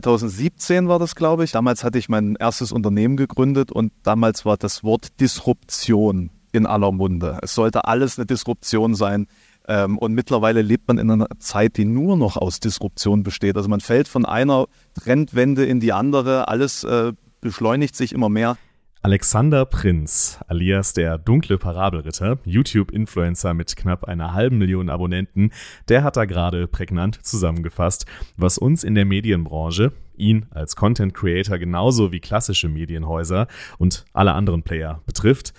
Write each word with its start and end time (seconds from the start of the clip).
2017 0.00 0.88
war 0.88 0.98
das, 0.98 1.14
glaube 1.14 1.44
ich. 1.44 1.52
Damals 1.52 1.84
hatte 1.84 1.98
ich 1.98 2.08
mein 2.08 2.36
erstes 2.36 2.72
Unternehmen 2.72 3.18
gegründet 3.18 3.70
und 3.70 3.92
damals 4.02 4.46
war 4.46 4.56
das 4.56 4.82
Wort 4.82 5.20
Disruption 5.20 6.30
in 6.50 6.64
aller 6.64 6.92
Munde. 6.92 7.38
Es 7.42 7.54
sollte 7.54 7.84
alles 7.84 8.18
eine 8.18 8.24
Disruption 8.24 8.94
sein. 8.94 9.26
Ähm, 9.68 9.98
und 9.98 10.14
mittlerweile 10.14 10.62
lebt 10.62 10.88
man 10.88 10.96
in 10.96 11.10
einer 11.10 11.26
Zeit, 11.40 11.76
die 11.76 11.84
nur 11.84 12.16
noch 12.16 12.38
aus 12.38 12.58
Disruption 12.58 13.22
besteht. 13.22 13.54
Also 13.58 13.68
man 13.68 13.80
fällt 13.80 14.08
von 14.08 14.24
einer 14.24 14.64
Trendwende 14.94 15.66
in 15.66 15.78
die 15.78 15.92
andere, 15.92 16.48
alles 16.48 16.84
äh, 16.84 17.12
beschleunigt 17.42 17.94
sich 17.94 18.12
immer 18.12 18.30
mehr. 18.30 18.56
Alexander 19.04 19.66
Prinz, 19.66 20.38
alias 20.46 20.92
der 20.92 21.18
dunkle 21.18 21.58
Parabelritter, 21.58 22.38
YouTube-Influencer 22.44 23.52
mit 23.52 23.74
knapp 23.74 24.04
einer 24.04 24.32
halben 24.32 24.58
Million 24.58 24.88
Abonnenten, 24.88 25.50
der 25.88 26.04
hat 26.04 26.16
da 26.16 26.24
gerade 26.24 26.68
prägnant 26.68 27.26
zusammengefasst, 27.26 28.06
was 28.36 28.58
uns 28.58 28.84
in 28.84 28.94
der 28.94 29.04
Medienbranche, 29.04 29.90
ihn 30.16 30.46
als 30.50 30.76
Content 30.76 31.14
Creator 31.14 31.58
genauso 31.58 32.12
wie 32.12 32.20
klassische 32.20 32.68
Medienhäuser 32.68 33.48
und 33.76 34.04
alle 34.12 34.34
anderen 34.34 34.62
Player 34.62 35.02
betrifft. 35.04 35.52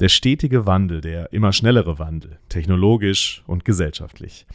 Der 0.00 0.08
stetige 0.08 0.64
Wandel, 0.64 1.02
der 1.02 1.34
immer 1.34 1.52
schnellere 1.52 1.98
Wandel, 1.98 2.38
technologisch 2.48 3.42
und 3.46 3.66
gesellschaftlich. 3.66 4.46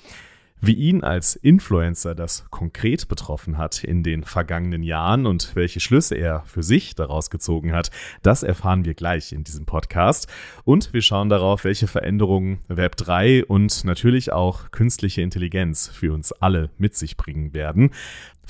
Wie 0.63 0.75
ihn 0.75 1.03
als 1.03 1.35
Influencer 1.35 2.13
das 2.13 2.45
konkret 2.51 3.07
betroffen 3.07 3.57
hat 3.57 3.83
in 3.83 4.03
den 4.03 4.23
vergangenen 4.23 4.83
Jahren 4.83 5.25
und 5.25 5.55
welche 5.55 5.79
Schlüsse 5.79 6.13
er 6.13 6.43
für 6.45 6.61
sich 6.61 6.93
daraus 6.93 7.31
gezogen 7.31 7.73
hat, 7.73 7.89
das 8.21 8.43
erfahren 8.43 8.85
wir 8.85 8.93
gleich 8.93 9.31
in 9.31 9.43
diesem 9.43 9.65
Podcast. 9.65 10.27
Und 10.63 10.93
wir 10.93 11.01
schauen 11.01 11.29
darauf, 11.29 11.63
welche 11.63 11.87
Veränderungen 11.87 12.59
Web 12.67 12.95
3 12.97 13.45
und 13.45 13.85
natürlich 13.85 14.33
auch 14.33 14.69
künstliche 14.69 15.23
Intelligenz 15.23 15.87
für 15.87 16.13
uns 16.13 16.31
alle 16.31 16.69
mit 16.77 16.95
sich 16.95 17.17
bringen 17.17 17.55
werden. 17.55 17.89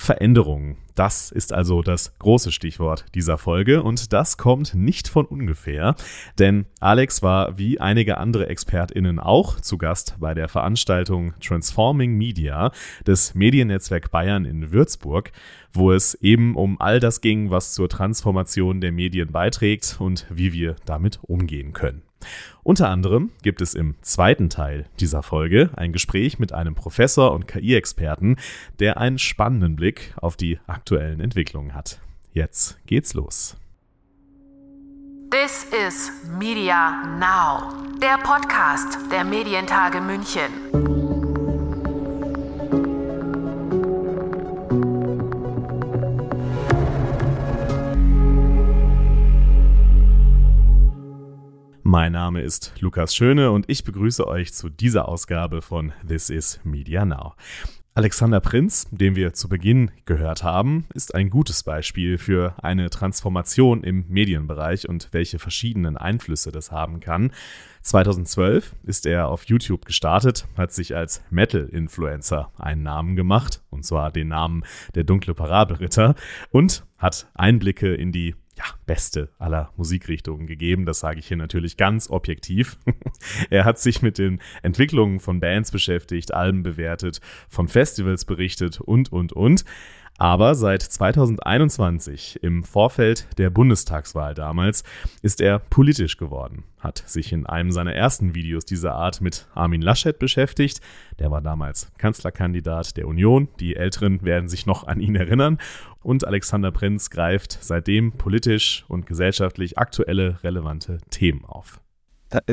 Veränderungen. 0.02 0.76
Das 0.94 1.30
ist 1.30 1.52
also 1.52 1.80
das 1.82 2.18
große 2.18 2.52
Stichwort 2.52 3.06
dieser 3.14 3.38
Folge 3.38 3.82
und 3.82 4.12
das 4.12 4.36
kommt 4.36 4.74
nicht 4.74 5.08
von 5.08 5.24
ungefähr, 5.24 5.94
denn 6.38 6.66
Alex 6.80 7.22
war 7.22 7.56
wie 7.56 7.80
einige 7.80 8.18
andere 8.18 8.48
Expertinnen 8.48 9.18
auch 9.18 9.60
zu 9.60 9.78
Gast 9.78 10.16
bei 10.18 10.34
der 10.34 10.48
Veranstaltung 10.48 11.32
Transforming 11.40 12.18
Media 12.18 12.72
des 13.06 13.34
Mediennetzwerk 13.34 14.10
Bayern 14.10 14.44
in 14.44 14.72
Würzburg, 14.72 15.32
wo 15.72 15.92
es 15.92 16.14
eben 16.14 16.56
um 16.56 16.80
all 16.80 17.00
das 17.00 17.20
ging, 17.20 17.50
was 17.50 17.72
zur 17.72 17.88
Transformation 17.88 18.80
der 18.80 18.92
Medien 18.92 19.32
beiträgt 19.32 19.96
und 19.98 20.26
wie 20.28 20.52
wir 20.52 20.76
damit 20.84 21.20
umgehen 21.22 21.72
können. 21.72 22.02
Unter 22.62 22.88
anderem 22.88 23.30
gibt 23.42 23.60
es 23.60 23.74
im 23.74 23.94
zweiten 24.02 24.50
Teil 24.50 24.86
dieser 25.00 25.22
Folge 25.22 25.70
ein 25.76 25.92
Gespräch 25.92 26.38
mit 26.38 26.52
einem 26.52 26.74
Professor 26.74 27.32
und 27.32 27.46
KI-Experten, 27.46 28.36
der 28.78 28.98
einen 28.98 29.18
spannenden 29.18 29.76
Blick 29.76 30.14
auf 30.16 30.36
die 30.36 30.58
aktuellen 30.66 31.20
Entwicklungen 31.20 31.74
hat. 31.74 32.00
Jetzt 32.32 32.78
geht's 32.86 33.14
los. 33.14 33.56
This 35.30 35.64
is 35.86 36.12
Media 36.38 37.06
Now, 37.18 37.72
der 37.98 38.18
Podcast 38.18 38.98
der 39.10 39.24
Medientage 39.24 40.00
München. 40.00 40.81
Mein 51.92 52.12
Name 52.12 52.40
ist 52.40 52.72
Lukas 52.80 53.14
Schöne 53.14 53.50
und 53.50 53.68
ich 53.68 53.84
begrüße 53.84 54.26
euch 54.26 54.54
zu 54.54 54.70
dieser 54.70 55.10
Ausgabe 55.10 55.60
von 55.60 55.92
This 56.08 56.30
is 56.30 56.58
Media 56.64 57.04
Now. 57.04 57.34
Alexander 57.92 58.40
Prinz, 58.40 58.86
den 58.90 59.14
wir 59.14 59.34
zu 59.34 59.50
Beginn 59.50 59.90
gehört 60.06 60.42
haben, 60.42 60.86
ist 60.94 61.14
ein 61.14 61.28
gutes 61.28 61.64
Beispiel 61.64 62.16
für 62.16 62.54
eine 62.62 62.88
Transformation 62.88 63.84
im 63.84 64.06
Medienbereich 64.08 64.88
und 64.88 65.10
welche 65.12 65.38
verschiedenen 65.38 65.98
Einflüsse 65.98 66.50
das 66.50 66.72
haben 66.72 67.00
kann. 67.00 67.30
2012 67.82 68.74
ist 68.84 69.04
er 69.04 69.28
auf 69.28 69.44
YouTube 69.44 69.84
gestartet, 69.84 70.48
hat 70.56 70.72
sich 70.72 70.96
als 70.96 71.22
Metal-Influencer 71.28 72.50
einen 72.56 72.84
Namen 72.84 73.16
gemacht, 73.16 73.60
und 73.68 73.84
zwar 73.84 74.10
den 74.10 74.28
Namen 74.28 74.64
der 74.94 75.04
dunkle 75.04 75.34
Parabelritter, 75.34 76.14
und 76.52 76.86
hat 76.96 77.28
Einblicke 77.34 77.92
in 77.92 78.12
die 78.12 78.34
ja, 78.56 78.64
beste 78.86 79.30
aller 79.38 79.72
Musikrichtungen 79.76 80.46
gegeben. 80.46 80.84
Das 80.84 81.00
sage 81.00 81.18
ich 81.18 81.28
hier 81.28 81.36
natürlich 81.36 81.76
ganz 81.76 82.10
objektiv. 82.10 82.78
er 83.50 83.64
hat 83.64 83.78
sich 83.78 84.02
mit 84.02 84.18
den 84.18 84.40
Entwicklungen 84.62 85.20
von 85.20 85.40
Bands 85.40 85.70
beschäftigt, 85.70 86.34
Alben 86.34 86.62
bewertet, 86.62 87.20
von 87.48 87.68
Festivals 87.68 88.24
berichtet 88.24 88.80
und, 88.80 89.10
und, 89.10 89.32
und. 89.32 89.64
Aber 90.22 90.54
seit 90.54 90.82
2021, 90.82 92.44
im 92.44 92.62
Vorfeld 92.62 93.26
der 93.38 93.50
Bundestagswahl 93.50 94.34
damals, 94.34 94.84
ist 95.20 95.40
er 95.40 95.58
politisch 95.58 96.16
geworden, 96.16 96.62
hat 96.78 97.02
sich 97.06 97.32
in 97.32 97.44
einem 97.44 97.72
seiner 97.72 97.92
ersten 97.96 98.32
Videos 98.32 98.64
dieser 98.64 98.94
Art 98.94 99.20
mit 99.20 99.48
Armin 99.52 99.82
Laschet 99.82 100.16
beschäftigt. 100.16 100.80
Der 101.18 101.32
war 101.32 101.40
damals 101.42 101.90
Kanzlerkandidat 101.98 102.96
der 102.96 103.08
Union. 103.08 103.48
Die 103.58 103.74
Älteren 103.74 104.22
werden 104.22 104.48
sich 104.48 104.64
noch 104.64 104.86
an 104.86 105.00
ihn 105.00 105.16
erinnern. 105.16 105.58
Und 106.04 106.24
Alexander 106.24 106.70
Prinz 106.70 107.10
greift 107.10 107.58
seitdem 107.60 108.12
politisch 108.12 108.84
und 108.86 109.06
gesellschaftlich 109.06 109.76
aktuelle, 109.76 110.40
relevante 110.44 110.98
Themen 111.10 111.44
auf. 111.44 111.80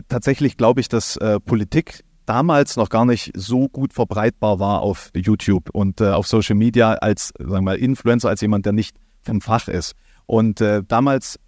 Tatsächlich 0.08 0.58
glaube 0.58 0.82
ich, 0.82 0.90
dass 0.90 1.18
äh, 1.18 1.40
Politik 1.40 2.04
damals 2.30 2.78
noch 2.78 2.90
gar 2.90 3.06
nicht 3.06 3.32
so 3.36 3.68
gut 3.68 3.92
verbreitbar 3.92 4.60
war 4.60 4.82
auf 4.82 5.10
YouTube 5.16 5.72
und 5.72 6.00
äh, 6.00 6.10
auf 6.10 6.28
Social 6.28 6.56
Media 6.56 6.94
als, 6.94 7.34
sagen 7.40 7.52
wir 7.52 7.62
mal, 7.62 7.76
Influencer, 7.76 8.30
als 8.30 8.42
jemand, 8.42 8.68
der 8.68 8.74
nicht 8.74 8.96
vom 9.24 9.42
Fach 9.42 9.68
ist. 9.68 9.96
Und 10.28 10.62
äh, 10.62 10.84
damals 10.88 11.40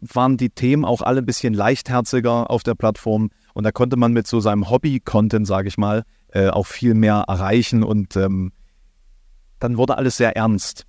waren 0.00 0.36
die 0.36 0.50
Themen 0.50 0.84
auch 0.84 1.02
alle 1.02 1.18
ein 1.20 1.26
bisschen 1.26 1.52
leichtherziger 1.52 2.48
auf 2.48 2.62
der 2.62 2.76
Plattform 2.76 3.30
und 3.54 3.64
da 3.64 3.72
konnte 3.72 3.96
man 3.96 4.12
mit 4.12 4.28
so 4.28 4.38
seinem 4.38 4.70
Hobby-Content, 4.70 5.48
sage 5.48 5.66
ich 5.66 5.76
mal, 5.76 6.04
äh, 6.28 6.48
auch 6.48 6.66
viel 6.66 6.94
mehr 6.94 7.24
erreichen 7.26 7.82
und 7.82 8.16
ähm, 8.16 8.52
dann 9.58 9.76
wurde 9.76 9.98
alles 9.98 10.16
sehr 10.16 10.36
ernst. 10.36 10.86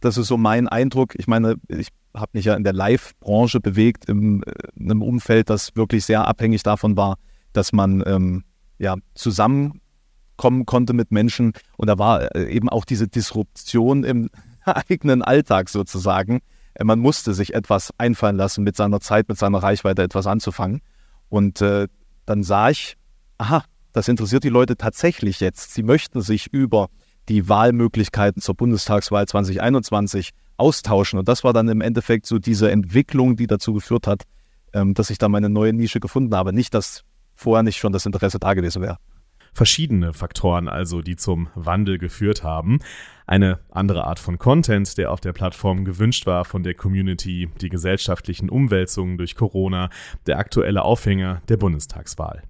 Das 0.00 0.16
ist 0.16 0.28
so 0.28 0.38
mein 0.38 0.68
Eindruck. 0.68 1.14
Ich 1.18 1.26
meine, 1.26 1.56
ich 1.68 1.88
habe 2.14 2.30
mich 2.32 2.46
ja 2.46 2.54
in 2.54 2.64
der 2.64 2.72
Live-Branche 2.72 3.60
bewegt, 3.60 4.06
in, 4.06 4.42
äh, 4.42 4.52
in, 4.74 4.90
einem 4.90 5.02
Umfeld, 5.02 5.50
das 5.50 5.76
wirklich 5.76 6.06
sehr 6.06 6.26
abhängig 6.26 6.62
davon 6.62 6.96
war, 6.96 7.16
dass 7.52 7.74
man 7.74 8.02
ähm, 8.06 8.44
ja, 8.80 8.96
zusammenkommen 9.14 10.66
konnte 10.66 10.94
mit 10.94 11.12
Menschen. 11.12 11.52
Und 11.76 11.88
da 11.88 11.98
war 11.98 12.34
äh, 12.34 12.50
eben 12.50 12.68
auch 12.68 12.84
diese 12.84 13.06
Disruption 13.06 14.02
im 14.02 14.30
eigenen 14.64 15.22
Alltag 15.22 15.68
sozusagen. 15.68 16.40
Äh, 16.74 16.84
man 16.84 16.98
musste 16.98 17.34
sich 17.34 17.54
etwas 17.54 17.92
einfallen 17.98 18.36
lassen, 18.36 18.64
mit 18.64 18.76
seiner 18.76 19.00
Zeit, 19.00 19.28
mit 19.28 19.38
seiner 19.38 19.58
Reichweite 19.58 20.02
etwas 20.02 20.26
anzufangen. 20.26 20.80
Und 21.28 21.60
äh, 21.60 21.88
dann 22.24 22.42
sah 22.42 22.70
ich, 22.70 22.96
aha, 23.38 23.64
das 23.92 24.08
interessiert 24.08 24.44
die 24.44 24.48
Leute 24.48 24.76
tatsächlich 24.76 25.40
jetzt. 25.40 25.74
Sie 25.74 25.82
möchten 25.82 26.22
sich 26.22 26.46
über 26.52 26.88
die 27.28 27.48
Wahlmöglichkeiten 27.48 28.40
zur 28.40 28.54
Bundestagswahl 28.54 29.28
2021 29.28 30.30
austauschen. 30.56 31.18
Und 31.18 31.28
das 31.28 31.44
war 31.44 31.52
dann 31.52 31.68
im 31.68 31.82
Endeffekt 31.82 32.26
so 32.26 32.38
diese 32.38 32.70
Entwicklung, 32.70 33.36
die 33.36 33.46
dazu 33.46 33.74
geführt 33.74 34.06
hat, 34.06 34.22
ähm, 34.72 34.94
dass 34.94 35.10
ich 35.10 35.18
da 35.18 35.28
meine 35.28 35.50
neue 35.50 35.74
Nische 35.74 36.00
gefunden 36.00 36.34
habe. 36.34 36.54
Nicht, 36.54 36.72
dass 36.72 37.04
vorher 37.40 37.62
nicht 37.62 37.78
schon 37.78 37.92
das 37.92 38.06
Interesse 38.06 38.38
da 38.38 38.54
gewesen 38.54 38.82
wäre. 38.82 38.98
Verschiedene 39.52 40.12
Faktoren 40.12 40.68
also, 40.68 41.02
die 41.02 41.16
zum 41.16 41.48
Wandel 41.54 41.98
geführt 41.98 42.44
haben. 42.44 42.78
Eine 43.26 43.60
andere 43.70 44.04
Art 44.04 44.18
von 44.18 44.38
Content, 44.38 44.96
der 44.96 45.10
auf 45.10 45.20
der 45.20 45.32
Plattform 45.32 45.84
gewünscht 45.84 46.26
war 46.26 46.44
von 46.44 46.62
der 46.62 46.74
Community, 46.74 47.48
die 47.60 47.68
gesellschaftlichen 47.68 48.48
Umwälzungen 48.48 49.18
durch 49.18 49.34
Corona, 49.34 49.90
der 50.26 50.38
aktuelle 50.38 50.82
Aufhänger 50.82 51.42
der 51.48 51.56
Bundestagswahl. 51.56 52.42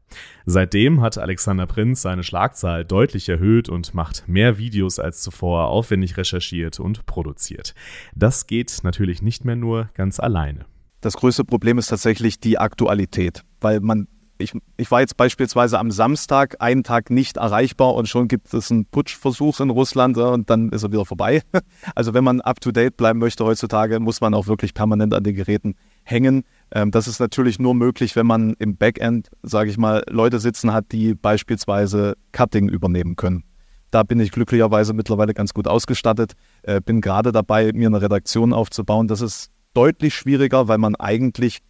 Seitdem 0.45 1.01
hat 1.01 1.17
Alexander 1.19 1.67
Prinz 1.67 2.03
seine 2.03 2.23
Schlagzahl 2.23 2.85
deutlich 2.85 3.29
erhöht 3.29 3.69
und 3.69 3.95
macht 3.95 4.29
mehr 4.29 4.59
Videos 4.59 4.99
als 4.99 5.23
zuvor 5.23 5.69
aufwendig 5.69 6.17
recherchiert 6.17 6.81
und 6.81 7.07
produziert. 7.07 7.75
Das 8.15 8.47
geht 8.47 8.81
natürlich 8.83 9.23
nicht 9.23 9.45
mehr 9.45 9.57
nur 9.57 9.89
ganz 9.95 10.21
alleine. 10.21 10.67
Das 11.01 11.17
größte 11.17 11.45
Problem 11.45 11.79
ist 11.79 11.87
tatsächlich 11.87 12.41
die 12.41 12.59
Aktualität, 12.59 13.43
weil 13.61 13.81
man 13.81 14.07
ich, 14.41 14.53
ich 14.77 14.91
war 14.91 15.01
jetzt 15.01 15.17
beispielsweise 15.17 15.79
am 15.79 15.91
Samstag 15.91 16.57
einen 16.61 16.83
Tag 16.83 17.11
nicht 17.11 17.37
erreichbar 17.37 17.95
und 17.95 18.09
schon 18.09 18.29
gibt 18.29 18.53
es 18.53 18.71
einen 18.71 18.87
Putschversuch 18.87 19.61
in 19.61 19.71
Russland 19.71 20.17
und 20.17 20.51
dann 20.51 20.71
ist 20.71 20.83
er 20.83 20.93
wieder 20.93 21.05
vorbei. 21.05 21.43
Also 21.95 22.15
wenn 22.15 22.25
man 22.25 22.41
up-to-date 22.41 22.97
bleiben 22.97 23.19
möchte 23.19 23.45
heutzutage, 23.45 24.01
muss 24.01 24.21
man 24.21 24.35
auch 24.35 24.47
wirklich 24.47 24.75
permanent 24.75 25.15
an 25.15 25.25
den 25.25 25.35
Geräten 25.35 25.75
hängen. 26.05 26.45
Ähm, 26.73 26.91
das 26.91 27.09
ist 27.09 27.21
natürlich 27.21 27.59
nur 27.59 27.75
möglich, 27.75 28.17
wenn 28.17 28.27
man 28.27 28.55
im 28.59 28.77
Backend, 28.77 29.29
sage 29.43 29.71
ich 29.71 29.79
mal, 29.79 30.03
Leute 30.09 30.39
sitzen 30.39 30.73
hat, 30.73 30.93
die 30.93 31.15
beispielsweise 31.15 32.15
Cutting 32.33 32.69
übernehmen 32.69 33.17
können. 33.17 33.45
Da 33.91 34.03
bin 34.03 34.21
ich 34.21 34.31
glücklicherweise 34.31 34.93
mittlerweile 34.95 35.35
ganz 35.35 35.53
gut 35.53 35.67
ausgestattet. 35.67 36.33
Äh, 36.63 36.81
bin 36.81 37.01
gerade 37.01 37.33
dabei, 37.33 37.73
mir 37.73 37.89
eine 37.89 38.01
Redaktion 38.01 38.53
aufzubauen. 38.53 39.09
Das 39.09 39.21
ist 39.21 39.51
deutlich 39.75 40.15
schwieriger, 40.15 40.69
weil 40.69 40.79
man 40.79 40.95
eigentlich 40.97 41.61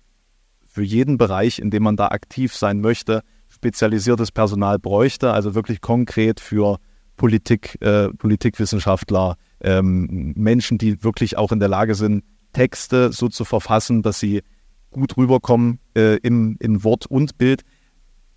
für 0.70 0.82
jeden 0.82 1.18
Bereich, 1.18 1.58
in 1.58 1.70
dem 1.70 1.82
man 1.82 1.96
da 1.96 2.08
aktiv 2.08 2.54
sein 2.54 2.80
möchte, 2.80 3.22
spezialisiertes 3.48 4.30
Personal 4.30 4.78
bräuchte, 4.78 5.32
also 5.32 5.54
wirklich 5.54 5.80
konkret 5.80 6.38
für 6.38 6.78
Politik, 7.16 7.76
äh, 7.82 8.08
Politikwissenschaftler, 8.10 9.36
ähm, 9.60 10.32
Menschen, 10.36 10.78
die 10.78 11.02
wirklich 11.02 11.36
auch 11.36 11.50
in 11.50 11.58
der 11.58 11.68
Lage 11.68 11.94
sind, 11.94 12.24
Texte 12.52 13.12
so 13.12 13.28
zu 13.28 13.44
verfassen, 13.44 14.02
dass 14.02 14.20
sie 14.20 14.42
gut 14.90 15.16
rüberkommen 15.16 15.80
äh, 15.96 16.16
im, 16.18 16.56
in 16.60 16.82
Wort 16.84 17.06
und 17.06 17.36
Bild. 17.36 17.62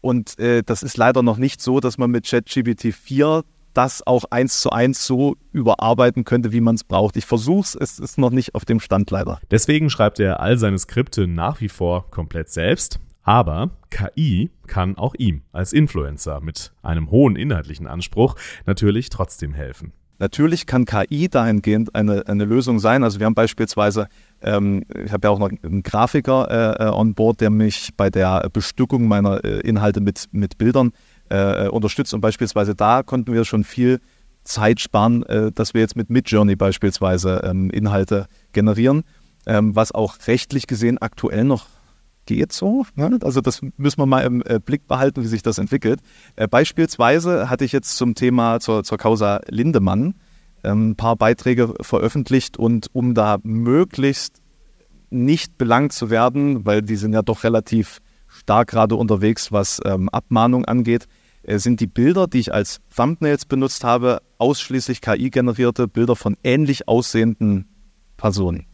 Und 0.01 0.38
äh, 0.39 0.63
das 0.63 0.83
ist 0.83 0.97
leider 0.97 1.24
noch 1.24 1.38
nicht 1.38 1.62
so, 1.62 1.80
dass 1.80 1.97
man 1.97 2.12
mit 2.12 2.25
ChatGPT 2.27 2.94
4 2.94 3.44
das 3.73 4.05
auch 4.05 4.25
eins 4.29 4.61
zu 4.61 4.69
eins 4.69 5.05
so 5.05 5.35
überarbeiten 5.51 6.23
könnte, 6.23 6.51
wie 6.51 6.61
man 6.61 6.75
es 6.75 6.83
braucht. 6.83 7.17
Ich 7.17 7.25
versuche 7.25 7.61
es, 7.61 7.75
es 7.75 7.99
ist 7.99 8.17
noch 8.17 8.31
nicht 8.31 8.55
auf 8.55 8.65
dem 8.65 8.79
Stand 8.79 9.11
leider. 9.11 9.39
Deswegen 9.51 9.89
schreibt 9.89 10.19
er 10.19 10.39
all 10.39 10.57
seine 10.57 10.77
Skripte 10.77 11.27
nach 11.27 11.61
wie 11.61 11.69
vor 11.69 12.09
komplett 12.11 12.49
selbst. 12.49 12.99
Aber 13.23 13.71
KI 13.89 14.51
kann 14.67 14.97
auch 14.97 15.15
ihm 15.15 15.43
als 15.53 15.71
Influencer 15.71 16.41
mit 16.41 16.73
einem 16.81 17.09
hohen 17.09 17.37
inhaltlichen 17.37 17.87
Anspruch 17.87 18.35
natürlich 18.65 19.09
trotzdem 19.09 19.53
helfen. 19.53 19.93
Natürlich 20.19 20.67
kann 20.67 20.85
KI 20.85 21.27
dahingehend 21.27 21.95
eine, 21.95 22.27
eine 22.27 22.45
Lösung 22.45 22.79
sein. 22.79 23.03
Also 23.03 23.19
wir 23.19 23.25
haben 23.25 23.33
beispielsweise, 23.33 24.07
ähm, 24.41 24.83
ich 25.03 25.11
habe 25.11 25.27
ja 25.27 25.31
auch 25.31 25.39
noch 25.39 25.49
einen 25.49 25.83
Grafiker 25.83 26.77
äh, 26.79 26.85
äh, 26.85 26.89
on 26.89 27.13
board, 27.13 27.41
der 27.41 27.49
mich 27.49 27.89
bei 27.97 28.09
der 28.09 28.49
Bestückung 28.53 29.07
meiner 29.07 29.43
äh, 29.43 29.59
Inhalte 29.61 30.01
mit, 30.01 30.29
mit 30.31 30.57
Bildern 30.57 30.89
äh, 30.89 30.91
unterstützt. 31.69 32.13
Und 32.13 32.21
beispielsweise 32.21 32.75
da 32.75 33.01
konnten 33.01 33.33
wir 33.33 33.45
schon 33.45 33.63
viel 33.63 34.00
Zeit 34.44 34.80
sparen, 34.80 35.24
äh, 35.24 35.51
dass 35.51 35.74
wir 35.74 35.81
jetzt 35.81 35.95
mit 35.95 36.09
Midjourney 36.09 36.56
beispielsweise 36.56 37.41
ähm, 37.44 37.69
Inhalte 37.69 38.27
generieren, 38.51 39.03
ähm, 39.45 39.75
was 39.75 39.91
auch 39.91 40.15
rechtlich 40.27 40.68
gesehen 40.68 40.97
aktuell 40.97 41.44
noch 41.44 41.68
geht 42.25 42.53
so. 42.53 42.85
Ne? 42.95 43.19
Also 43.21 43.41
das 43.41 43.62
müssen 43.77 44.00
wir 44.00 44.06
mal 44.06 44.21
im 44.21 44.41
äh, 44.45 44.59
Blick 44.59 44.88
behalten, 44.88 45.24
wie 45.24 45.27
sich 45.27 45.44
das 45.44 45.57
entwickelt. 45.57 46.00
Äh, 46.35 46.47
beispielsweise 46.47 47.50
hatte 47.50 47.65
ich 47.65 47.71
jetzt 47.71 47.97
zum 47.97 48.15
Thema 48.15 48.59
zur, 48.59 48.83
zur 48.83 48.97
Causa 48.97 49.41
Lindemann 49.47 50.15
ähm, 50.63 50.91
ein 50.91 50.95
paar 50.95 51.15
Beiträge 51.15 51.74
veröffentlicht 51.81 52.57
und 52.57 52.88
um 52.94 53.13
da 53.13 53.38
möglichst 53.44 54.41
nicht 55.09 55.57
belangt 55.57 55.94
zu 55.94 56.09
werden, 56.09 56.65
weil 56.65 56.81
die 56.81 56.95
sind 56.95 57.13
ja 57.13 57.21
doch 57.21 57.44
relativ 57.44 58.00
stark 58.27 58.69
gerade 58.69 58.95
unterwegs, 58.95 59.51
was 59.51 59.80
ähm, 59.85 60.09
Abmahnung 60.09 60.65
angeht, 60.65 61.03
äh, 61.03 61.22
sind 61.45 61.80
die 61.80 61.88
Bilder, 61.88 62.28
die 62.28 62.40
ich 62.40 62.54
als 62.54 62.81
Thumbnails 62.95 63.45
benutzt 63.45 63.84
habe, 63.84 64.22
ausschließlich 64.38 65.01
KI-generierte 65.01 65.88
Bilder 65.88 66.16
von 66.16 66.38
ähnlich 66.44 66.88
aussehenden 66.88 67.68
Personen. 68.18 68.66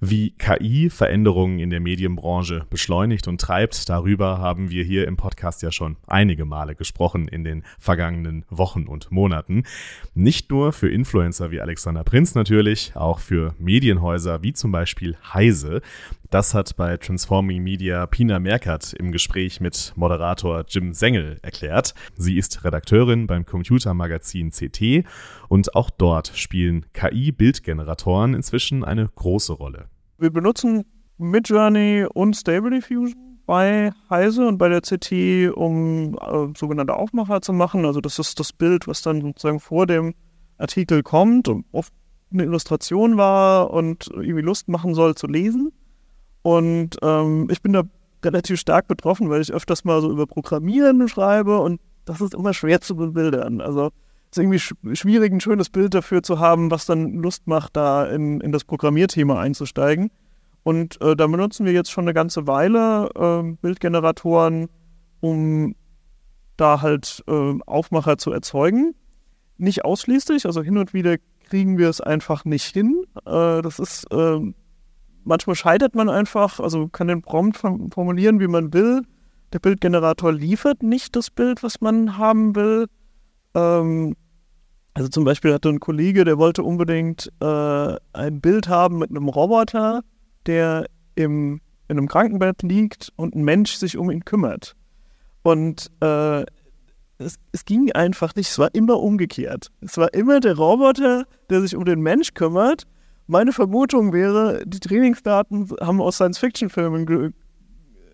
Wie 0.00 0.32
KI 0.32 0.90
Veränderungen 0.90 1.58
in 1.58 1.70
der 1.70 1.80
Medienbranche 1.80 2.66
beschleunigt 2.68 3.28
und 3.28 3.40
treibt, 3.40 3.88
darüber 3.88 4.36
haben 4.36 4.70
wir 4.70 4.84
hier 4.84 5.08
im 5.08 5.16
Podcast 5.16 5.62
ja 5.62 5.72
schon 5.72 5.96
einige 6.06 6.44
Male 6.44 6.74
gesprochen 6.74 7.28
in 7.28 7.44
den 7.44 7.62
vergangenen 7.78 8.44
Wochen 8.50 8.84
und 8.84 9.10
Monaten. 9.10 9.62
Nicht 10.14 10.50
nur 10.50 10.74
für 10.74 10.90
Influencer 10.90 11.50
wie 11.50 11.62
Alexander 11.62 12.04
Prinz 12.04 12.34
natürlich, 12.34 12.92
auch 12.94 13.20
für 13.20 13.54
Medienhäuser 13.58 14.42
wie 14.42 14.52
zum 14.52 14.70
Beispiel 14.70 15.16
Heise. 15.32 15.80
Das 16.30 16.54
hat 16.54 16.76
bei 16.76 16.96
Transforming 16.96 17.62
Media 17.62 18.04
Pina 18.04 18.38
Merkert 18.38 18.92
im 18.92 19.12
Gespräch 19.12 19.60
mit 19.60 19.92
Moderator 19.96 20.64
Jim 20.68 20.92
Sengel 20.92 21.38
erklärt. 21.40 21.94
Sie 22.16 22.36
ist 22.36 22.64
Redakteurin 22.64 23.26
beim 23.26 23.46
Computermagazin 23.46 24.50
CT 24.50 25.06
und 25.48 25.74
auch 25.74 25.90
dort 25.90 26.28
spielen 26.34 26.86
KI-Bildgeneratoren 26.92 28.34
inzwischen 28.34 28.84
eine 28.84 29.08
große 29.14 29.52
Rolle. 29.52 29.86
Wir 30.18 30.30
benutzen 30.30 30.84
Midjourney 31.18 32.06
und 32.12 32.36
Stable 32.36 32.70
Diffusion 32.70 33.14
bei 33.46 33.92
Heise 34.10 34.46
und 34.46 34.58
bei 34.58 34.68
der 34.68 34.80
CT, 34.80 35.54
um 35.54 36.14
äh, 36.14 36.58
sogenannte 36.58 36.94
Aufmacher 36.94 37.40
zu 37.40 37.52
machen. 37.52 37.86
Also 37.86 38.00
das 38.00 38.18
ist 38.18 38.40
das 38.40 38.52
Bild, 38.52 38.88
was 38.88 39.02
dann 39.02 39.20
sozusagen 39.20 39.60
vor 39.60 39.86
dem 39.86 40.14
Artikel 40.58 41.02
kommt 41.02 41.48
und 41.48 41.64
oft 41.72 41.92
eine 42.32 42.42
Illustration 42.42 43.16
war 43.16 43.70
und 43.70 44.08
irgendwie 44.08 44.40
Lust 44.40 44.68
machen 44.68 44.94
soll 44.94 45.14
zu 45.14 45.26
lesen. 45.28 45.72
Und 46.42 46.96
ähm, 47.02 47.48
ich 47.50 47.62
bin 47.62 47.72
da 47.72 47.84
relativ 48.24 48.58
stark 48.58 48.88
betroffen, 48.88 49.30
weil 49.30 49.40
ich 49.40 49.52
öfters 49.52 49.84
mal 49.84 50.00
so 50.00 50.10
über 50.10 50.26
Programmieren 50.26 51.08
schreibe 51.08 51.58
und 51.58 51.80
das 52.04 52.20
ist 52.20 52.34
immer 52.34 52.54
schwer 52.54 52.80
zu 52.80 52.96
bebildern. 52.96 53.60
Also 53.60 53.90
ist 54.30 54.38
irgendwie 54.38 54.58
sch 54.58 54.74
schwierig, 54.92 55.32
ein 55.32 55.40
schönes 55.40 55.70
Bild 55.70 55.94
dafür 55.94 56.22
zu 56.22 56.38
haben, 56.38 56.70
was 56.70 56.86
dann 56.86 57.14
Lust 57.14 57.46
macht, 57.46 57.76
da 57.76 58.06
in, 58.06 58.40
in 58.40 58.52
das 58.52 58.64
Programmierthema 58.64 59.40
einzusteigen. 59.40 60.10
Und 60.62 61.00
äh, 61.00 61.14
da 61.14 61.26
benutzen 61.26 61.64
wir 61.64 61.72
jetzt 61.72 61.90
schon 61.90 62.04
eine 62.04 62.14
ganze 62.14 62.46
Weile 62.46 63.08
äh, 63.14 63.52
Bildgeneratoren, 63.62 64.68
um 65.20 65.76
da 66.56 66.82
halt 66.82 67.22
äh, 67.28 67.54
Aufmacher 67.66 68.18
zu 68.18 68.32
erzeugen. 68.32 68.94
Nicht 69.58 69.84
ausschließlich, 69.84 70.44
also 70.46 70.62
hin 70.62 70.78
und 70.78 70.92
wieder 70.92 71.16
kriegen 71.48 71.78
wir 71.78 71.88
es 71.88 72.00
einfach 72.00 72.44
nicht 72.44 72.66
hin. 72.66 73.04
Äh, 73.24 73.62
das 73.62 73.78
ist 73.78 74.06
ähm, 74.10 74.54
manchmal 75.26 75.56
scheitert 75.56 75.94
man 75.94 76.08
einfach, 76.08 76.60
also 76.60 76.88
kann 76.88 77.08
den 77.08 77.22
Prompt 77.22 77.58
formulieren, 77.58 78.40
wie 78.40 78.48
man 78.48 78.72
will. 78.72 79.02
Der 79.52 79.58
Bildgenerator 79.58 80.32
liefert 80.32 80.82
nicht 80.82 81.16
das 81.16 81.30
Bild, 81.30 81.62
was 81.62 81.80
man 81.80 82.16
haben 82.18 82.56
will. 82.56 82.86
Ähm, 83.56 84.14
also 84.94 85.08
zum 85.08 85.24
Beispiel 85.24 85.52
hatte 85.52 85.68
ein 85.68 85.80
Kollege, 85.80 86.24
der 86.24 86.38
wollte 86.38 86.62
unbedingt 86.62 87.32
äh, 87.40 87.96
ein 88.12 88.40
Bild 88.40 88.68
haben 88.68 88.98
mit 88.98 89.10
einem 89.10 89.28
Roboter, 89.28 90.02
der 90.46 90.86
im, 91.16 91.60
in 91.88 91.98
einem 91.98 92.08
Krankenbett 92.08 92.62
liegt 92.62 93.12
und 93.16 93.34
ein 93.34 93.44
Mensch 93.44 93.74
sich 93.74 93.96
um 93.96 94.10
ihn 94.10 94.24
kümmert. 94.24 94.74
Und 95.42 95.90
äh, 96.00 96.42
es, 97.18 97.36
es, 97.52 97.64
ging 97.64 97.90
einfach 97.92 98.34
nicht, 98.34 98.50
es 98.50 98.58
war 98.58 98.74
immer 98.74 99.00
umgekehrt. 99.00 99.70
Es 99.80 99.96
war 99.96 100.12
immer 100.14 100.40
der 100.40 100.56
Roboter, 100.56 101.24
der 101.50 101.62
sich 101.62 101.74
um 101.74 101.84
den 101.84 102.00
Mensch 102.00 102.34
kümmert 102.34 102.86
meine 103.26 103.52
Vermutung 103.52 104.12
wäre, 104.12 104.62
die 104.66 104.80
Trainingsdaten 104.80 105.68
haben 105.80 106.00
aus 106.00 106.16
Science-Fiction-Filmen 106.16 107.34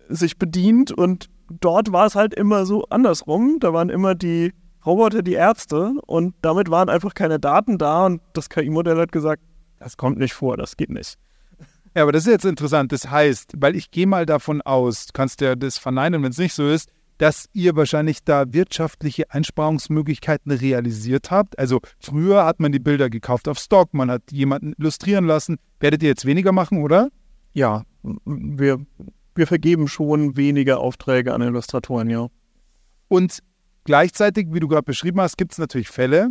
sich 0.09 0.37
bedient 0.37 0.91
und 0.91 1.29
dort 1.49 1.91
war 1.91 2.07
es 2.07 2.15
halt 2.15 2.33
immer 2.33 2.65
so 2.65 2.85
andersrum. 2.89 3.57
Da 3.59 3.73
waren 3.73 3.89
immer 3.89 4.15
die 4.15 4.53
Roboter 4.85 5.21
die 5.21 5.33
Ärzte 5.33 5.93
und 6.05 6.35
damit 6.41 6.69
waren 6.69 6.89
einfach 6.89 7.13
keine 7.13 7.39
Daten 7.39 7.77
da 7.77 8.05
und 8.05 8.21
das 8.33 8.49
KI-Modell 8.49 8.97
hat 8.97 9.11
gesagt, 9.11 9.41
das 9.79 9.97
kommt 9.97 10.17
nicht 10.17 10.33
vor, 10.33 10.57
das 10.57 10.77
geht 10.77 10.89
nicht. 10.89 11.17
Ja, 11.95 12.03
aber 12.03 12.11
das 12.11 12.25
ist 12.25 12.31
jetzt 12.31 12.45
interessant. 12.45 12.91
Das 12.91 13.09
heißt, 13.09 13.53
weil 13.57 13.75
ich 13.75 13.91
gehe 13.91 14.07
mal 14.07 14.25
davon 14.25 14.61
aus, 14.61 15.07
kannst 15.13 15.41
du 15.41 15.45
ja 15.45 15.55
das 15.55 15.77
verneinen, 15.77 16.23
wenn 16.23 16.31
es 16.31 16.37
nicht 16.37 16.53
so 16.53 16.67
ist, 16.67 16.89
dass 17.19 17.47
ihr 17.53 17.75
wahrscheinlich 17.75 18.23
da 18.23 18.51
wirtschaftliche 18.51 19.29
Einsparungsmöglichkeiten 19.31 20.51
realisiert 20.51 21.29
habt. 21.29 21.57
Also 21.59 21.79
früher 21.99 22.45
hat 22.45 22.59
man 22.59 22.71
die 22.71 22.79
Bilder 22.79 23.09
gekauft 23.09 23.47
auf 23.47 23.59
Stock, 23.59 23.93
man 23.93 24.09
hat 24.09 24.23
jemanden 24.31 24.73
illustrieren 24.77 25.25
lassen. 25.25 25.57
Werdet 25.79 26.01
ihr 26.01 26.09
jetzt 26.09 26.25
weniger 26.25 26.51
machen, 26.51 26.81
oder? 26.81 27.09
Ja, 27.53 27.83
wir, 28.25 28.83
wir 29.35 29.47
vergeben 29.47 29.87
schon 29.87 30.35
weniger 30.35 30.79
Aufträge 30.79 31.33
an 31.33 31.41
Illustratoren, 31.41 32.09
ja. 32.09 32.27
Und 33.07 33.39
gleichzeitig, 33.83 34.47
wie 34.51 34.59
du 34.59 34.67
gerade 34.67 34.83
beschrieben 34.83 35.21
hast, 35.21 35.37
gibt 35.37 35.53
es 35.53 35.57
natürlich 35.57 35.89
Fälle, 35.89 36.29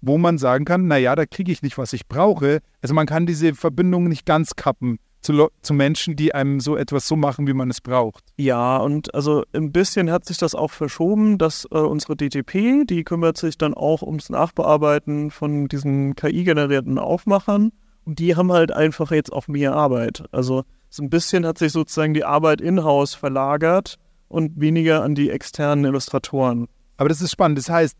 wo 0.00 0.18
man 0.18 0.38
sagen 0.38 0.64
kann, 0.64 0.86
naja, 0.86 1.14
da 1.14 1.26
kriege 1.26 1.52
ich 1.52 1.62
nicht, 1.62 1.78
was 1.78 1.92
ich 1.92 2.06
brauche. 2.06 2.60
Also 2.82 2.94
man 2.94 3.06
kann 3.06 3.26
diese 3.26 3.54
Verbindung 3.54 4.08
nicht 4.08 4.26
ganz 4.26 4.56
kappen 4.56 4.98
zu, 5.20 5.48
zu 5.60 5.74
Menschen, 5.74 6.16
die 6.16 6.34
einem 6.34 6.60
so 6.60 6.76
etwas 6.76 7.06
so 7.06 7.16
machen, 7.16 7.46
wie 7.46 7.52
man 7.52 7.70
es 7.70 7.80
braucht. 7.80 8.24
Ja, 8.38 8.78
und 8.78 9.14
also 9.14 9.44
ein 9.52 9.72
bisschen 9.72 10.10
hat 10.10 10.24
sich 10.24 10.38
das 10.38 10.54
auch 10.54 10.70
verschoben, 10.70 11.38
dass 11.38 11.66
äh, 11.70 11.78
unsere 11.78 12.16
DTP, 12.16 12.86
die 12.86 13.04
kümmert 13.04 13.36
sich 13.36 13.58
dann 13.58 13.74
auch 13.74 14.02
ums 14.02 14.30
Nachbearbeiten 14.30 15.30
von 15.30 15.68
diesen 15.68 16.14
KI-generierten 16.14 16.98
Aufmachern. 16.98 17.72
Und 18.04 18.18
die 18.18 18.34
haben 18.34 18.50
halt 18.50 18.72
einfach 18.72 19.10
jetzt 19.10 19.32
auch 19.32 19.46
mehr 19.46 19.74
Arbeit. 19.74 20.24
Also 20.32 20.64
so 20.88 21.02
ein 21.02 21.10
bisschen 21.10 21.46
hat 21.46 21.58
sich 21.58 21.72
sozusagen 21.72 22.14
die 22.14 22.24
Arbeit 22.24 22.60
in-house 22.60 23.14
verlagert 23.14 23.98
und 24.30 24.60
weniger 24.60 25.02
an 25.02 25.14
die 25.14 25.28
externen 25.28 25.84
Illustratoren. 25.84 26.68
Aber 26.96 27.08
das 27.08 27.20
ist 27.20 27.32
spannend. 27.32 27.58
Das 27.58 27.68
heißt, 27.68 27.96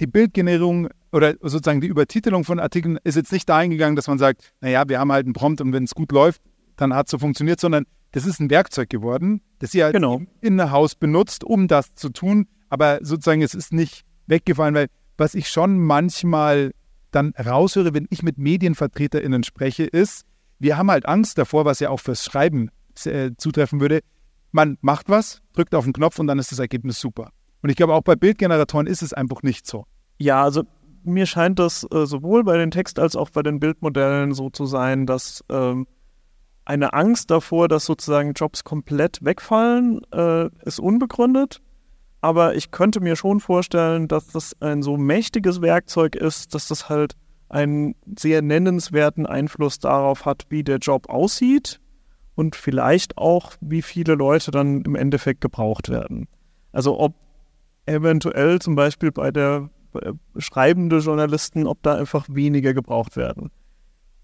die 0.00 0.06
Bildgenerierung 0.06 0.88
oder 1.12 1.34
sozusagen 1.40 1.80
die 1.80 1.88
Übertitelung 1.88 2.44
von 2.44 2.60
Artikeln 2.60 2.98
ist 3.02 3.16
jetzt 3.16 3.32
nicht 3.32 3.48
dahin 3.48 3.70
gegangen, 3.70 3.96
dass 3.96 4.06
man 4.06 4.18
sagt, 4.18 4.52
naja, 4.60 4.88
wir 4.88 5.00
haben 5.00 5.10
halt 5.10 5.26
einen 5.26 5.32
Prompt 5.32 5.60
und 5.60 5.72
wenn 5.72 5.84
es 5.84 5.94
gut 5.94 6.12
läuft, 6.12 6.40
dann 6.76 6.94
hat 6.94 7.06
es 7.06 7.10
so 7.10 7.18
funktioniert, 7.18 7.60
sondern 7.60 7.84
das 8.12 8.26
ist 8.26 8.38
ein 8.38 8.48
Werkzeug 8.48 8.88
geworden, 8.90 9.42
das 9.58 9.74
ihr 9.74 9.84
halt 9.84 9.94
genau. 9.94 10.22
in 10.40 10.70
Haus 10.70 10.94
benutzt, 10.94 11.42
um 11.42 11.68
das 11.68 11.94
zu 11.94 12.10
tun. 12.10 12.46
Aber 12.68 12.98
sozusagen, 13.02 13.42
es 13.42 13.54
ist 13.54 13.72
nicht 13.72 14.04
weggefallen, 14.26 14.74
weil 14.74 14.86
was 15.16 15.34
ich 15.34 15.48
schon 15.48 15.78
manchmal 15.78 16.72
dann 17.10 17.32
raushöre, 17.34 17.94
wenn 17.94 18.06
ich 18.10 18.22
mit 18.22 18.38
MedienvertreterInnen 18.38 19.42
spreche, 19.42 19.84
ist, 19.84 20.24
wir 20.58 20.76
haben 20.76 20.90
halt 20.90 21.06
Angst 21.06 21.38
davor, 21.38 21.64
was 21.64 21.80
ja 21.80 21.90
auch 21.90 22.00
fürs 22.00 22.24
Schreiben 22.24 22.70
äh, 23.04 23.30
zutreffen 23.36 23.80
würde. 23.80 24.00
Man 24.52 24.78
macht 24.80 25.08
was, 25.08 25.42
drückt 25.54 25.74
auf 25.74 25.84
den 25.84 25.92
Knopf 25.92 26.18
und 26.18 26.26
dann 26.26 26.38
ist 26.38 26.52
das 26.52 26.58
Ergebnis 26.58 27.00
super. 27.00 27.30
Und 27.62 27.70
ich 27.70 27.76
glaube, 27.76 27.94
auch 27.94 28.02
bei 28.02 28.16
Bildgeneratoren 28.16 28.86
ist 28.86 29.02
es 29.02 29.12
einfach 29.12 29.42
nicht 29.42 29.66
so. 29.66 29.86
Ja, 30.18 30.42
also 30.42 30.62
mir 31.04 31.26
scheint 31.26 31.58
das 31.58 31.86
äh, 31.92 32.06
sowohl 32.06 32.44
bei 32.44 32.56
den 32.56 32.70
Text- 32.70 32.98
als 32.98 33.16
auch 33.16 33.30
bei 33.30 33.42
den 33.42 33.60
Bildmodellen 33.60 34.34
so 34.34 34.50
zu 34.50 34.66
sein, 34.66 35.06
dass 35.06 35.44
ähm, 35.48 35.86
eine 36.64 36.92
Angst 36.94 37.30
davor, 37.30 37.68
dass 37.68 37.84
sozusagen 37.84 38.32
Jobs 38.32 38.64
komplett 38.64 39.24
wegfallen, 39.24 40.00
äh, 40.12 40.48
ist 40.64 40.80
unbegründet. 40.80 41.60
Aber 42.20 42.56
ich 42.56 42.72
könnte 42.72 43.00
mir 43.00 43.14
schon 43.14 43.40
vorstellen, 43.40 44.08
dass 44.08 44.28
das 44.28 44.60
ein 44.60 44.82
so 44.82 44.96
mächtiges 44.96 45.60
Werkzeug 45.62 46.16
ist, 46.16 46.54
dass 46.54 46.66
das 46.66 46.88
halt 46.88 47.14
einen 47.48 47.94
sehr 48.18 48.42
nennenswerten 48.42 49.26
Einfluss 49.26 49.78
darauf 49.78 50.24
hat, 50.24 50.46
wie 50.48 50.64
der 50.64 50.78
Job 50.78 51.08
aussieht 51.08 51.80
und 52.36 52.54
vielleicht 52.54 53.18
auch, 53.18 53.52
wie 53.60 53.82
viele 53.82 54.14
Leute 54.14 54.52
dann 54.52 54.82
im 54.82 54.94
Endeffekt 54.94 55.40
gebraucht 55.40 55.88
werden. 55.88 56.28
Also 56.70 57.00
ob 57.00 57.14
eventuell 57.86 58.60
zum 58.60 58.76
Beispiel 58.76 59.10
bei 59.10 59.30
der 59.32 59.70
äh, 59.94 60.12
schreibende 60.36 60.98
Journalisten, 60.98 61.66
ob 61.66 61.82
da 61.82 61.94
einfach 61.94 62.26
weniger 62.28 62.74
gebraucht 62.74 63.16
werden. 63.16 63.50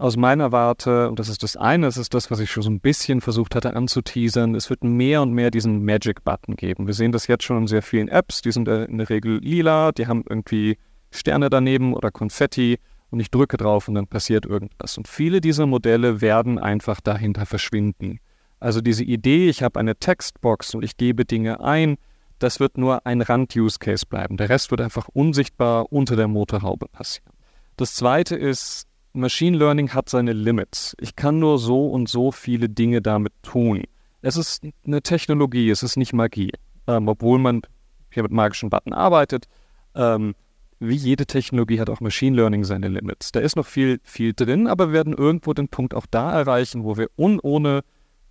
aus 0.00 0.16
meiner 0.16 0.50
Warte, 0.50 1.08
und 1.10 1.18
das 1.18 1.28
ist 1.28 1.42
das 1.42 1.56
eine, 1.56 1.86
das 1.86 1.98
ist 1.98 2.14
das, 2.14 2.30
was 2.30 2.40
ich 2.40 2.50
schon 2.50 2.62
so 2.62 2.70
ein 2.70 2.80
bisschen 2.80 3.20
versucht 3.20 3.54
hatte 3.54 3.76
anzuteasern, 3.76 4.54
es 4.54 4.70
wird 4.70 4.82
mehr 4.82 5.20
und 5.20 5.32
mehr 5.32 5.50
diesen 5.50 5.84
Magic-Button 5.84 6.56
geben. 6.56 6.86
Wir 6.86 6.94
sehen 6.94 7.12
das 7.12 7.26
jetzt 7.26 7.44
schon 7.44 7.58
in 7.58 7.66
sehr 7.66 7.82
vielen 7.82 8.08
Apps, 8.08 8.40
die 8.40 8.50
sind 8.50 8.66
in 8.66 8.98
der 8.98 9.10
Regel 9.10 9.38
lila, 9.38 9.92
die 9.92 10.06
haben 10.06 10.24
irgendwie 10.28 10.78
Sterne 11.10 11.50
daneben 11.50 11.92
oder 11.92 12.10
Konfetti 12.10 12.78
und 13.10 13.20
ich 13.20 13.30
drücke 13.30 13.58
drauf 13.58 13.88
und 13.88 13.94
dann 13.94 14.06
passiert 14.06 14.46
irgendwas. 14.46 14.96
Und 14.96 15.06
viele 15.06 15.40
dieser 15.40 15.66
Modelle 15.66 16.20
werden 16.22 16.58
einfach 16.58 17.00
dahinter 17.00 17.44
verschwinden. 17.44 18.20
Also 18.58 18.80
diese 18.80 19.04
Idee, 19.04 19.48
ich 19.48 19.62
habe 19.62 19.78
eine 19.78 19.96
Textbox 19.96 20.74
und 20.74 20.82
ich 20.82 20.96
gebe 20.96 21.24
Dinge 21.24 21.60
ein, 21.60 21.96
das 22.38 22.58
wird 22.58 22.78
nur 22.78 23.04
ein 23.06 23.20
Rand-Use-Case 23.20 24.06
bleiben. 24.06 24.38
Der 24.38 24.48
Rest 24.48 24.70
wird 24.70 24.80
einfach 24.80 25.08
unsichtbar 25.12 25.92
unter 25.92 26.16
der 26.16 26.28
Motorhaube 26.28 26.86
passieren. 26.88 27.34
Das 27.76 27.94
zweite 27.94 28.36
ist, 28.36 28.86
Machine 29.12 29.56
Learning 29.56 29.92
hat 29.92 30.08
seine 30.08 30.32
Limits. 30.32 30.96
Ich 31.00 31.16
kann 31.16 31.38
nur 31.38 31.58
so 31.58 31.88
und 31.88 32.08
so 32.08 32.30
viele 32.30 32.68
Dinge 32.68 33.02
damit 33.02 33.32
tun. 33.42 33.82
Es 34.22 34.36
ist 34.36 34.62
eine 34.86 35.02
Technologie, 35.02 35.70
es 35.70 35.82
ist 35.82 35.96
nicht 35.96 36.12
Magie. 36.12 36.52
Ähm, 36.86 37.08
obwohl 37.08 37.38
man 37.38 37.62
hier 38.10 38.22
mit 38.22 38.32
magischen 38.32 38.70
Button 38.70 38.92
arbeitet, 38.92 39.46
ähm, 39.94 40.34
wie 40.78 40.94
jede 40.94 41.26
Technologie 41.26 41.80
hat 41.80 41.90
auch 41.90 42.00
Machine 42.00 42.36
Learning 42.36 42.64
seine 42.64 42.88
Limits. 42.88 43.32
Da 43.32 43.40
ist 43.40 43.56
noch 43.56 43.66
viel, 43.66 44.00
viel 44.02 44.32
drin, 44.32 44.66
aber 44.66 44.88
wir 44.88 44.94
werden 44.94 45.12
irgendwo 45.12 45.52
den 45.52 45.68
Punkt 45.68 45.94
auch 45.94 46.06
da 46.10 46.32
erreichen, 46.32 46.84
wo 46.84 46.96
wir 46.96 47.08
un 47.16 47.38
ohne 47.40 47.82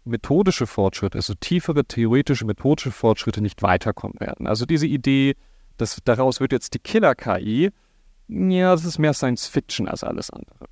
methodische 0.05 0.65
Fortschritte, 0.65 1.17
also 1.17 1.33
tiefere 1.39 1.86
theoretische 1.86 2.45
methodische 2.45 2.91
Fortschritte 2.91 3.41
nicht 3.41 3.62
weiterkommen 3.62 4.19
werden. 4.19 4.48
Also 4.48 4.65
diese 4.65 4.88
Idee, 4.88 5.36
dass 5.77 6.00
daraus 6.03 6.39
wird 6.39 6.51
jetzt 6.51 6.74
die 6.74 6.79
Killer-KI, 6.79 7.69
ja, 8.29 8.71
das 8.71 8.86
ist 8.86 9.00
mehr 9.00 9.13
Science 9.13 9.48
Fiction 9.48 9.88
als 9.88 10.03
alles 10.03 10.29
andere. 10.29 10.65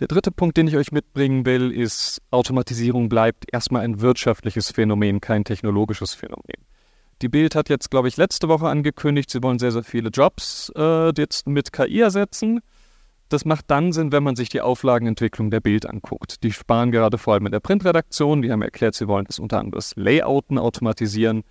Der 0.00 0.08
dritte 0.08 0.32
Punkt, 0.32 0.56
den 0.56 0.66
ich 0.66 0.76
euch 0.76 0.90
mitbringen 0.90 1.46
will, 1.46 1.70
ist, 1.70 2.20
Automatisierung 2.32 3.08
bleibt 3.08 3.44
erstmal 3.52 3.82
ein 3.82 4.00
wirtschaftliches 4.00 4.72
Phänomen, 4.72 5.20
kein 5.20 5.44
technologisches 5.44 6.14
Phänomen. 6.14 6.66
Die 7.22 7.28
Bild 7.28 7.54
hat 7.54 7.68
jetzt, 7.68 7.92
glaube 7.92 8.08
ich, 8.08 8.16
letzte 8.16 8.48
Woche 8.48 8.66
angekündigt, 8.66 9.30
sie 9.30 9.40
wollen 9.40 9.60
sehr, 9.60 9.70
sehr 9.70 9.84
viele 9.84 10.08
Jobs 10.08 10.72
äh, 10.76 11.12
jetzt 11.16 11.46
mit 11.46 11.72
KI 11.72 12.00
ersetzen. 12.00 12.60
Das 13.28 13.44
macht 13.44 13.70
dann 13.70 13.92
Sinn, 13.92 14.10
wenn 14.10 14.24
man 14.24 14.34
sich 14.34 14.48
die 14.48 14.60
Auflagenentwicklung 14.60 15.50
der 15.50 15.60
Bild 15.60 15.86
anguckt. 15.86 16.42
Die 16.42 16.52
sparen 16.52 16.90
gerade 16.90 17.16
vor 17.16 17.34
allem 17.34 17.46
in 17.46 17.52
der 17.52 17.60
Printredaktion. 17.60 18.42
Die 18.42 18.50
haben 18.50 18.62
erklärt, 18.62 18.96
sie 18.96 19.06
wollen 19.06 19.26
das 19.26 19.38
unter 19.38 19.58
anderem 19.58 19.78
das 19.78 19.94
Layouten 19.96 20.58
automatisieren. 20.58 21.44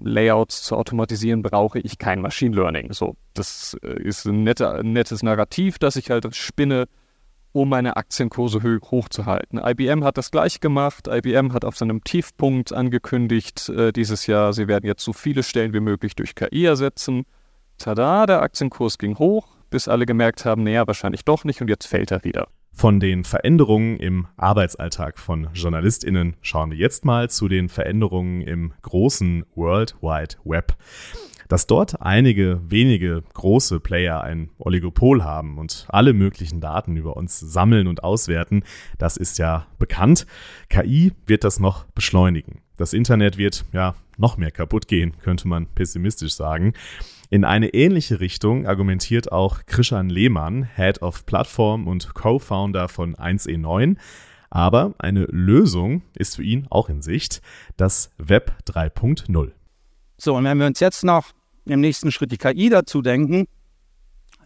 Layouts 0.00 0.62
zu 0.62 0.76
automatisieren, 0.76 1.42
brauche 1.42 1.78
ich 1.78 1.98
kein 1.98 2.20
Machine 2.20 2.54
Learning. 2.54 2.92
So, 2.92 3.16
das 3.34 3.76
äh, 3.82 4.02
ist 4.02 4.26
ein, 4.26 4.42
netter, 4.42 4.76
ein 4.76 4.92
nettes 4.92 5.22
Narrativ, 5.22 5.78
das 5.78 5.96
ich 5.96 6.10
halt 6.10 6.34
spinne, 6.34 6.86
um 7.52 7.68
meine 7.68 7.96
Aktienkurse 7.96 8.62
hochzuhalten. 8.62 9.60
IBM 9.62 10.04
hat 10.04 10.18
das 10.18 10.30
gleich 10.30 10.60
gemacht. 10.60 11.08
IBM 11.08 11.52
hat 11.52 11.64
auf 11.64 11.76
seinem 11.76 12.04
Tiefpunkt 12.04 12.72
angekündigt 12.72 13.68
äh, 13.70 13.92
dieses 13.92 14.26
Jahr, 14.26 14.52
sie 14.52 14.68
werden 14.68 14.86
jetzt 14.86 15.02
so 15.02 15.12
viele 15.12 15.42
Stellen 15.42 15.72
wie 15.72 15.80
möglich 15.80 16.14
durch 16.14 16.34
KI 16.34 16.64
ersetzen. 16.64 17.24
Tada, 17.78 18.26
der 18.26 18.42
Aktienkurs 18.42 18.98
ging 18.98 19.18
hoch, 19.18 19.48
bis 19.70 19.88
alle 19.88 20.06
gemerkt 20.06 20.44
haben, 20.44 20.64
naja, 20.64 20.86
wahrscheinlich 20.86 21.24
doch 21.24 21.44
nicht 21.44 21.60
und 21.60 21.68
jetzt 21.68 21.86
fällt 21.86 22.10
er 22.10 22.24
wieder. 22.24 22.48
Von 22.78 23.00
den 23.00 23.24
Veränderungen 23.24 23.96
im 23.96 24.28
Arbeitsalltag 24.36 25.18
von 25.18 25.48
JournalistInnen 25.52 26.36
schauen 26.42 26.70
wir 26.70 26.78
jetzt 26.78 27.04
mal 27.04 27.28
zu 27.28 27.48
den 27.48 27.68
Veränderungen 27.68 28.40
im 28.40 28.72
großen 28.82 29.44
World 29.56 29.96
Wide 30.00 30.36
Web. 30.44 30.76
Dass 31.48 31.66
dort 31.66 32.00
einige 32.02 32.60
wenige 32.68 33.24
große 33.34 33.80
Player 33.80 34.22
ein 34.22 34.50
Oligopol 34.58 35.24
haben 35.24 35.58
und 35.58 35.86
alle 35.88 36.12
möglichen 36.12 36.60
Daten 36.60 36.96
über 36.96 37.16
uns 37.16 37.40
sammeln 37.40 37.88
und 37.88 38.04
auswerten, 38.04 38.62
das 38.96 39.16
ist 39.16 39.38
ja 39.38 39.66
bekannt. 39.80 40.24
KI 40.68 41.10
wird 41.26 41.42
das 41.42 41.58
noch 41.58 41.82
beschleunigen. 41.96 42.60
Das 42.76 42.92
Internet 42.92 43.38
wird 43.38 43.64
ja 43.72 43.96
noch 44.18 44.36
mehr 44.36 44.52
kaputt 44.52 44.86
gehen, 44.86 45.16
könnte 45.20 45.48
man 45.48 45.66
pessimistisch 45.66 46.34
sagen. 46.34 46.74
In 47.30 47.44
eine 47.44 47.74
ähnliche 47.74 48.20
Richtung 48.20 48.66
argumentiert 48.66 49.32
auch 49.32 49.66
Krishan 49.66 50.08
Lehmann, 50.08 50.66
Head 50.76 51.02
of 51.02 51.26
Platform 51.26 51.86
und 51.86 52.14
Co-Founder 52.14 52.88
von 52.88 53.16
1E9. 53.16 53.96
Aber 54.48 54.94
eine 54.98 55.24
Lösung 55.24 56.02
ist 56.14 56.36
für 56.36 56.42
ihn 56.42 56.66
auch 56.70 56.88
in 56.88 57.02
Sicht, 57.02 57.42
das 57.76 58.10
Web 58.16 58.52
3.0. 58.66 59.52
So, 60.16 60.36
und 60.36 60.44
wenn 60.44 60.58
wir 60.58 60.66
uns 60.66 60.80
jetzt 60.80 61.04
noch 61.04 61.32
im 61.66 61.80
nächsten 61.80 62.10
Schritt 62.12 62.32
die 62.32 62.38
KI 62.38 62.70
dazu 62.70 63.02
denken, 63.02 63.46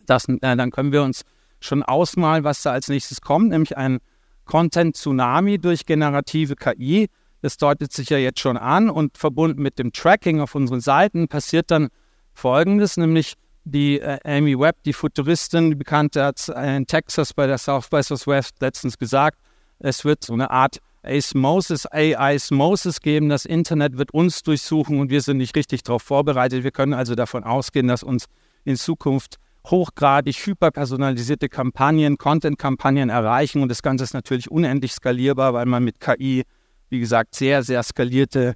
das, 0.07 0.29
äh, 0.29 0.39
dann 0.41 0.73
können 0.73 0.91
wir 0.91 1.05
uns 1.05 1.23
schon 1.61 1.85
ausmalen, 1.85 2.43
was 2.43 2.63
da 2.63 2.73
als 2.73 2.89
nächstes 2.89 3.21
kommt, 3.21 3.51
nämlich 3.51 3.77
ein 3.77 4.01
Content-Tsunami 4.47 5.59
durch 5.59 5.87
generative 5.87 6.57
KI. 6.57 7.09
Das 7.43 7.59
deutet 7.59 7.93
sich 7.93 8.11
ja 8.11 8.19
jetzt 8.19 8.41
schon 8.41 8.57
an 8.57 8.91
und 8.91 9.19
verbunden 9.19 9.63
mit 9.63 9.79
dem 9.79 9.93
Tracking 9.93 10.41
auf 10.41 10.57
unseren 10.57 10.81
Seiten 10.81 11.29
passiert 11.29 11.71
dann 11.71 11.89
Folgendes, 12.35 12.97
nämlich 12.97 13.35
die 13.65 14.01
äh, 14.01 14.19
Amy 14.25 14.59
Webb, 14.59 14.77
die 14.85 14.93
Futuristin, 14.93 15.71
die 15.71 15.77
Bekannte, 15.77 16.25
hat 16.25 16.49
in 16.49 16.87
Texas 16.87 17.33
bei 17.33 17.47
der 17.47 17.59
South 17.59 17.89
by 17.89 18.03
Southwest 18.03 18.57
letztens 18.61 18.99
gesagt, 18.99 19.39
es 19.79 20.05
wird 20.05 20.25
so 20.25 20.33
eine 20.33 20.51
Art 20.51 20.79
Osmosis, 21.05 21.87
AI-Osmosis 21.91 23.01
geben. 23.01 23.29
Das 23.29 23.45
Internet 23.45 23.99
wird 23.99 24.15
uns 24.15 24.43
durchsuchen 24.43 25.01
und 25.01 25.11
wir 25.11 25.21
sind 25.21 25.39
nicht 25.39 25.57
richtig 25.57 25.83
darauf 25.83 26.03
vorbereitet. 26.03 26.63
Wir 26.63 26.71
können 26.71 26.95
also 26.95 27.15
davon 27.15 27.45
ausgehen, 27.45 27.89
dass 27.89 28.03
uns 28.03 28.27
in 28.65 28.77
Zukunft 28.77 29.39
hochgradig 29.67 30.37
hyperpersonalisierte 30.47 31.49
Kampagnen, 31.49 32.19
Content-Kampagnen 32.19 33.11
erreichen. 33.11 33.63
Und 33.63 33.69
das 33.69 33.83
Ganze 33.83 34.05
ist 34.05 34.15
natürlich 34.15 34.51
unendlich 34.51 34.93
skalierbar, 34.93 35.55
weil 35.55 35.67
man 35.67 35.85
mit 35.85 36.01
KI, 36.01 36.45
wie 36.89 37.01
gesagt, 37.01 37.35
sehr, 37.35 37.63
sehr 37.63 37.83
skalierte, 37.83 38.55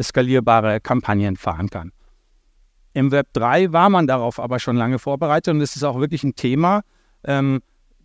skalierbare 0.00 0.80
Kampagnen 0.80 1.36
fahren 1.36 1.70
kann. 1.70 1.92
Im 2.98 3.12
Web 3.12 3.28
3 3.34 3.72
war 3.72 3.90
man 3.90 4.08
darauf 4.08 4.40
aber 4.40 4.58
schon 4.58 4.74
lange 4.74 4.98
vorbereitet 4.98 5.54
und 5.54 5.60
es 5.60 5.76
ist 5.76 5.84
auch 5.84 6.00
wirklich 6.00 6.24
ein 6.24 6.34
Thema. 6.34 6.82
Ähm, 7.22 7.60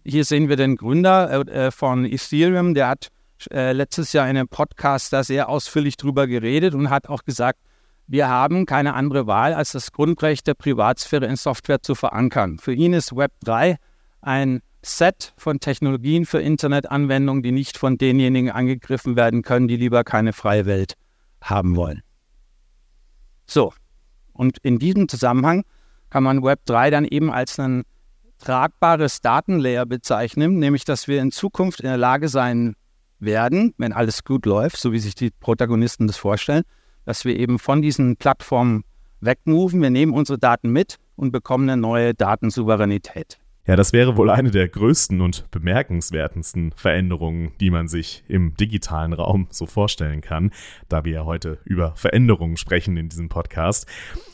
hier 0.05 0.23
sehen 0.23 0.49
wir 0.49 0.55
den 0.55 0.75
Gründer 0.75 1.47
äh, 1.47 1.71
von 1.71 2.05
Ethereum, 2.05 2.75
der 2.75 2.89
hat 2.89 3.07
äh, 3.51 3.71
letztes 3.71 4.13
Jahr 4.13 4.29
in 4.29 4.37
einem 4.37 4.47
Podcast 4.47 5.11
da 5.11 5.23
sehr 5.23 5.49
ausführlich 5.49 5.97
drüber 5.97 6.27
geredet 6.27 6.75
und 6.75 6.91
hat 6.91 7.09
auch 7.09 7.23
gesagt, 7.23 7.57
wir 8.05 8.27
haben 8.27 8.67
keine 8.67 8.93
andere 8.93 9.25
Wahl, 9.25 9.55
als 9.55 9.71
das 9.71 9.93
Grundrecht 9.93 10.45
der 10.45 10.53
Privatsphäre 10.53 11.25
in 11.25 11.37
Software 11.37 11.81
zu 11.81 11.95
verankern. 11.95 12.59
Für 12.59 12.73
ihn 12.73 12.93
ist 12.93 13.15
Web 13.15 13.31
3 13.45 13.77
ein 14.21 14.61
Set 14.83 15.33
von 15.37 15.59
Technologien 15.59 16.27
für 16.27 16.39
Internetanwendungen, 16.39 17.41
die 17.41 17.51
nicht 17.51 17.79
von 17.79 17.97
denjenigen 17.97 18.51
angegriffen 18.51 19.15
werden 19.15 19.41
können, 19.41 19.67
die 19.67 19.77
lieber 19.77 20.03
keine 20.03 20.33
freie 20.33 20.67
Welt 20.67 20.93
haben 21.41 21.75
wollen. 21.75 22.03
So, 23.47 23.73
und 24.33 24.57
in 24.59 24.79
diesem 24.79 25.07
Zusammenhang 25.07 25.63
kann 26.09 26.23
man 26.23 26.43
Web 26.43 26.61
3 26.65 26.89
dann 26.89 27.05
eben 27.05 27.31
als 27.31 27.59
ein 27.59 27.83
tragbares 28.39 29.21
Datenlayer 29.21 29.85
bezeichnen, 29.85 30.59
nämlich 30.59 30.85
dass 30.85 31.07
wir 31.07 31.21
in 31.21 31.31
Zukunft 31.31 31.79
in 31.79 31.87
der 31.87 31.97
Lage 31.97 32.27
sein 32.27 32.75
werden, 33.19 33.73
wenn 33.77 33.93
alles 33.93 34.23
gut 34.23 34.45
läuft, 34.45 34.77
so 34.77 34.91
wie 34.91 34.99
sich 34.99 35.15
die 35.15 35.31
Protagonisten 35.31 36.07
das 36.07 36.17
vorstellen, 36.17 36.63
dass 37.05 37.25
wir 37.25 37.37
eben 37.37 37.57
von 37.57 37.81
diesen 37.81 38.17
Plattformen 38.17 38.83
wegmoven. 39.21 39.81
Wir 39.81 39.89
nehmen 39.89 40.13
unsere 40.13 40.37
Daten 40.37 40.69
mit 40.71 40.97
und 41.15 41.31
bekommen 41.31 41.69
eine 41.69 41.81
neue 41.81 42.13
Datensouveränität. 42.13 43.39
Ja, 43.65 43.77
das 43.77 43.93
wäre 43.93 44.17
wohl 44.17 44.29
eine 44.29 44.51
der 44.51 44.67
größten 44.67 45.21
und 45.21 45.49
bemerkenswertesten 45.49 46.73
Veränderungen, 46.75 47.53
die 47.61 47.69
man 47.69 47.87
sich 47.87 48.25
im 48.27 48.55
digitalen 48.55 49.13
Raum 49.13 49.47
so 49.51 49.65
vorstellen 49.65 50.19
kann, 50.19 50.51
da 50.89 51.05
wir 51.05 51.13
ja 51.13 51.25
heute 51.25 51.59
über 51.63 51.95
Veränderungen 51.95 52.57
sprechen 52.57 52.97
in 52.97 53.07
diesem 53.07 53.29
Podcast. 53.29 53.87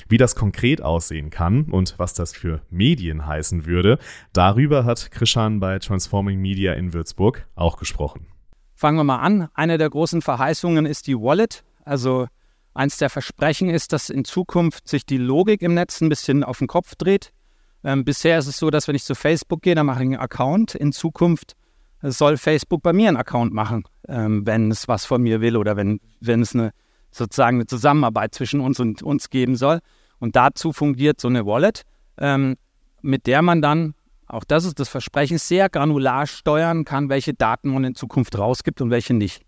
Wie 0.07 0.17
das 0.17 0.35
konkret 0.35 0.81
aussehen 0.81 1.29
kann 1.29 1.65
und 1.65 1.93
was 1.99 2.15
das 2.15 2.33
für 2.33 2.63
Medien 2.71 3.27
heißen 3.27 3.67
würde, 3.67 3.99
darüber 4.33 4.83
hat 4.83 5.11
Krishan 5.11 5.59
bei 5.59 5.77
Transforming 5.77 6.41
Media 6.41 6.73
in 6.73 6.93
Würzburg 6.93 7.45
auch 7.53 7.77
gesprochen. 7.77 8.25
Fangen 8.73 8.97
wir 8.97 9.03
mal 9.03 9.19
an. 9.19 9.49
Eine 9.53 9.77
der 9.77 9.91
großen 9.91 10.23
Verheißungen 10.23 10.87
ist 10.87 11.05
die 11.05 11.15
Wallet. 11.15 11.63
Also 11.85 12.25
eins 12.73 12.97
der 12.97 13.11
Versprechen 13.11 13.69
ist, 13.69 13.93
dass 13.93 14.09
in 14.09 14.25
Zukunft 14.25 14.87
sich 14.87 15.05
die 15.05 15.17
Logik 15.17 15.61
im 15.61 15.75
Netz 15.75 16.01
ein 16.01 16.09
bisschen 16.09 16.43
auf 16.43 16.57
den 16.57 16.67
Kopf 16.67 16.95
dreht. 16.95 17.31
Ähm, 17.83 18.03
bisher 18.03 18.37
ist 18.37 18.47
es 18.47 18.57
so, 18.57 18.69
dass 18.69 18.87
wenn 18.87 18.95
ich 18.95 19.03
zu 19.03 19.15
Facebook 19.15 19.61
gehe, 19.61 19.75
dann 19.75 19.85
mache 19.85 20.03
ich 20.03 20.09
einen 20.09 20.19
Account. 20.19 20.75
In 20.75 20.91
Zukunft 20.91 21.55
soll 22.01 22.37
Facebook 22.37 22.81
bei 22.81 22.93
mir 22.93 23.07
einen 23.07 23.17
Account 23.17 23.53
machen, 23.53 23.83
ähm, 24.07 24.45
wenn 24.45 24.71
es 24.71 24.87
was 24.87 25.05
von 25.05 25.21
mir 25.21 25.41
will 25.41 25.57
oder 25.57 25.75
wenn, 25.75 25.99
wenn 26.19 26.41
es 26.41 26.55
eine 26.55 26.71
sozusagen 27.11 27.57
eine 27.57 27.65
Zusammenarbeit 27.65 28.35
zwischen 28.35 28.59
uns 28.59 28.79
und 28.79 29.01
uns 29.01 29.29
geben 29.29 29.55
soll. 29.55 29.79
Und 30.19 30.35
dazu 30.35 30.73
fungiert 30.73 31.19
so 31.19 31.27
eine 31.27 31.45
Wallet, 31.45 31.83
ähm, 32.17 32.55
mit 33.01 33.25
der 33.27 33.41
man 33.41 33.61
dann, 33.61 33.95
auch 34.27 34.43
das 34.43 34.65
ist 34.65 34.79
das 34.79 34.89
Versprechen, 34.89 35.37
sehr 35.37 35.69
granular 35.69 36.27
steuern 36.27 36.85
kann, 36.85 37.09
welche 37.09 37.33
Daten 37.33 37.69
man 37.69 37.83
in 37.83 37.95
Zukunft 37.95 38.37
rausgibt 38.37 38.81
und 38.81 38.91
welche 38.91 39.13
nicht. 39.13 39.43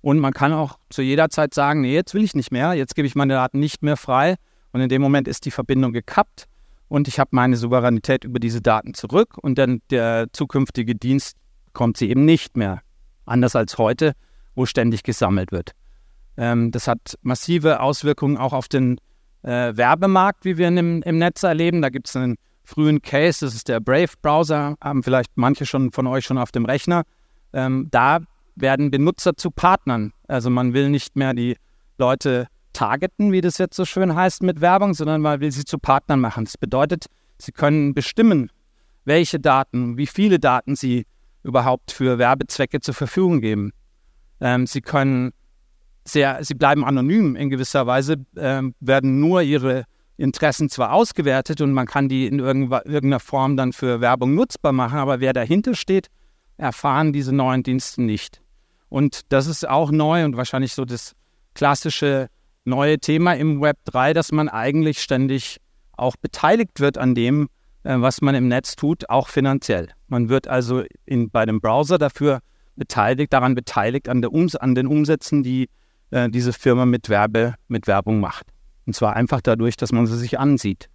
Und 0.00 0.18
man 0.18 0.32
kann 0.32 0.52
auch 0.52 0.78
zu 0.90 1.02
jeder 1.02 1.28
Zeit 1.28 1.54
sagen, 1.54 1.80
nee, 1.80 1.94
jetzt 1.94 2.14
will 2.14 2.24
ich 2.24 2.34
nicht 2.34 2.52
mehr, 2.52 2.74
jetzt 2.74 2.94
gebe 2.94 3.06
ich 3.06 3.14
meine 3.14 3.34
Daten 3.34 3.58
nicht 3.58 3.82
mehr 3.82 3.96
frei. 3.96 4.36
Und 4.72 4.80
in 4.80 4.88
dem 4.88 5.02
Moment 5.02 5.28
ist 5.28 5.44
die 5.44 5.50
Verbindung 5.50 5.92
gekappt 5.92 6.46
und 6.92 7.08
ich 7.08 7.18
habe 7.18 7.30
meine 7.32 7.56
Souveränität 7.56 8.22
über 8.22 8.38
diese 8.38 8.60
Daten 8.60 8.92
zurück 8.92 9.38
und 9.40 9.56
dann 9.56 9.80
der 9.88 10.26
zukünftige 10.32 10.94
Dienst 10.94 11.38
kommt 11.72 11.96
sie 11.96 12.10
eben 12.10 12.26
nicht 12.26 12.54
mehr. 12.54 12.82
Anders 13.24 13.56
als 13.56 13.78
heute, 13.78 14.12
wo 14.54 14.66
ständig 14.66 15.02
gesammelt 15.02 15.52
wird. 15.52 15.70
Ähm, 16.36 16.70
das 16.70 16.88
hat 16.88 17.16
massive 17.22 17.80
Auswirkungen 17.80 18.36
auch 18.36 18.52
auf 18.52 18.68
den 18.68 18.98
äh, 19.42 19.74
Werbemarkt, 19.74 20.44
wie 20.44 20.58
wir 20.58 20.68
im, 20.68 21.00
im 21.00 21.16
Netz 21.16 21.42
erleben. 21.42 21.80
Da 21.80 21.88
gibt 21.88 22.08
es 22.08 22.16
einen 22.16 22.36
frühen 22.62 23.00
Case, 23.00 23.42
das 23.42 23.54
ist 23.54 23.68
der 23.68 23.80
Brave-Browser, 23.80 24.76
haben 24.78 25.02
vielleicht 25.02 25.30
manche 25.36 25.64
schon 25.64 25.92
von 25.92 26.06
euch 26.06 26.26
schon 26.26 26.36
auf 26.36 26.52
dem 26.52 26.66
Rechner. 26.66 27.04
Ähm, 27.54 27.88
da 27.90 28.18
werden 28.54 28.90
Benutzer 28.90 29.34
zu 29.34 29.50
Partnern. 29.50 30.12
Also 30.28 30.50
man 30.50 30.74
will 30.74 30.90
nicht 30.90 31.16
mehr 31.16 31.32
die 31.32 31.56
Leute 31.96 32.48
targeten, 32.72 33.32
wie 33.32 33.40
das 33.40 33.58
jetzt 33.58 33.76
so 33.76 33.84
schön 33.84 34.14
heißt, 34.14 34.42
mit 34.42 34.60
Werbung, 34.60 34.94
sondern 34.94 35.20
man 35.20 35.40
will 35.40 35.52
sie 35.52 35.64
zu 35.64 35.78
Partnern 35.78 36.20
machen. 36.20 36.44
Das 36.44 36.58
bedeutet, 36.58 37.06
sie 37.38 37.52
können 37.52 37.94
bestimmen, 37.94 38.50
welche 39.04 39.40
Daten, 39.40 39.96
wie 39.96 40.06
viele 40.06 40.38
Daten 40.38 40.76
sie 40.76 41.06
überhaupt 41.42 41.92
für 41.92 42.18
Werbezwecke 42.18 42.80
zur 42.80 42.94
Verfügung 42.94 43.40
geben. 43.40 43.72
Ähm, 44.40 44.66
sie 44.66 44.80
können 44.80 45.32
sehr, 46.04 46.42
sie 46.42 46.54
bleiben 46.54 46.84
anonym 46.84 47.36
in 47.36 47.50
gewisser 47.50 47.86
Weise, 47.86 48.16
ähm, 48.36 48.74
werden 48.80 49.20
nur 49.20 49.42
ihre 49.42 49.84
Interessen 50.16 50.68
zwar 50.68 50.92
ausgewertet 50.92 51.60
und 51.60 51.72
man 51.72 51.86
kann 51.86 52.08
die 52.08 52.26
in 52.26 52.38
irgendeiner 52.38 53.20
Form 53.20 53.56
dann 53.56 53.72
für 53.72 54.00
Werbung 54.00 54.34
nutzbar 54.34 54.72
machen, 54.72 54.98
aber 54.98 55.20
wer 55.20 55.32
dahinter 55.32 55.74
steht, 55.74 56.08
erfahren 56.56 57.12
diese 57.12 57.34
neuen 57.34 57.62
Dienste 57.62 58.02
nicht. 58.02 58.40
Und 58.88 59.32
das 59.32 59.46
ist 59.46 59.68
auch 59.68 59.90
neu 59.90 60.24
und 60.24 60.36
wahrscheinlich 60.36 60.74
so 60.74 60.84
das 60.84 61.14
klassische 61.54 62.28
neue 62.64 62.98
Thema 62.98 63.34
im 63.34 63.60
Web 63.60 63.78
3, 63.84 64.12
dass 64.12 64.32
man 64.32 64.48
eigentlich 64.48 65.00
ständig 65.00 65.58
auch 65.96 66.16
beteiligt 66.16 66.80
wird 66.80 66.98
an 66.98 67.14
dem, 67.14 67.48
äh, 67.84 67.96
was 67.98 68.20
man 68.20 68.34
im 68.34 68.48
Netz 68.48 68.76
tut, 68.76 69.08
auch 69.10 69.28
finanziell. 69.28 69.88
Man 70.08 70.28
wird 70.28 70.48
also 70.48 70.84
in, 71.04 71.30
bei 71.30 71.46
dem 71.46 71.60
Browser 71.60 71.98
dafür 71.98 72.40
beteiligt, 72.76 73.32
daran 73.32 73.54
beteiligt 73.54 74.08
an, 74.08 74.24
Ums 74.24 74.56
an 74.56 74.74
den 74.74 74.86
Umsätzen, 74.86 75.42
die 75.42 75.68
äh, 76.10 76.28
diese 76.28 76.52
Firma 76.52 76.86
mit, 76.86 77.08
Werbe, 77.08 77.54
mit 77.68 77.86
Werbung 77.86 78.20
macht. 78.20 78.46
Und 78.86 78.94
zwar 78.94 79.14
einfach 79.14 79.40
dadurch, 79.40 79.76
dass 79.76 79.92
man 79.92 80.06
sie 80.06 80.18
sich 80.18 80.38
ansieht. 80.38 80.88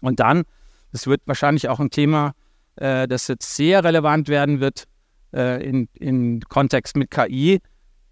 Und 0.00 0.20
dann, 0.20 0.44
das 0.92 1.06
wird 1.06 1.22
wahrscheinlich 1.26 1.68
auch 1.68 1.80
ein 1.80 1.90
Thema, 1.90 2.32
äh, 2.76 3.08
das 3.08 3.28
jetzt 3.28 3.56
sehr 3.56 3.82
relevant 3.84 4.28
werden 4.28 4.60
wird 4.60 4.84
äh, 5.32 5.62
in, 5.66 5.88
in 5.94 6.40
Kontext 6.42 6.96
mit 6.96 7.10
KI, 7.10 7.60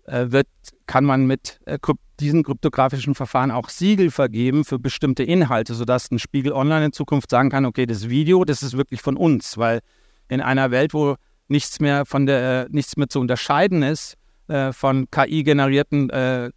wird, 0.06 0.48
kann 0.86 1.04
man 1.04 1.26
mit 1.26 1.60
äh, 1.66 1.78
diesen 2.20 2.42
kryptografischen 2.42 3.14
Verfahren 3.14 3.50
auch 3.50 3.68
Siegel 3.68 4.10
vergeben 4.10 4.64
für 4.64 4.78
bestimmte 4.78 5.22
Inhalte, 5.22 5.74
sodass 5.74 6.10
ein 6.10 6.18
Spiegel 6.18 6.52
Online 6.52 6.86
in 6.86 6.92
Zukunft 6.92 7.30
sagen 7.30 7.50
kann, 7.50 7.66
okay, 7.66 7.86
das 7.86 8.08
Video, 8.08 8.44
das 8.44 8.62
ist 8.62 8.76
wirklich 8.76 9.02
von 9.02 9.16
uns, 9.16 9.58
weil 9.58 9.80
in 10.28 10.40
einer 10.40 10.70
Welt, 10.70 10.94
wo 10.94 11.16
nichts 11.48 11.80
mehr 11.80 12.06
von 12.06 12.26
der, 12.26 12.68
nichts 12.70 12.96
mehr 12.96 13.08
zu 13.08 13.20
unterscheiden 13.20 13.82
ist, 13.82 14.14
äh, 14.48 14.72
von 14.72 15.10
KI-generierten 15.10 16.10
äh, 16.10 16.50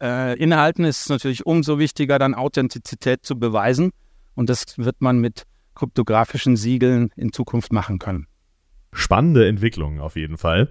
äh, 0.00 0.38
Inhalten, 0.38 0.84
ist 0.84 1.02
es 1.02 1.08
natürlich 1.08 1.46
umso 1.46 1.78
wichtiger, 1.78 2.18
dann 2.18 2.34
Authentizität 2.34 3.24
zu 3.24 3.38
beweisen. 3.38 3.90
Und 4.34 4.48
das 4.50 4.78
wird 4.78 5.00
man 5.00 5.18
mit 5.18 5.44
kryptografischen 5.74 6.56
Siegeln 6.56 7.10
in 7.16 7.32
Zukunft 7.32 7.72
machen 7.72 7.98
können. 7.98 8.26
Spannende 8.96 9.48
Entwicklung 9.48 10.00
auf 10.00 10.14
jeden 10.14 10.38
Fall. 10.38 10.68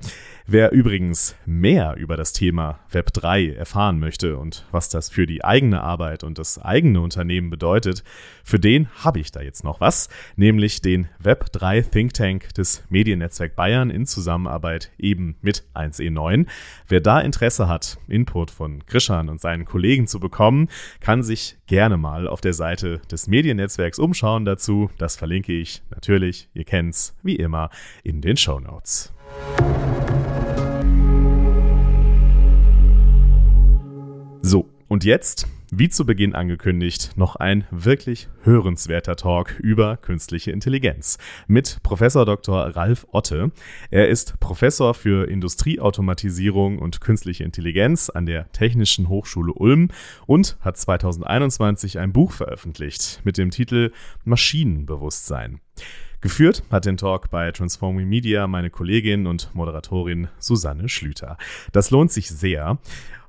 Wer 0.47 0.71
übrigens 0.71 1.35
mehr 1.45 1.95
über 1.97 2.17
das 2.17 2.33
Thema 2.33 2.79
Web 2.89 3.13
3 3.13 3.53
erfahren 3.53 3.99
möchte 3.99 4.37
und 4.37 4.65
was 4.71 4.89
das 4.89 5.09
für 5.09 5.25
die 5.25 5.43
eigene 5.43 5.81
Arbeit 5.81 6.23
und 6.23 6.37
das 6.37 6.57
eigene 6.57 7.01
Unternehmen 7.01 7.49
bedeutet, 7.49 8.03
für 8.43 8.59
den 8.59 8.87
habe 9.03 9.19
ich 9.19 9.31
da 9.31 9.41
jetzt 9.41 9.63
noch 9.63 9.79
was, 9.79 10.09
nämlich 10.35 10.81
den 10.81 11.07
Web 11.19 11.51
3 11.51 11.81
Think 11.81 12.13
Tank 12.13 12.53
des 12.53 12.83
Mediennetzwerk 12.89 13.55
Bayern 13.55 13.89
in 13.89 14.05
Zusammenarbeit 14.05 14.91
eben 14.97 15.35
mit 15.41 15.63
1E9. 15.73 16.47
Wer 16.87 17.01
da 17.01 17.19
Interesse 17.19 17.67
hat, 17.67 17.97
Input 18.07 18.51
von 18.51 18.85
Krischan 18.85 19.29
und 19.29 19.41
seinen 19.41 19.65
Kollegen 19.65 20.07
zu 20.07 20.19
bekommen, 20.19 20.69
kann 20.99 21.23
sich 21.23 21.57
gerne 21.67 21.97
mal 21.97 22.27
auf 22.27 22.41
der 22.41 22.53
Seite 22.53 23.01
des 23.11 23.27
Mediennetzwerks 23.27 23.99
umschauen 23.99 24.45
dazu. 24.45 24.89
Das 24.97 25.15
verlinke 25.15 25.53
ich 25.53 25.81
natürlich, 25.89 26.49
ihr 26.53 26.65
kennt's, 26.65 27.17
wie 27.23 27.35
immer, 27.35 27.69
in 28.03 28.12
den 28.21 28.37
Show 28.37 28.59
Notes. 28.59 29.13
So, 34.41 34.69
und 34.89 35.05
jetzt, 35.05 35.47
wie 35.71 35.89
zu 35.89 36.05
Beginn 36.05 36.35
angekündigt, 36.35 37.13
noch 37.15 37.35
ein 37.37 37.65
wirklich 37.71 38.27
hörenswerter 38.43 39.15
Talk 39.15 39.57
über 39.59 39.97
künstliche 39.97 40.51
Intelligenz 40.51 41.17
mit 41.47 41.79
Professor 41.81 42.25
Dr. 42.25 42.75
Ralf 42.75 43.07
Otte. 43.11 43.51
Er 43.89 44.09
ist 44.09 44.39
Professor 44.39 44.93
für 44.93 45.27
Industrieautomatisierung 45.27 46.77
und 46.77 47.01
künstliche 47.01 47.43
Intelligenz 47.43 48.09
an 48.09 48.27
der 48.27 48.51
Technischen 48.51 49.09
Hochschule 49.09 49.53
Ulm 49.53 49.87
und 50.27 50.57
hat 50.61 50.77
2021 50.77 51.97
ein 51.97 52.13
Buch 52.13 52.33
veröffentlicht 52.33 53.21
mit 53.23 53.39
dem 53.39 53.49
Titel 53.49 53.93
Maschinenbewusstsein. 54.25 55.62
Geführt 56.23 56.63
hat 56.71 56.85
den 56.85 56.95
Talk 56.95 57.29
bei 57.31 57.51
Transforming 57.51 58.07
Media 58.07 58.47
meine 58.47 58.69
Kollegin 58.69 59.27
und 59.27 59.53
Moderatorin 59.53 60.29
Susanne 60.39 60.87
Schlüter. 60.87 61.37
Das 61.73 61.91
lohnt 61.91 62.13
sich 62.13 62.29
sehr. 62.29 62.77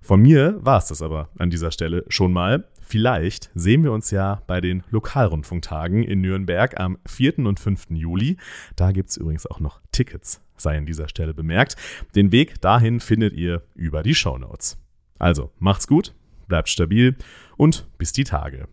Von 0.00 0.22
mir 0.22 0.58
war 0.64 0.78
es 0.78 0.86
das 0.86 1.02
aber 1.02 1.28
an 1.36 1.50
dieser 1.50 1.72
Stelle 1.72 2.04
schon 2.06 2.32
mal. 2.32 2.68
Vielleicht 2.82 3.50
sehen 3.54 3.82
wir 3.82 3.90
uns 3.90 4.12
ja 4.12 4.42
bei 4.46 4.60
den 4.60 4.84
Lokalrundfunktagen 4.90 6.04
in 6.04 6.20
Nürnberg 6.20 6.78
am 6.78 6.98
4. 7.06 7.40
und 7.40 7.58
5. 7.58 7.86
Juli. 7.90 8.36
Da 8.76 8.92
gibt 8.92 9.10
es 9.10 9.16
übrigens 9.16 9.46
auch 9.46 9.58
noch 9.58 9.80
Tickets, 9.90 10.40
sei 10.56 10.78
an 10.78 10.86
dieser 10.86 11.08
Stelle 11.08 11.34
bemerkt. 11.34 11.76
Den 12.14 12.30
Weg 12.30 12.60
dahin 12.60 13.00
findet 13.00 13.32
ihr 13.32 13.62
über 13.74 14.04
die 14.04 14.14
Shownotes. 14.14 14.78
Also 15.18 15.50
macht's 15.58 15.88
gut, 15.88 16.14
bleibt 16.46 16.68
stabil 16.68 17.16
und 17.56 17.88
bis 17.98 18.12
die 18.12 18.24
Tage. 18.24 18.68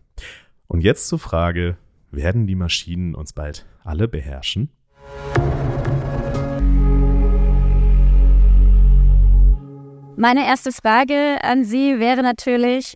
Und 0.68 0.82
jetzt 0.82 1.08
zur 1.08 1.18
Frage, 1.18 1.76
werden 2.12 2.46
die 2.46 2.54
Maschinen 2.54 3.14
uns 3.14 3.32
bald 3.32 3.66
alle 3.84 4.08
beherrschen? 4.08 4.70
Meine 10.16 10.46
erste 10.46 10.72
Frage 10.72 11.38
an 11.42 11.64
Sie 11.64 11.98
wäre 11.98 12.22
natürlich, 12.22 12.94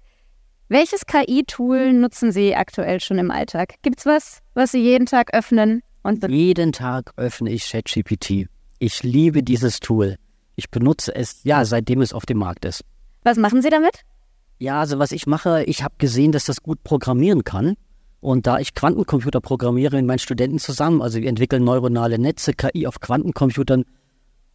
welches 0.69 1.07
KI-Tool 1.07 1.93
nutzen 1.93 2.33
Sie 2.33 2.55
aktuell 2.55 3.01
schon 3.01 3.19
im 3.19 3.31
Alltag? 3.31 3.75
Gibt 3.83 4.01
es 4.01 4.07
was, 4.07 4.41
was 4.55 4.73
Sie 4.73 4.81
jeden 4.81 5.07
Tag 5.07 5.33
öffnen? 5.33 5.83
Und 6.03 6.29
jeden 6.29 6.73
Tag 6.73 7.13
öffne 7.17 7.51
ich 7.51 7.71
ChatGPT. 7.71 8.49
Ich 8.79 9.03
liebe 9.03 9.43
dieses 9.43 9.81
Tool. 9.81 10.17
Ich 10.55 10.71
benutze 10.71 11.15
es, 11.15 11.43
ja, 11.45 11.65
seitdem 11.65 12.01
es 12.01 12.13
auf 12.13 12.27
dem 12.27 12.39
Markt 12.39 12.65
ist. 12.65 12.85
Was 13.25 13.37
machen 13.39 13.63
Sie 13.63 13.71
damit? 13.71 14.03
Ja, 14.59 14.81
also 14.81 14.99
was 14.99 15.13
ich 15.13 15.27
mache, 15.27 15.65
ich 15.65 15.83
habe 15.83 15.95
gesehen, 15.99 16.33
dass 16.33 16.45
das 16.45 16.63
gut 16.63 16.83
programmieren 16.85 17.45
kann. 17.45 17.77
Und 18.27 18.49
da 18.49 18.59
ich 18.59 18.75
Quantencomputer 18.75 19.41
programmiere 19.41 19.95
mit 19.95 20.05
meinen 20.05 20.19
Studenten 20.19 20.59
zusammen, 20.59 21.01
also 21.01 21.21
wir 21.21 21.29
entwickeln 21.29 21.63
neuronale 21.63 22.19
Netze, 22.19 22.55
KI 22.55 22.89
auf 22.89 22.99
Quantencomputern 22.99 23.85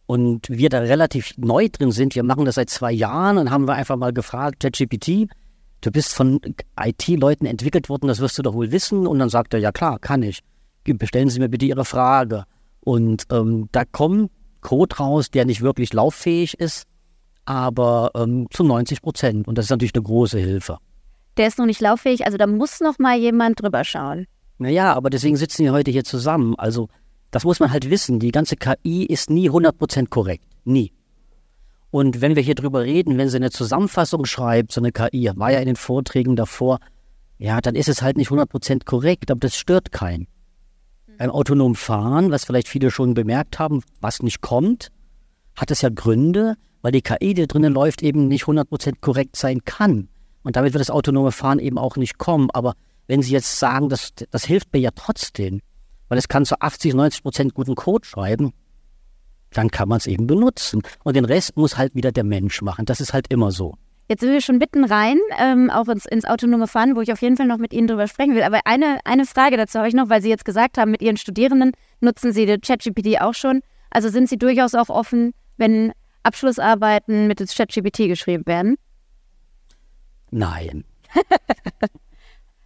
und 0.04 0.50
wir 0.50 0.68
da 0.68 0.80
relativ 0.80 1.32
neu 1.38 1.70
drin 1.72 1.90
sind, 1.90 2.14
wir 2.14 2.22
machen 2.22 2.44
das 2.44 2.56
seit 2.56 2.68
zwei 2.68 2.92
Jahren 2.92 3.38
und 3.38 3.50
haben 3.50 3.66
wir 3.66 3.72
einfach 3.72 3.96
mal 3.96 4.12
gefragt, 4.12 4.60
ChatGPT, 4.60 5.26
du 5.80 5.90
bist 5.90 6.12
von 6.12 6.38
IT-Leuten 6.78 7.46
entwickelt 7.46 7.88
worden, 7.88 8.08
das 8.08 8.20
wirst 8.20 8.36
du 8.36 8.42
doch 8.42 8.52
wohl 8.52 8.72
wissen. 8.72 9.06
Und 9.06 9.20
dann 9.20 9.30
sagt 9.30 9.54
er, 9.54 9.60
ja 9.60 9.72
klar, 9.72 9.98
kann 9.98 10.22
ich. 10.22 10.40
Bestellen 10.84 11.30
Sie 11.30 11.40
mir 11.40 11.48
bitte 11.48 11.64
Ihre 11.64 11.86
Frage. 11.86 12.44
Und 12.80 13.24
ähm, 13.32 13.70
da 13.72 13.86
kommt 13.86 14.30
Code 14.60 14.96
raus, 14.96 15.30
der 15.30 15.46
nicht 15.46 15.62
wirklich 15.62 15.94
lauffähig 15.94 16.60
ist, 16.60 16.84
aber 17.46 18.10
ähm, 18.16 18.48
zu 18.50 18.64
90 18.64 19.00
Prozent. 19.00 19.48
Und 19.48 19.56
das 19.56 19.64
ist 19.64 19.70
natürlich 19.70 19.94
eine 19.94 20.04
große 20.04 20.38
Hilfe. 20.38 20.76
Der 21.36 21.46
ist 21.46 21.58
noch 21.58 21.66
nicht 21.66 21.80
lauffähig, 21.80 22.26
also 22.26 22.36
da 22.36 22.46
muss 22.46 22.80
noch 22.80 22.98
mal 22.98 23.18
jemand 23.18 23.62
drüber 23.62 23.84
schauen. 23.84 24.26
Naja, 24.58 24.92
aber 24.92 25.10
deswegen 25.10 25.36
sitzen 25.36 25.64
wir 25.64 25.72
heute 25.72 25.90
hier 25.90 26.04
zusammen. 26.04 26.54
Also 26.56 26.88
das 27.30 27.44
muss 27.44 27.58
man 27.58 27.72
halt 27.72 27.90
wissen. 27.90 28.20
Die 28.20 28.30
ganze 28.30 28.56
KI 28.56 29.04
ist 29.04 29.30
nie 29.30 29.48
100 29.48 29.76
Prozent 29.76 30.10
korrekt. 30.10 30.44
Nie. 30.64 30.92
Und 31.90 32.20
wenn 32.20 32.36
wir 32.36 32.42
hier 32.42 32.54
drüber 32.54 32.82
reden, 32.82 33.18
wenn 33.18 33.28
sie 33.28 33.36
eine 33.36 33.50
Zusammenfassung 33.50 34.24
schreibt, 34.24 34.72
so 34.72 34.80
eine 34.80 34.92
KI, 34.92 35.30
war 35.34 35.52
ja 35.52 35.58
in 35.58 35.66
den 35.66 35.76
Vorträgen 35.76 36.36
davor, 36.36 36.78
ja, 37.38 37.60
dann 37.60 37.74
ist 37.74 37.88
es 37.88 38.02
halt 38.02 38.16
nicht 38.16 38.28
100 38.28 38.48
Prozent 38.48 38.86
korrekt, 38.86 39.30
aber 39.30 39.40
das 39.40 39.56
stört 39.56 39.92
keinen. 39.92 40.26
Beim 41.18 41.30
autonomen 41.30 41.74
Fahren, 41.74 42.30
was 42.30 42.44
vielleicht 42.44 42.68
viele 42.68 42.90
schon 42.90 43.14
bemerkt 43.14 43.58
haben, 43.58 43.82
was 44.00 44.22
nicht 44.22 44.40
kommt, 44.40 44.88
hat 45.56 45.70
es 45.70 45.82
ja 45.82 45.88
Gründe, 45.88 46.56
weil 46.82 46.92
die 46.92 47.02
KI, 47.02 47.34
die 47.34 47.46
drinnen 47.46 47.72
läuft, 47.72 48.02
eben 48.02 48.28
nicht 48.28 48.44
100 48.44 48.68
Prozent 48.68 49.00
korrekt 49.00 49.36
sein 49.36 49.64
kann. 49.64 50.08
Und 50.42 50.56
damit 50.56 50.72
wird 50.72 50.80
das 50.80 50.90
autonome 50.90 51.32
Fahren 51.32 51.58
eben 51.58 51.78
auch 51.78 51.96
nicht 51.96 52.18
kommen. 52.18 52.50
Aber 52.52 52.74
wenn 53.06 53.22
Sie 53.22 53.32
jetzt 53.32 53.58
sagen, 53.58 53.88
das, 53.88 54.12
das 54.30 54.44
hilft 54.44 54.72
mir 54.72 54.80
ja 54.80 54.90
trotzdem, 54.94 55.60
weil 56.08 56.18
es 56.18 56.28
kann 56.28 56.44
zu 56.44 56.60
80, 56.60 56.94
90 56.94 57.22
Prozent 57.22 57.54
guten 57.54 57.74
Code 57.74 58.06
schreiben, 58.06 58.52
dann 59.50 59.70
kann 59.70 59.88
man 59.88 59.98
es 59.98 60.06
eben 60.06 60.26
benutzen. 60.26 60.82
Und 61.04 61.16
den 61.16 61.24
Rest 61.24 61.56
muss 61.56 61.76
halt 61.76 61.94
wieder 61.94 62.12
der 62.12 62.24
Mensch 62.24 62.62
machen. 62.62 62.86
Das 62.86 63.00
ist 63.00 63.12
halt 63.12 63.32
immer 63.32 63.50
so. 63.50 63.74
Jetzt 64.08 64.20
sind 64.20 64.32
wir 64.32 64.40
schon 64.40 64.58
mitten 64.58 64.84
rein, 64.84 65.18
ähm, 65.38 65.70
auch 65.70 65.88
ins, 65.88 66.04
ins 66.06 66.24
autonome 66.24 66.66
Fahren, 66.66 66.96
wo 66.96 67.00
ich 67.00 67.12
auf 67.12 67.22
jeden 67.22 67.36
Fall 67.36 67.46
noch 67.46 67.58
mit 67.58 67.72
Ihnen 67.72 67.86
drüber 67.86 68.08
sprechen 68.08 68.34
will. 68.34 68.42
Aber 68.42 68.60
eine, 68.64 68.98
eine 69.04 69.24
Frage 69.24 69.56
dazu 69.56 69.78
habe 69.78 69.88
ich 69.88 69.94
noch, 69.94 70.10
weil 70.10 70.20
Sie 70.20 70.28
jetzt 70.28 70.44
gesagt 70.44 70.76
haben, 70.76 70.90
mit 70.90 71.02
Ihren 71.02 71.16
Studierenden 71.16 71.72
nutzen 72.00 72.32
Sie 72.32 72.44
ChatGPT 72.44 73.20
auch 73.20 73.34
schon. 73.34 73.60
Also 73.90 74.08
sind 74.08 74.28
Sie 74.28 74.38
durchaus 74.38 74.74
auch 74.74 74.88
offen, 74.88 75.32
wenn 75.56 75.92
Abschlussarbeiten 76.24 77.26
mittels 77.26 77.54
ChatGPT 77.54 78.08
geschrieben 78.08 78.44
werden? 78.46 78.76
Nein. 80.32 80.84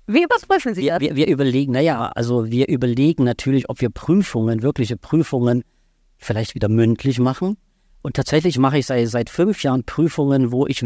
Wie 0.07 0.23
überprüfen 0.23 0.75
Sie 0.75 0.83
wir, 0.83 0.93
das? 0.93 1.01
Wir, 1.01 1.17
wir 1.17 1.27
überlegen, 1.27 1.73
naja, 1.73 2.13
also 2.15 2.49
wir 2.49 2.69
überlegen 2.69 3.25
natürlich, 3.25 3.69
ob 3.69 3.81
wir 3.81 3.91
Prüfungen, 3.91 4.63
wirkliche 4.63 4.97
Prüfungen 4.97 5.65
vielleicht 6.17 6.55
wieder 6.55 6.69
mündlich 6.69 7.19
machen. 7.19 7.57
Und 8.03 8.15
tatsächlich 8.15 8.57
mache 8.57 8.79
ich 8.79 8.87
seit, 8.87 9.09
seit 9.09 9.31
fünf 9.31 9.65
Jahren 9.65 9.83
Prüfungen, 9.83 10.53
wo 10.53 10.67
ich 10.67 10.85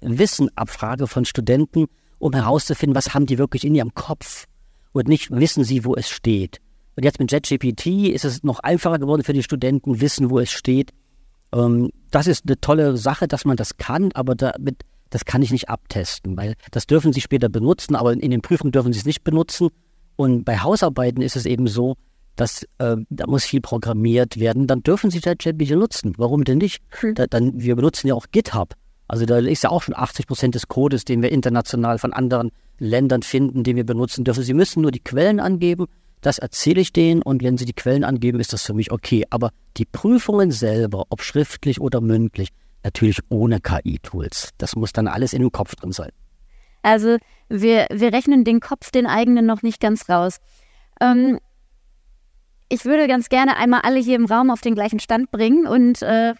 Wissen 0.00 0.48
abfrage 0.56 1.08
von 1.08 1.24
Studenten, 1.24 1.86
um 2.18 2.32
herauszufinden, 2.32 2.94
was 2.94 3.14
haben 3.14 3.26
die 3.26 3.38
wirklich 3.38 3.64
in 3.64 3.74
ihrem 3.74 3.94
Kopf 3.94 4.46
und 4.92 5.08
nicht 5.08 5.32
wissen 5.32 5.64
sie, 5.64 5.84
wo 5.84 5.96
es 5.96 6.08
steht. 6.08 6.60
Und 6.94 7.04
jetzt 7.04 7.18
mit 7.18 7.32
JetGPT 7.32 7.86
ist 8.12 8.24
es 8.24 8.44
noch 8.44 8.60
einfacher 8.60 9.00
geworden 9.00 9.24
für 9.24 9.32
die 9.32 9.42
Studenten, 9.42 10.00
wissen, 10.00 10.30
wo 10.30 10.38
es 10.38 10.52
steht. 10.52 10.92
Ähm, 11.52 11.90
das 12.12 12.28
ist 12.28 12.44
eine 12.46 12.60
tolle 12.60 12.96
Sache, 12.96 13.26
dass 13.26 13.44
man 13.44 13.56
das 13.56 13.76
kann, 13.76 14.12
aber 14.12 14.36
damit, 14.36 14.82
das 15.12 15.26
kann 15.26 15.42
ich 15.42 15.52
nicht 15.52 15.68
abtesten, 15.68 16.36
weil 16.36 16.54
das 16.70 16.86
dürfen 16.86 17.12
sie 17.12 17.20
später 17.20 17.50
benutzen, 17.50 17.94
aber 17.94 18.12
in 18.14 18.30
den 18.30 18.40
Prüfungen 18.40 18.72
dürfen 18.72 18.92
sie 18.92 18.98
es 18.98 19.04
nicht 19.04 19.22
benutzen. 19.22 19.68
Und 20.16 20.44
bei 20.44 20.58
Hausarbeiten 20.58 21.22
ist 21.22 21.36
es 21.36 21.44
eben 21.44 21.66
so, 21.66 21.96
dass 22.34 22.62
äh, 22.78 22.96
da 23.10 23.26
muss 23.26 23.44
viel 23.44 23.60
programmiert 23.60 24.40
werden. 24.40 24.66
Dann 24.66 24.82
dürfen 24.82 25.10
sie 25.10 25.18
JetGPT 25.18 25.72
nutzen. 25.72 26.14
Warum 26.16 26.44
denn 26.44 26.58
nicht? 26.58 26.82
Hm. 27.00 27.14
Da, 27.14 27.26
dann, 27.26 27.60
wir 27.60 27.76
benutzen 27.76 28.08
ja 28.08 28.14
auch 28.14 28.26
GitHub. 28.32 28.74
Also 29.06 29.26
da 29.26 29.38
ist 29.38 29.62
ja 29.62 29.70
auch 29.70 29.82
schon 29.82 29.94
80 29.94 30.26
Prozent 30.26 30.54
des 30.54 30.68
Codes, 30.68 31.04
den 31.04 31.20
wir 31.20 31.30
international 31.30 31.98
von 31.98 32.14
anderen 32.14 32.50
Ländern 32.78 33.22
finden, 33.22 33.64
den 33.64 33.76
wir 33.76 33.84
benutzen 33.84 34.24
dürfen. 34.24 34.42
Sie 34.42 34.54
müssen 34.54 34.80
nur 34.80 34.92
die 34.92 35.00
Quellen 35.00 35.40
angeben. 35.40 35.86
Das 36.22 36.38
erzähle 36.38 36.80
ich 36.80 36.94
denen 36.94 37.20
und 37.20 37.42
wenn 37.42 37.58
sie 37.58 37.66
die 37.66 37.74
Quellen 37.74 38.04
angeben, 38.04 38.40
ist 38.40 38.54
das 38.54 38.62
für 38.62 38.72
mich 38.72 38.90
okay. 38.92 39.24
Aber 39.28 39.50
die 39.76 39.84
Prüfungen 39.84 40.52
selber, 40.52 41.04
ob 41.10 41.22
schriftlich 41.22 41.82
oder 41.82 42.00
mündlich, 42.00 42.48
natürlich 42.84 43.20
ohne 43.28 43.60
KI-Tools. 43.60 44.50
Das 44.58 44.76
muss 44.76 44.92
dann 44.92 45.08
alles 45.08 45.32
in 45.32 45.42
dem 45.42 45.52
Kopf 45.52 45.74
drin 45.76 45.92
sein. 45.92 46.10
Also 46.82 47.16
wir, 47.48 47.86
wir 47.90 48.12
rechnen 48.12 48.44
den 48.44 48.60
Kopf, 48.60 48.90
den 48.90 49.06
eigenen, 49.06 49.46
noch 49.46 49.62
nicht 49.62 49.80
ganz 49.80 50.08
raus. 50.08 50.38
Ähm, 51.00 51.38
ich 52.68 52.84
würde 52.84 53.06
ganz 53.06 53.28
gerne 53.28 53.56
einmal 53.56 53.82
alle 53.82 54.00
hier 54.00 54.16
im 54.16 54.26
Raum 54.26 54.50
auf 54.50 54.60
den 54.60 54.74
gleichen 54.74 54.98
Stand 54.98 55.30
bringen 55.30 55.66
und 55.66 56.02
äh, 56.02 56.34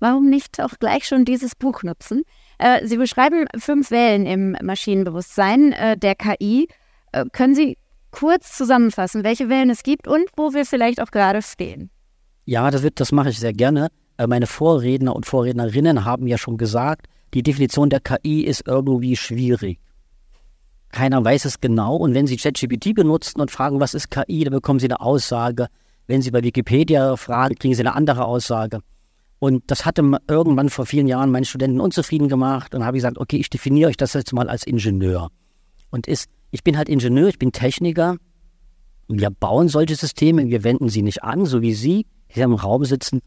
warum 0.00 0.28
nicht 0.28 0.60
auch 0.60 0.78
gleich 0.80 1.06
schon 1.06 1.24
dieses 1.24 1.54
Buch 1.54 1.82
nutzen? 1.82 2.22
Äh, 2.58 2.86
Sie 2.86 2.96
beschreiben 2.96 3.46
fünf 3.58 3.90
Wellen 3.90 4.26
im 4.26 4.56
Maschinenbewusstsein 4.62 5.72
äh, 5.72 5.96
der 5.96 6.14
KI. 6.14 6.68
Äh, 7.12 7.26
können 7.32 7.54
Sie 7.54 7.76
kurz 8.10 8.56
zusammenfassen, 8.56 9.24
welche 9.24 9.48
Wellen 9.48 9.70
es 9.70 9.82
gibt 9.82 10.08
und 10.08 10.24
wo 10.36 10.52
wir 10.54 10.64
vielleicht 10.66 11.00
auch 11.00 11.10
gerade 11.10 11.42
stehen? 11.42 11.90
Ja, 12.44 12.70
das, 12.70 12.82
wird, 12.82 12.98
das 12.98 13.12
mache 13.12 13.30
ich 13.30 13.38
sehr 13.38 13.52
gerne. 13.52 13.88
Äh, 14.22 14.26
meine 14.26 14.46
Vorredner 14.46 15.16
und 15.16 15.26
Vorrednerinnen 15.26 16.04
haben 16.04 16.26
ja 16.26 16.38
schon 16.38 16.56
gesagt, 16.56 17.06
die 17.34 17.42
Definition 17.42 17.90
der 17.90 18.00
KI 18.00 18.42
ist 18.42 18.66
irgendwie 18.66 19.16
schwierig. 19.16 19.78
Keiner 20.90 21.24
weiß 21.24 21.46
es 21.46 21.60
genau. 21.60 21.96
Und 21.96 22.14
wenn 22.14 22.26
Sie 22.26 22.36
ChatGPT 22.36 22.94
benutzen 22.94 23.40
und 23.40 23.50
fragen, 23.50 23.80
was 23.80 23.94
ist 23.94 24.10
KI, 24.10 24.44
dann 24.44 24.52
bekommen 24.52 24.78
Sie 24.78 24.86
eine 24.86 25.00
Aussage. 25.00 25.68
Wenn 26.06 26.20
Sie 26.20 26.30
bei 26.30 26.42
Wikipedia 26.42 27.16
fragen, 27.16 27.54
kriegen 27.56 27.74
Sie 27.74 27.80
eine 27.80 27.94
andere 27.94 28.26
Aussage. 28.26 28.80
Und 29.38 29.64
das 29.68 29.86
hatte 29.86 30.02
irgendwann 30.28 30.68
vor 30.68 30.86
vielen 30.86 31.08
Jahren 31.08 31.30
meinen 31.30 31.46
Studenten 31.46 31.80
unzufrieden 31.80 32.28
gemacht. 32.28 32.74
Und 32.74 32.80
dann 32.80 32.86
habe 32.86 32.96
ich 32.96 33.02
gesagt, 33.02 33.18
okay, 33.18 33.38
ich 33.38 33.50
definiere 33.50 33.88
euch 33.88 33.96
das 33.96 34.12
jetzt 34.12 34.32
mal 34.32 34.48
als 34.48 34.64
Ingenieur. 34.64 35.30
Und 35.90 36.06
ist, 36.06 36.28
ich 36.50 36.62
bin 36.62 36.76
halt 36.76 36.88
Ingenieur, 36.88 37.28
ich 37.28 37.38
bin 37.38 37.50
Techniker. 37.50 38.18
Und 39.08 39.20
wir 39.20 39.30
bauen 39.30 39.68
solche 39.68 39.96
Systeme, 39.96 40.46
wir 40.46 40.62
wenden 40.62 40.90
sie 40.90 41.02
nicht 41.02 41.24
an, 41.24 41.44
so 41.46 41.60
wie 41.60 41.72
Sie 41.74 42.06
hier 42.28 42.44
im 42.44 42.54
Raum 42.54 42.84
sitzen. 42.84 43.20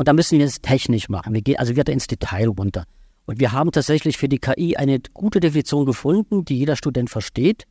Und 0.00 0.08
da 0.08 0.14
müssen 0.14 0.38
wir 0.38 0.46
es 0.46 0.62
technisch 0.62 1.10
machen. 1.10 1.34
Wir 1.34 1.42
gehen, 1.42 1.58
also 1.58 1.76
wir 1.76 1.84
gehen 1.84 1.92
ins 1.92 2.06
Detail 2.06 2.48
runter. 2.48 2.84
Und 3.26 3.38
wir 3.38 3.52
haben 3.52 3.70
tatsächlich 3.70 4.16
für 4.16 4.30
die 4.30 4.38
KI 4.38 4.74
eine 4.74 4.98
gute 5.12 5.40
Definition 5.40 5.84
gefunden, 5.84 6.46
die 6.46 6.56
jeder 6.56 6.74
Student 6.74 7.10
versteht. 7.10 7.64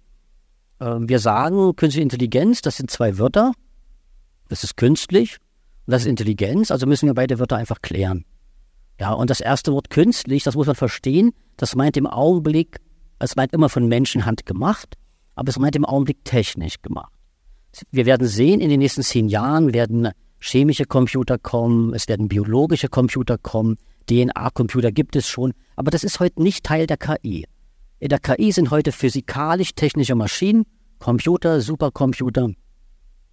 Ähm, 0.80 1.10
wir 1.10 1.18
sagen, 1.18 1.76
künstliche 1.76 2.04
Intelligenz, 2.04 2.62
das 2.62 2.78
sind 2.78 2.92
zwei 2.92 3.18
Wörter. 3.18 3.54
Das 4.48 4.64
ist 4.64 4.78
künstlich 4.78 5.38
und 5.88 5.94
das 5.94 6.04
ist 6.04 6.08
Intelligenz, 6.08 6.70
also 6.70 6.86
müssen 6.86 7.08
wir 7.08 7.16
beide 7.16 7.40
Wörter 7.40 7.58
einfach 7.58 7.82
klären. 7.82 8.26
Ja, 9.00 9.14
und 9.14 9.32
das 9.32 9.40
erste 9.42 9.74
Wort 9.74 9.90
künstlich, 9.90 10.44
das 10.44 10.54
muss 10.54 10.68
man 10.68 10.76
verstehen, 10.76 11.32
das 11.58 11.76
meint 11.76 11.98
im 11.98 12.06
Augenblick, 12.06 12.78
es 13.18 13.36
meint 13.38 13.54
immer 13.54 13.70
von 13.70 13.88
Menschenhand 13.88 14.46
gemacht, 14.46 14.94
aber 15.34 15.50
es 15.50 15.58
meint 15.58 15.76
im 15.76 15.84
Augenblick 15.84 16.24
technisch 16.26 16.80
gemacht. 16.84 17.12
Wir 17.90 18.06
werden 18.06 18.28
sehen, 18.28 18.62
in 18.62 18.70
den 18.70 18.82
nächsten 18.82 19.02
zehn 19.02 19.30
Jahren 19.30 19.74
werden 19.74 20.10
chemische 20.40 20.86
Computer 20.86 21.38
kommen, 21.38 21.94
es 21.94 22.08
werden 22.08 22.28
biologische 22.28 22.88
Computer 22.88 23.38
kommen, 23.38 23.78
DNA-Computer 24.10 24.92
gibt 24.92 25.16
es 25.16 25.28
schon, 25.28 25.54
aber 25.76 25.92
das 25.92 26.04
ist 26.04 26.20
heute 26.20 26.42
nicht 26.42 26.64
Teil 26.64 26.88
der 26.88 26.98
KI. 26.98 27.46
In 28.00 28.10
der 28.10 28.20
KI 28.20 28.52
sind 28.52 28.72
heute 28.72 28.92
physikalisch-technische 28.92 30.16
Maschinen, 30.16 30.66
Computer, 31.00 31.62
Supercomputer, 31.62 32.52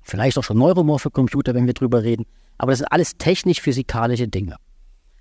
vielleicht 0.03 0.39
auch 0.39 0.45
schon 0.45 0.59
neuromorphe 0.59 1.11
Computer, 1.11 1.55
wenn 1.55 1.67
wir 1.67 1.75
drüber 1.75 2.03
reden, 2.03 2.27
aber 2.59 2.73
das 2.73 2.81
sind 2.81 2.93
alles 2.93 3.17
technisch-physikalische 3.19 4.29
Dinge. 4.29 4.57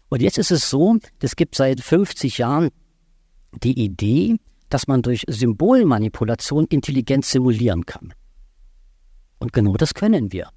Und 0.10 0.22
jetzt 0.22 0.38
ist 0.38 0.52
es 0.52 0.70
so, 0.70 0.98
es 1.20 1.36
gibt 1.36 1.56
seit 1.56 1.82
50 1.82 2.38
Jahren 2.38 2.70
die 3.64 3.80
Idee, 3.84 4.38
dass 4.70 4.88
man 4.88 5.02
durch 5.02 5.24
Symbolmanipulation 5.28 6.66
Intelligenz 6.70 7.32
simulieren 7.32 7.86
kann. 7.86 8.14
Und 9.40 9.54
genau 9.54 9.76
das 9.76 9.94
können 9.94 10.32
wir. 10.32 10.50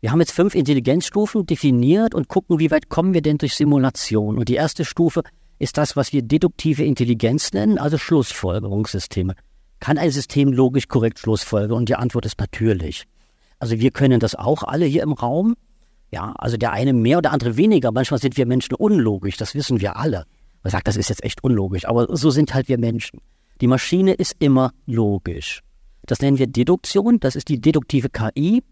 Wir 0.00 0.12
haben 0.12 0.20
jetzt 0.20 0.32
fünf 0.32 0.54
Intelligenzstufen 0.54 1.44
definiert 1.44 2.14
und 2.14 2.28
gucken, 2.28 2.58
wie 2.58 2.70
weit 2.70 2.88
kommen 2.88 3.12
wir 3.12 3.20
denn 3.20 3.36
durch 3.36 3.54
Simulation. 3.54 4.38
Und 4.38 4.48
die 4.48 4.54
erste 4.54 4.86
Stufe 4.86 5.22
ist 5.58 5.76
das, 5.76 5.94
was 5.94 6.14
wir 6.14 6.22
deduktive 6.22 6.84
Intelligenz 6.84 7.52
nennen, 7.52 7.76
also 7.76 7.98
Schlussfolgerungssysteme. 7.98 9.34
Kann 9.78 9.98
ein 9.98 10.10
System 10.10 10.54
logisch 10.54 10.88
korrekt 10.88 11.18
Schlussfolgern? 11.18 11.76
Und 11.76 11.90
die 11.90 11.96
Antwort 11.96 12.24
ist 12.24 12.40
natürlich. 12.40 13.04
Also 13.58 13.78
wir 13.78 13.90
können 13.90 14.20
das 14.20 14.34
auch 14.34 14.62
alle 14.62 14.86
hier 14.86 15.02
im 15.02 15.12
Raum. 15.12 15.54
Ja, 16.10 16.32
also 16.38 16.56
der 16.56 16.72
eine 16.72 16.94
mehr 16.94 17.18
oder 17.18 17.32
andere 17.32 17.58
weniger. 17.58 17.92
Manchmal 17.92 18.20
sind 18.20 18.38
wir 18.38 18.46
Menschen 18.46 18.74
unlogisch, 18.74 19.36
das 19.36 19.54
wissen 19.54 19.82
wir 19.82 19.96
alle. 19.96 20.24
Man 20.62 20.70
sagt, 20.70 20.88
das 20.88 20.96
ist 20.96 21.10
jetzt 21.10 21.24
echt 21.24 21.44
unlogisch, 21.44 21.86
aber 21.86 22.16
so 22.16 22.30
sind 22.30 22.54
halt 22.54 22.68
wir 22.68 22.78
Menschen. 22.78 23.20
Die 23.60 23.66
Maschine 23.66 24.14
ist 24.14 24.34
immer 24.38 24.72
logisch. 24.86 25.60
Das 26.06 26.20
nennen 26.20 26.38
wir 26.38 26.46
Deduktion, 26.46 27.20
das 27.20 27.36
ist 27.36 27.48
die 27.48 27.60
deduktive 27.60 28.08
KI 28.08 28.62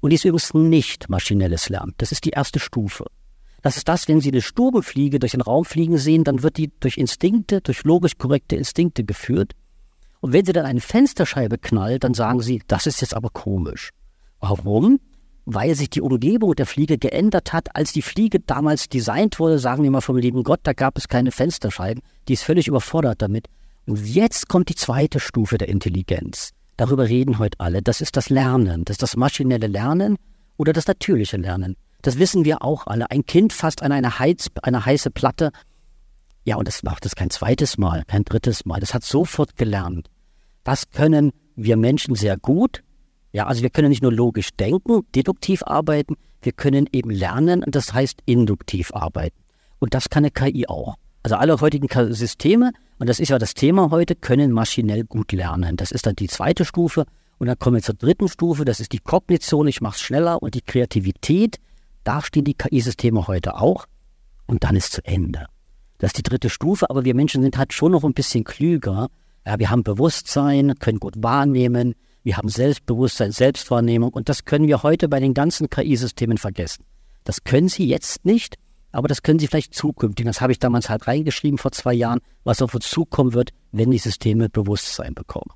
und 0.00 0.10
die 0.10 0.16
ist 0.16 0.24
übrigens 0.24 0.54
nicht 0.54 1.08
maschinelles 1.08 1.68
Lernen. 1.68 1.94
Das 1.98 2.12
ist 2.12 2.24
die 2.24 2.30
erste 2.30 2.60
Stufe. 2.60 3.06
Das 3.62 3.76
ist 3.76 3.88
das, 3.88 4.06
wenn 4.06 4.20
Sie 4.20 4.30
eine 4.30 4.42
Stubenfliege 4.42 5.18
durch 5.18 5.32
den 5.32 5.40
Raum 5.40 5.64
fliegen 5.64 5.98
sehen, 5.98 6.24
dann 6.24 6.42
wird 6.42 6.56
die 6.56 6.70
durch 6.78 6.96
Instinkte, 6.96 7.60
durch 7.60 7.82
logisch 7.84 8.16
korrekte 8.16 8.56
Instinkte 8.56 9.04
geführt. 9.04 9.54
Und 10.20 10.32
wenn 10.32 10.44
sie 10.44 10.52
dann 10.52 10.66
eine 10.66 10.80
Fensterscheibe 10.80 11.58
knallt, 11.58 12.04
dann 12.04 12.14
sagen 12.14 12.40
sie, 12.40 12.62
das 12.66 12.86
ist 12.86 13.00
jetzt 13.00 13.14
aber 13.14 13.30
komisch. 13.30 13.90
Warum? 14.40 15.00
Weil 15.44 15.74
sich 15.74 15.90
die 15.90 16.00
Umgebung 16.00 16.54
der 16.54 16.66
Fliege 16.66 16.98
geändert 16.98 17.52
hat. 17.52 17.74
Als 17.74 17.92
die 17.92 18.02
Fliege 18.02 18.40
damals 18.40 18.88
designt 18.88 19.38
wurde, 19.38 19.58
sagen 19.58 19.82
wir 19.82 19.90
mal 19.90 20.00
vom 20.00 20.16
lieben 20.16 20.42
Gott, 20.42 20.60
da 20.64 20.72
gab 20.72 20.98
es 20.98 21.08
keine 21.08 21.30
Fensterscheiben. 21.30 22.02
Die 22.26 22.34
ist 22.34 22.42
völlig 22.42 22.68
überfordert 22.68 23.22
damit. 23.22 23.46
Und 23.86 24.04
jetzt 24.04 24.48
kommt 24.48 24.68
die 24.68 24.74
zweite 24.74 25.20
Stufe 25.20 25.56
der 25.56 25.68
Intelligenz. 25.68 26.52
Darüber 26.78 27.06
reden 27.06 27.38
heute 27.38 27.60
alle. 27.60 27.82
Das 27.82 28.00
ist 28.00 28.16
das 28.16 28.30
Lernen. 28.30 28.86
Das 28.86 28.94
ist 28.94 29.02
das 29.02 29.16
maschinelle 29.16 29.66
Lernen 29.66 30.16
oder 30.56 30.72
das 30.72 30.86
natürliche 30.86 31.36
Lernen. 31.36 31.76
Das 32.00 32.18
wissen 32.18 32.46
wir 32.46 32.62
auch 32.62 32.86
alle. 32.86 33.10
Ein 33.10 33.26
Kind 33.26 33.52
fasst 33.52 33.82
an 33.82 33.92
eine, 33.92 34.18
Heiz, 34.18 34.48
eine 34.62 34.86
heiße 34.86 35.10
Platte 35.10 35.50
ja, 36.48 36.56
und 36.56 36.66
das 36.66 36.82
macht 36.82 37.04
es 37.04 37.14
kein 37.14 37.28
zweites 37.28 37.76
Mal, 37.76 38.04
kein 38.06 38.24
drittes 38.24 38.64
Mal. 38.64 38.80
Das 38.80 38.94
hat 38.94 39.04
sofort 39.04 39.56
gelernt. 39.56 40.08
Das 40.64 40.88
können 40.88 41.32
wir 41.56 41.76
Menschen 41.76 42.14
sehr 42.14 42.38
gut. 42.38 42.82
Ja, 43.32 43.46
also 43.46 43.60
wir 43.60 43.68
können 43.68 43.90
nicht 43.90 44.02
nur 44.02 44.14
logisch 44.14 44.48
denken, 44.58 45.02
deduktiv 45.14 45.62
arbeiten, 45.62 46.16
wir 46.40 46.52
können 46.52 46.88
eben 46.90 47.10
lernen 47.10 47.62
und 47.62 47.74
das 47.74 47.92
heißt 47.92 48.22
induktiv 48.24 48.94
arbeiten. 48.94 49.36
Und 49.78 49.92
das 49.92 50.08
kann 50.08 50.24
eine 50.24 50.30
KI 50.30 50.66
auch. 50.66 50.94
Also 51.28 51.36
alle 51.36 51.60
heutigen 51.60 52.14
Systeme, 52.14 52.72
und 52.98 53.06
das 53.06 53.20
ist 53.20 53.28
ja 53.28 53.38
das 53.38 53.52
Thema 53.52 53.90
heute, 53.90 54.14
können 54.14 54.50
maschinell 54.50 55.04
gut 55.04 55.30
lernen. 55.32 55.76
Das 55.76 55.90
ist 55.90 56.06
dann 56.06 56.16
die 56.16 56.26
zweite 56.26 56.64
Stufe. 56.64 57.04
Und 57.36 57.48
dann 57.48 57.58
kommen 57.58 57.76
wir 57.76 57.82
zur 57.82 57.96
dritten 57.96 58.28
Stufe, 58.28 58.64
das 58.64 58.80
ist 58.80 58.94
die 58.94 58.98
Kognition, 58.98 59.68
ich 59.68 59.82
mache 59.82 59.96
es 59.96 60.00
schneller 60.00 60.42
und 60.42 60.54
die 60.54 60.62
Kreativität. 60.62 61.58
Da 62.02 62.22
stehen 62.22 62.44
die 62.44 62.54
KI-Systeme 62.54 63.28
heute 63.28 63.60
auch. 63.60 63.84
Und 64.46 64.64
dann 64.64 64.74
ist 64.74 64.90
zu 64.92 65.04
Ende. 65.04 65.44
Das 65.98 66.12
ist 66.12 66.16
die 66.16 66.22
dritte 66.22 66.48
Stufe, 66.48 66.88
aber 66.88 67.04
wir 67.04 67.14
Menschen 67.14 67.42
sind 67.42 67.58
halt 67.58 67.74
schon 67.74 67.92
noch 67.92 68.04
ein 68.04 68.14
bisschen 68.14 68.44
klüger. 68.44 69.08
Ja, 69.44 69.58
wir 69.58 69.68
haben 69.68 69.82
Bewusstsein, 69.82 70.76
können 70.78 70.98
gut 70.98 71.22
wahrnehmen, 71.22 71.94
wir 72.22 72.38
haben 72.38 72.48
Selbstbewusstsein, 72.48 73.32
Selbstwahrnehmung 73.32 74.14
und 74.14 74.30
das 74.30 74.46
können 74.46 74.66
wir 74.66 74.82
heute 74.82 75.10
bei 75.10 75.20
den 75.20 75.34
ganzen 75.34 75.68
KI-Systemen 75.68 76.38
vergessen. 76.38 76.84
Das 77.24 77.44
können 77.44 77.68
sie 77.68 77.86
jetzt 77.86 78.24
nicht, 78.24 78.56
aber 78.92 79.08
das 79.08 79.22
können 79.22 79.38
sie 79.38 79.46
vielleicht 79.46 79.74
zukünftig. 79.74 80.24
Das 80.26 80.40
habe 80.40 80.52
ich 80.52 80.58
damals 80.58 80.88
halt 80.88 81.06
reingeschrieben 81.06 81.58
vor 81.58 81.72
zwei 81.72 81.94
Jahren, 81.94 82.20
was 82.44 82.62
auf 82.62 82.74
uns 82.74 82.88
zukommen 82.88 83.34
wird, 83.34 83.50
wenn 83.72 83.90
die 83.90 83.98
Systeme 83.98 84.48
Bewusstsein 84.48 85.14
bekommen. 85.14 85.50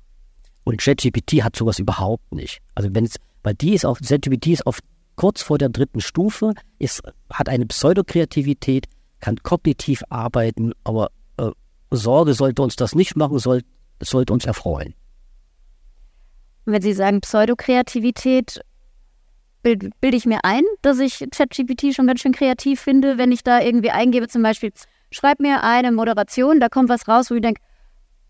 Und 0.63 0.79
ChatGPT 0.79 1.43
hat 1.43 1.55
sowas 1.55 1.79
überhaupt 1.79 2.33
nicht. 2.33 2.61
Also 2.75 2.89
wenn 2.93 3.05
es, 3.05 3.15
weil 3.43 3.55
die 3.55 3.73
ist 3.73 3.85
auf, 3.85 3.99
ChatGPT 3.99 4.47
ist 4.47 4.67
auf 4.67 4.79
kurz 5.15 5.41
vor 5.41 5.57
der 5.57 5.69
dritten 5.69 6.01
Stufe, 6.01 6.53
ist, 6.79 7.01
hat 7.31 7.49
eine 7.49 7.65
Pseudokreativität, 7.65 8.85
kann 9.19 9.37
kognitiv 9.37 10.03
arbeiten, 10.09 10.73
aber 10.83 11.09
äh, 11.37 11.51
Sorge 11.91 12.33
sollte 12.33 12.61
uns 12.61 12.75
das 12.75 12.95
nicht 12.95 13.15
machen, 13.15 13.39
soll, 13.39 13.61
sollte 14.01 14.33
uns 14.33 14.45
erfreuen. 14.45 14.93
Wenn 16.65 16.81
Sie 16.81 16.93
sagen 16.93 17.19
Pseudokreativität, 17.21 18.61
bilde 19.63 19.89
bild 20.01 20.13
ich 20.13 20.25
mir 20.25 20.39
ein, 20.43 20.63
dass 20.81 20.99
ich 20.99 21.25
ChatGPT 21.31 21.95
schon 21.95 22.05
ganz 22.05 22.21
schön 22.21 22.33
kreativ 22.33 22.81
finde, 22.81 23.17
wenn 23.17 23.31
ich 23.31 23.43
da 23.43 23.61
irgendwie 23.61 23.91
eingebe, 23.91 24.27
zum 24.27 24.43
Beispiel, 24.43 24.71
schreib 25.11 25.39
mir 25.39 25.63
eine 25.63 25.91
Moderation, 25.91 26.59
da 26.59 26.69
kommt 26.69 26.89
was 26.89 27.07
raus, 27.07 27.31
wo 27.31 27.35
ich 27.35 27.41
denke, 27.41 27.61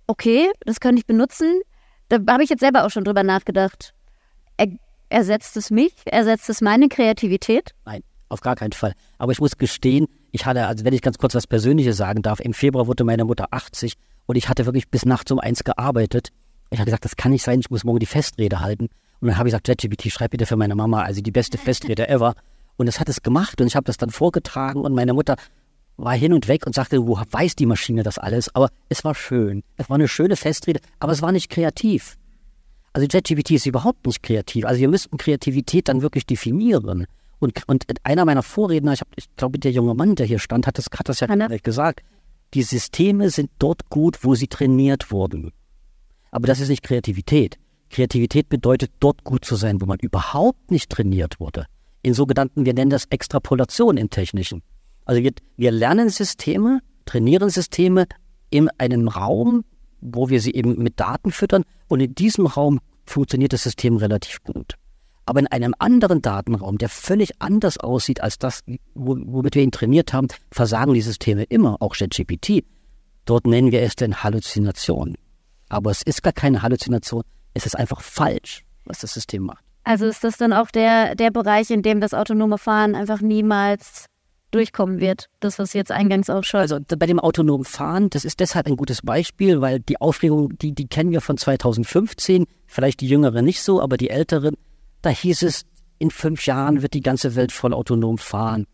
okay, 0.07 0.49
das 0.65 0.79
könnte 0.79 0.99
ich 0.99 1.05
benutzen. 1.05 1.61
Da 2.09 2.19
habe 2.29 2.43
ich 2.43 2.49
jetzt 2.49 2.59
selber 2.59 2.85
auch 2.85 2.89
schon 2.89 3.03
drüber 3.03 3.23
nachgedacht. 3.23 3.93
Er, 4.57 4.67
ersetzt 5.09 5.57
es 5.57 5.71
mich? 5.71 5.93
Ersetzt 6.05 6.49
es 6.49 6.61
meine 6.61 6.87
Kreativität? 6.87 7.71
Nein, 7.85 8.03
auf 8.29 8.41
gar 8.41 8.55
keinen 8.55 8.73
Fall. 8.73 8.93
Aber 9.17 9.31
ich 9.31 9.39
muss 9.39 9.57
gestehen, 9.57 10.07
ich 10.31 10.45
hatte, 10.45 10.67
also 10.67 10.85
wenn 10.85 10.93
ich 10.93 11.01
ganz 11.01 11.17
kurz 11.17 11.35
was 11.35 11.47
Persönliches 11.47 11.97
sagen 11.97 12.21
darf, 12.21 12.39
im 12.39 12.53
Februar 12.53 12.87
wurde 12.87 13.03
meine 13.03 13.25
Mutter 13.25 13.47
80 13.51 13.93
und 14.25 14.35
ich 14.35 14.49
hatte 14.49 14.65
wirklich 14.65 14.89
bis 14.89 15.05
nachts 15.05 15.31
um 15.31 15.39
eins 15.39 15.63
gearbeitet. 15.63 16.29
Ich 16.69 16.79
habe 16.79 16.85
gesagt, 16.85 17.05
das 17.05 17.15
kann 17.15 17.31
nicht 17.31 17.43
sein, 17.43 17.59
ich 17.59 17.69
muss 17.69 17.83
morgen 17.83 17.99
die 17.99 18.05
Festrede 18.05 18.59
halten. 18.59 18.89
Und 19.23 19.29
dann 19.29 19.37
habe 19.37 19.47
ich 19.47 19.53
gesagt, 19.53 19.67
ChatGPT, 19.67 20.11
schreib 20.11 20.31
bitte 20.31 20.45
für 20.45 20.57
meine 20.57 20.75
Mama, 20.75 21.01
also 21.01 21.21
die 21.21 21.31
beste 21.31 21.57
Festrede 21.57 22.09
ever. 22.09 22.35
Und 22.75 22.87
es 22.89 22.99
hat 22.99 23.07
es 23.07 23.21
gemacht 23.21 23.61
und 23.61 23.67
ich 23.67 23.77
habe 23.77 23.85
das 23.85 23.95
dann 23.95 24.09
vorgetragen 24.09 24.81
und 24.81 24.93
meine 24.93 25.13
Mutter 25.13 25.37
war 25.95 26.13
hin 26.13 26.33
und 26.33 26.49
weg 26.49 26.67
und 26.67 26.75
sagte, 26.75 27.07
wo 27.07 27.17
weiß 27.31 27.55
die 27.55 27.65
Maschine 27.65 28.03
das 28.03 28.17
alles? 28.17 28.53
Aber 28.53 28.67
es 28.89 29.05
war 29.05 29.15
schön. 29.15 29.63
Es 29.77 29.89
war 29.89 29.95
eine 29.95 30.09
schöne 30.09 30.35
Festrede, 30.35 30.81
aber 30.99 31.13
es 31.13 31.21
war 31.21 31.31
nicht 31.31 31.49
kreativ. 31.49 32.17
Also 32.91 33.07
ChatGPT 33.07 33.51
ist 33.51 33.65
überhaupt 33.65 34.05
nicht 34.05 34.23
kreativ. 34.23 34.65
Also 34.65 34.81
wir 34.81 34.89
müssten 34.89 35.15
Kreativität 35.15 35.87
dann 35.87 36.01
wirklich 36.01 36.25
definieren. 36.25 37.07
Und, 37.39 37.61
und 37.67 37.85
einer 38.03 38.25
meiner 38.25 38.43
Vorredner, 38.43 38.91
ich, 38.91 39.03
ich 39.15 39.33
glaube, 39.37 39.57
der 39.57 39.71
junge 39.71 39.93
Mann, 39.93 40.15
der 40.15 40.25
hier 40.25 40.39
stand, 40.39 40.67
hat 40.67 40.77
das, 40.77 40.87
hat 40.93 41.07
das 41.07 41.21
ja 41.21 41.29
Anna? 41.29 41.47
gesagt. 41.47 42.01
Die 42.55 42.63
Systeme 42.63 43.29
sind 43.29 43.51
dort 43.57 43.89
gut, 43.89 44.25
wo 44.25 44.35
sie 44.35 44.47
trainiert 44.47 45.11
wurden. 45.11 45.53
Aber 46.29 46.45
das 46.45 46.59
ist 46.59 46.67
nicht 46.67 46.83
Kreativität. 46.83 47.57
Kreativität 47.93 48.49
bedeutet, 48.49 48.91
dort 48.99 49.23
gut 49.23 49.45
zu 49.45 49.55
sein, 49.55 49.79
wo 49.79 49.85
man 49.85 49.99
überhaupt 49.99 50.71
nicht 50.71 50.89
trainiert 50.89 51.39
wurde. 51.39 51.67
In 52.01 52.13
sogenannten, 52.13 52.65
wir 52.65 52.73
nennen 52.73 52.89
das 52.89 53.05
Extrapolation 53.05 53.97
im 53.97 54.09
Technischen. 54.09 54.61
Also 55.05 55.21
wir, 55.21 55.31
wir 55.57 55.71
lernen 55.71 56.09
Systeme, 56.09 56.79
trainieren 57.05 57.49
Systeme 57.49 58.07
in 58.49 58.69
einem 58.77 59.07
Raum, 59.07 59.63
wo 60.01 60.29
wir 60.29 60.41
sie 60.41 60.53
eben 60.53 60.81
mit 60.81 60.99
Daten 60.99 61.31
füttern 61.31 61.63
und 61.87 61.99
in 61.99 62.15
diesem 62.15 62.47
Raum 62.47 62.79
funktioniert 63.05 63.53
das 63.53 63.63
System 63.63 63.97
relativ 63.97 64.43
gut. 64.43 64.73
Aber 65.25 65.39
in 65.39 65.47
einem 65.47 65.73
anderen 65.79 66.21
Datenraum, 66.21 66.77
der 66.77 66.89
völlig 66.89 67.41
anders 67.41 67.77
aussieht 67.77 68.21
als 68.21 68.37
das, 68.37 68.61
womit 68.95 69.55
wir 69.55 69.63
ihn 69.63 69.71
trainiert 69.71 70.13
haben, 70.13 70.27
versagen 70.51 70.93
die 70.93 71.01
Systeme 71.01 71.43
immer, 71.43 71.81
auch 71.81 71.95
ChatGPT. 71.95 72.65
Dort 73.25 73.47
nennen 73.47 73.71
wir 73.71 73.81
es 73.81 73.95
denn 73.95 74.23
Halluzination. 74.23 75.15
Aber 75.69 75.91
es 75.91 76.01
ist 76.01 76.23
gar 76.23 76.33
keine 76.33 76.61
Halluzination, 76.61 77.23
es 77.53 77.65
ist 77.65 77.75
einfach 77.75 78.01
falsch, 78.01 78.63
was 78.85 78.99
das 78.99 79.13
System 79.13 79.43
macht. 79.43 79.63
Also 79.83 80.05
ist 80.05 80.23
das 80.23 80.37
dann 80.37 80.53
auch 80.53 80.71
der, 80.71 81.15
der 81.15 81.31
Bereich, 81.31 81.69
in 81.69 81.81
dem 81.81 81.99
das 81.99 82.13
autonome 82.13 82.57
Fahren 82.57 82.95
einfach 82.95 83.21
niemals 83.21 84.05
durchkommen 84.51 84.99
wird. 84.99 85.29
Das, 85.39 85.59
was 85.59 85.73
jetzt 85.73 85.91
eingangs 85.91 86.29
auch 86.29 86.43
schon. 86.43 86.61
Also 86.61 86.79
bei 86.79 87.05
dem 87.05 87.19
autonomen 87.19 87.65
Fahren, 87.65 88.09
das 88.09 88.23
ist 88.23 88.39
deshalb 88.39 88.67
ein 88.67 88.77
gutes 88.77 89.01
Beispiel, 89.01 89.61
weil 89.61 89.79
die 89.79 89.99
Aufregung, 89.99 90.57
die, 90.57 90.73
die 90.73 90.87
kennen 90.87 91.11
wir 91.11 91.21
von 91.21 91.37
2015, 91.37 92.45
vielleicht 92.65 93.01
die 93.01 93.07
Jüngeren 93.07 93.43
nicht 93.43 93.61
so, 93.61 93.81
aber 93.81 93.97
die 93.97 94.09
Älteren, 94.09 94.55
da 95.01 95.09
hieß 95.09 95.41
es, 95.43 95.63
in 95.99 96.11
fünf 96.11 96.45
Jahren 96.45 96.81
wird 96.81 96.93
die 96.93 97.01
ganze 97.01 97.35
Welt 97.35 97.51
voll 97.51 97.73
autonom 97.73 98.17
fahren. 98.17 98.65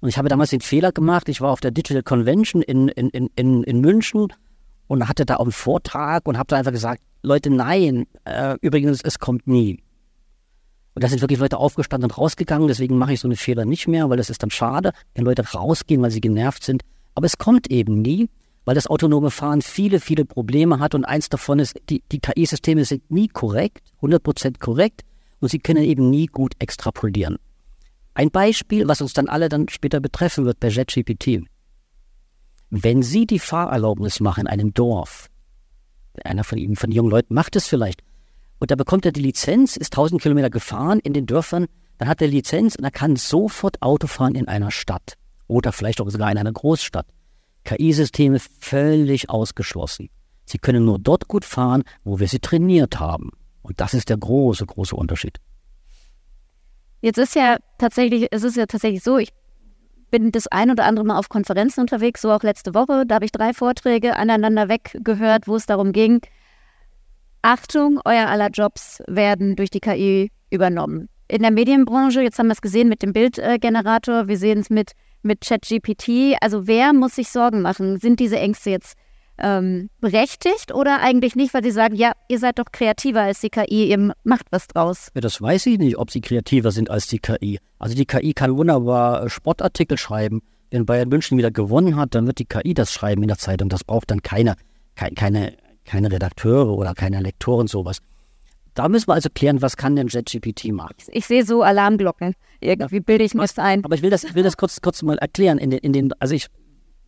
Und 0.00 0.08
ich 0.08 0.18
habe 0.18 0.28
damals 0.28 0.50
den 0.50 0.60
Fehler 0.60 0.92
gemacht, 0.92 1.28
ich 1.28 1.40
war 1.40 1.50
auf 1.50 1.60
der 1.60 1.72
Digital 1.72 2.02
Convention 2.02 2.62
in, 2.62 2.88
in, 2.88 3.10
in, 3.10 3.62
in 3.64 3.80
München 3.80 4.28
und 4.88 5.08
hatte 5.08 5.24
da 5.24 5.36
auch 5.36 5.44
einen 5.44 5.52
Vortrag 5.52 6.26
und 6.26 6.36
habe 6.36 6.48
da 6.48 6.56
einfach 6.56 6.72
gesagt, 6.72 7.02
Leute, 7.22 7.50
nein, 7.50 8.06
äh, 8.24 8.56
übrigens, 8.60 9.00
es 9.02 9.18
kommt 9.18 9.46
nie. 9.46 9.82
Und 10.94 11.04
da 11.04 11.08
sind 11.08 11.20
wirklich 11.20 11.38
Leute 11.38 11.58
aufgestanden 11.58 12.10
und 12.10 12.18
rausgegangen, 12.18 12.66
deswegen 12.66 12.98
mache 12.98 13.12
ich 13.12 13.20
so 13.20 13.28
eine 13.28 13.36
Fehler 13.36 13.64
nicht 13.64 13.86
mehr, 13.86 14.10
weil 14.10 14.16
das 14.16 14.30
ist 14.30 14.42
dann 14.42 14.50
schade, 14.50 14.92
wenn 15.14 15.24
Leute 15.24 15.44
rausgehen, 15.48 16.02
weil 16.02 16.10
sie 16.10 16.20
genervt 16.20 16.64
sind. 16.64 16.82
Aber 17.14 17.26
es 17.26 17.38
kommt 17.38 17.70
eben 17.70 18.02
nie, 18.02 18.28
weil 18.64 18.74
das 18.74 18.86
autonome 18.86 19.30
Fahren 19.30 19.62
viele, 19.62 20.00
viele 20.00 20.24
Probleme 20.24 20.80
hat 20.80 20.94
und 20.94 21.04
eins 21.04 21.28
davon 21.28 21.58
ist, 21.58 21.78
die, 21.88 22.02
die 22.10 22.18
KI-Systeme 22.18 22.84
sind 22.84 23.10
nie 23.10 23.28
korrekt, 23.28 23.92
100% 24.02 24.58
korrekt 24.58 25.02
und 25.40 25.50
sie 25.50 25.58
können 25.58 25.84
eben 25.84 26.10
nie 26.10 26.26
gut 26.26 26.54
extrapolieren. 26.58 27.38
Ein 28.14 28.30
Beispiel, 28.30 28.88
was 28.88 29.00
uns 29.00 29.12
dann 29.12 29.28
alle 29.28 29.48
dann 29.48 29.68
später 29.68 30.00
betreffen 30.00 30.44
wird 30.44 30.58
bei 30.58 30.68
JetGPT. 30.68 31.44
Wenn 32.70 33.02
Sie 33.02 33.26
die 33.26 33.38
Fahrerlaubnis 33.38 34.20
machen 34.20 34.42
in 34.42 34.46
einem 34.46 34.74
Dorf, 34.74 35.28
einer 36.24 36.44
von 36.44 36.58
Ihnen, 36.58 36.76
von 36.76 36.90
den 36.90 36.96
jungen 36.96 37.10
Leuten 37.10 37.34
macht 37.34 37.56
es 37.56 37.66
vielleicht, 37.66 38.02
und 38.58 38.70
da 38.70 38.74
bekommt 38.74 39.06
er 39.06 39.12
die 39.12 39.22
Lizenz, 39.22 39.76
ist 39.76 39.92
1000 39.92 40.20
Kilometer 40.20 40.50
gefahren 40.50 40.98
in 41.00 41.12
den 41.12 41.26
Dörfern, 41.26 41.66
dann 41.98 42.08
hat 42.08 42.20
er 42.20 42.28
Lizenz 42.28 42.76
und 42.76 42.84
er 42.84 42.90
kann 42.90 43.16
sofort 43.16 43.80
Auto 43.82 44.06
fahren 44.06 44.34
in 44.34 44.48
einer 44.48 44.70
Stadt 44.70 45.14
oder 45.46 45.72
vielleicht 45.72 46.00
auch 46.00 46.10
sogar 46.10 46.30
in 46.30 46.38
einer 46.38 46.52
Großstadt. 46.52 47.06
KI-Systeme 47.64 48.38
völlig 48.38 49.30
ausgeschlossen. 49.30 50.10
Sie 50.44 50.58
können 50.58 50.84
nur 50.84 50.98
dort 50.98 51.28
gut 51.28 51.44
fahren, 51.44 51.84
wo 52.04 52.18
wir 52.20 52.28
sie 52.28 52.38
trainiert 52.38 52.98
haben. 52.98 53.30
Und 53.62 53.80
das 53.80 53.94
ist 53.94 54.08
der 54.08 54.16
große, 54.16 54.64
große 54.64 54.96
Unterschied. 54.96 55.38
Jetzt 57.00 57.18
ist 57.18 57.34
ja 57.34 57.58
tatsächlich, 57.78 58.28
es 58.30 58.42
ist 58.42 58.56
ja 58.56 58.66
tatsächlich 58.66 59.02
so, 59.02 59.18
ich 59.18 59.28
bin 60.10 60.32
das 60.32 60.46
ein 60.46 60.70
oder 60.70 60.84
andere 60.84 61.04
Mal 61.04 61.18
auf 61.18 61.28
Konferenzen 61.28 61.80
unterwegs, 61.80 62.22
so 62.22 62.30
auch 62.30 62.42
letzte 62.42 62.74
Woche. 62.74 63.04
Da 63.06 63.16
habe 63.16 63.24
ich 63.24 63.32
drei 63.32 63.52
Vorträge 63.52 64.16
aneinander 64.16 64.68
weggehört, 64.68 65.48
wo 65.48 65.56
es 65.56 65.66
darum 65.66 65.92
ging, 65.92 66.20
Achtung, 67.42 68.00
euer 68.04 68.26
aller 68.26 68.50
Jobs 68.50 69.02
werden 69.06 69.56
durch 69.56 69.70
die 69.70 69.80
KI 69.80 70.30
übernommen. 70.50 71.08
In 71.28 71.42
der 71.42 71.50
Medienbranche, 71.50 72.22
jetzt 72.22 72.38
haben 72.38 72.48
wir 72.48 72.52
es 72.52 72.60
gesehen 72.60 72.88
mit 72.88 73.02
dem 73.02 73.12
Bildgenerator, 73.12 74.28
wir 74.28 74.38
sehen 74.38 74.60
es 74.60 74.70
mit, 74.70 74.92
mit 75.22 75.42
ChatGPT. 75.42 76.36
Also 76.40 76.66
wer 76.66 76.92
muss 76.92 77.14
sich 77.14 77.28
Sorgen 77.28 77.62
machen? 77.62 77.98
Sind 77.98 78.18
diese 78.18 78.38
Ängste 78.38 78.70
jetzt 78.70 78.96
ähm, 79.38 79.90
berechtigt 80.00 80.74
oder 80.74 81.00
eigentlich 81.00 81.36
nicht, 81.36 81.54
weil 81.54 81.62
sie 81.62 81.70
sagen, 81.70 81.94
ja, 81.94 82.12
ihr 82.28 82.38
seid 82.38 82.58
doch 82.58 82.66
kreativer 82.72 83.22
als 83.22 83.40
die 83.40 83.50
KI, 83.50 83.90
ihr 83.90 84.14
macht 84.24 84.46
was 84.50 84.66
draus? 84.68 85.08
Ja, 85.14 85.20
das 85.20 85.40
weiß 85.40 85.66
ich 85.66 85.78
nicht, 85.78 85.98
ob 85.98 86.10
sie 86.10 86.20
kreativer 86.20 86.70
sind 86.70 86.90
als 86.90 87.06
die 87.06 87.18
KI. 87.18 87.58
Also 87.78 87.94
die 87.94 88.06
KI 88.06 88.32
kann 88.34 88.56
wunderbar 88.56 89.24
äh, 89.24 89.30
Sportartikel 89.30 89.98
schreiben. 89.98 90.42
Wenn 90.70 90.84
Bayern 90.84 91.08
München 91.08 91.38
wieder 91.38 91.50
gewonnen 91.50 91.96
hat, 91.96 92.14
dann 92.14 92.26
wird 92.26 92.38
die 92.38 92.44
KI 92.44 92.74
das 92.74 92.92
schreiben 92.92 93.22
in 93.22 93.28
der 93.28 93.38
Zeitung. 93.38 93.68
Das 93.68 93.84
braucht 93.84 94.10
dann 94.10 94.22
keine, 94.22 94.56
keine, 94.96 95.14
keine, 95.14 95.54
keine 95.84 96.12
Redakteure 96.12 96.76
oder 96.76 96.94
keine 96.94 97.20
Lektoren 97.20 97.68
sowas. 97.68 97.98
Da 98.74 98.88
müssen 98.88 99.08
wir 99.08 99.14
also 99.14 99.28
klären, 99.32 99.60
was 99.62 99.76
kann 99.76 99.96
denn 99.96 100.06
JetGPT 100.06 100.66
machen. 100.72 100.94
Ich 101.08 101.26
sehe 101.26 101.44
so 101.44 101.62
Alarmglocken. 101.62 102.34
Irgendwie 102.60 103.00
bilde 103.00 103.24
ich 103.24 103.34
mir 103.34 103.42
das 103.42 103.58
ein. 103.58 103.84
Aber 103.84 103.94
ich 103.94 104.02
will 104.02 104.10
das, 104.10 104.24
ich 104.24 104.34
will 104.34 104.42
das 104.42 104.56
kurz, 104.56 104.80
kurz 104.80 105.02
mal 105.02 105.18
erklären. 105.18 105.58
In 105.58 105.70
den, 105.70 105.80
in 105.80 105.92
den, 105.92 106.12
also 106.20 106.34
ich, 106.34 106.46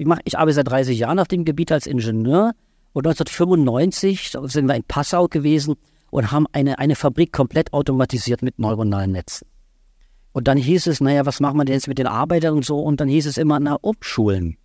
ich, 0.00 0.06
mach, 0.06 0.18
ich 0.24 0.38
arbeite 0.38 0.54
seit 0.54 0.68
30 0.68 0.98
Jahren 0.98 1.18
auf 1.18 1.28
dem 1.28 1.44
Gebiet 1.44 1.70
als 1.70 1.86
Ingenieur 1.86 2.52
und 2.94 3.06
1995 3.06 4.32
sind 4.44 4.66
wir 4.66 4.74
in 4.74 4.82
Passau 4.82 5.28
gewesen 5.28 5.76
und 6.10 6.32
haben 6.32 6.46
eine, 6.52 6.78
eine 6.78 6.96
Fabrik 6.96 7.34
komplett 7.34 7.74
automatisiert 7.74 8.40
mit 8.40 8.58
neuronalen 8.58 9.12
Netzen. 9.12 9.46
Und 10.32 10.48
dann 10.48 10.56
hieß 10.56 10.86
es, 10.86 11.02
naja, 11.02 11.26
was 11.26 11.40
machen 11.40 11.58
wir 11.58 11.66
denn 11.66 11.74
jetzt 11.74 11.86
mit 11.86 11.98
den 11.98 12.06
Arbeitern 12.06 12.54
und 12.54 12.64
so? 12.64 12.80
Und 12.80 12.98
dann 12.98 13.08
hieß 13.08 13.26
es 13.26 13.36
immer, 13.36 13.60
na, 13.60 13.74
umschulen. 13.74 14.56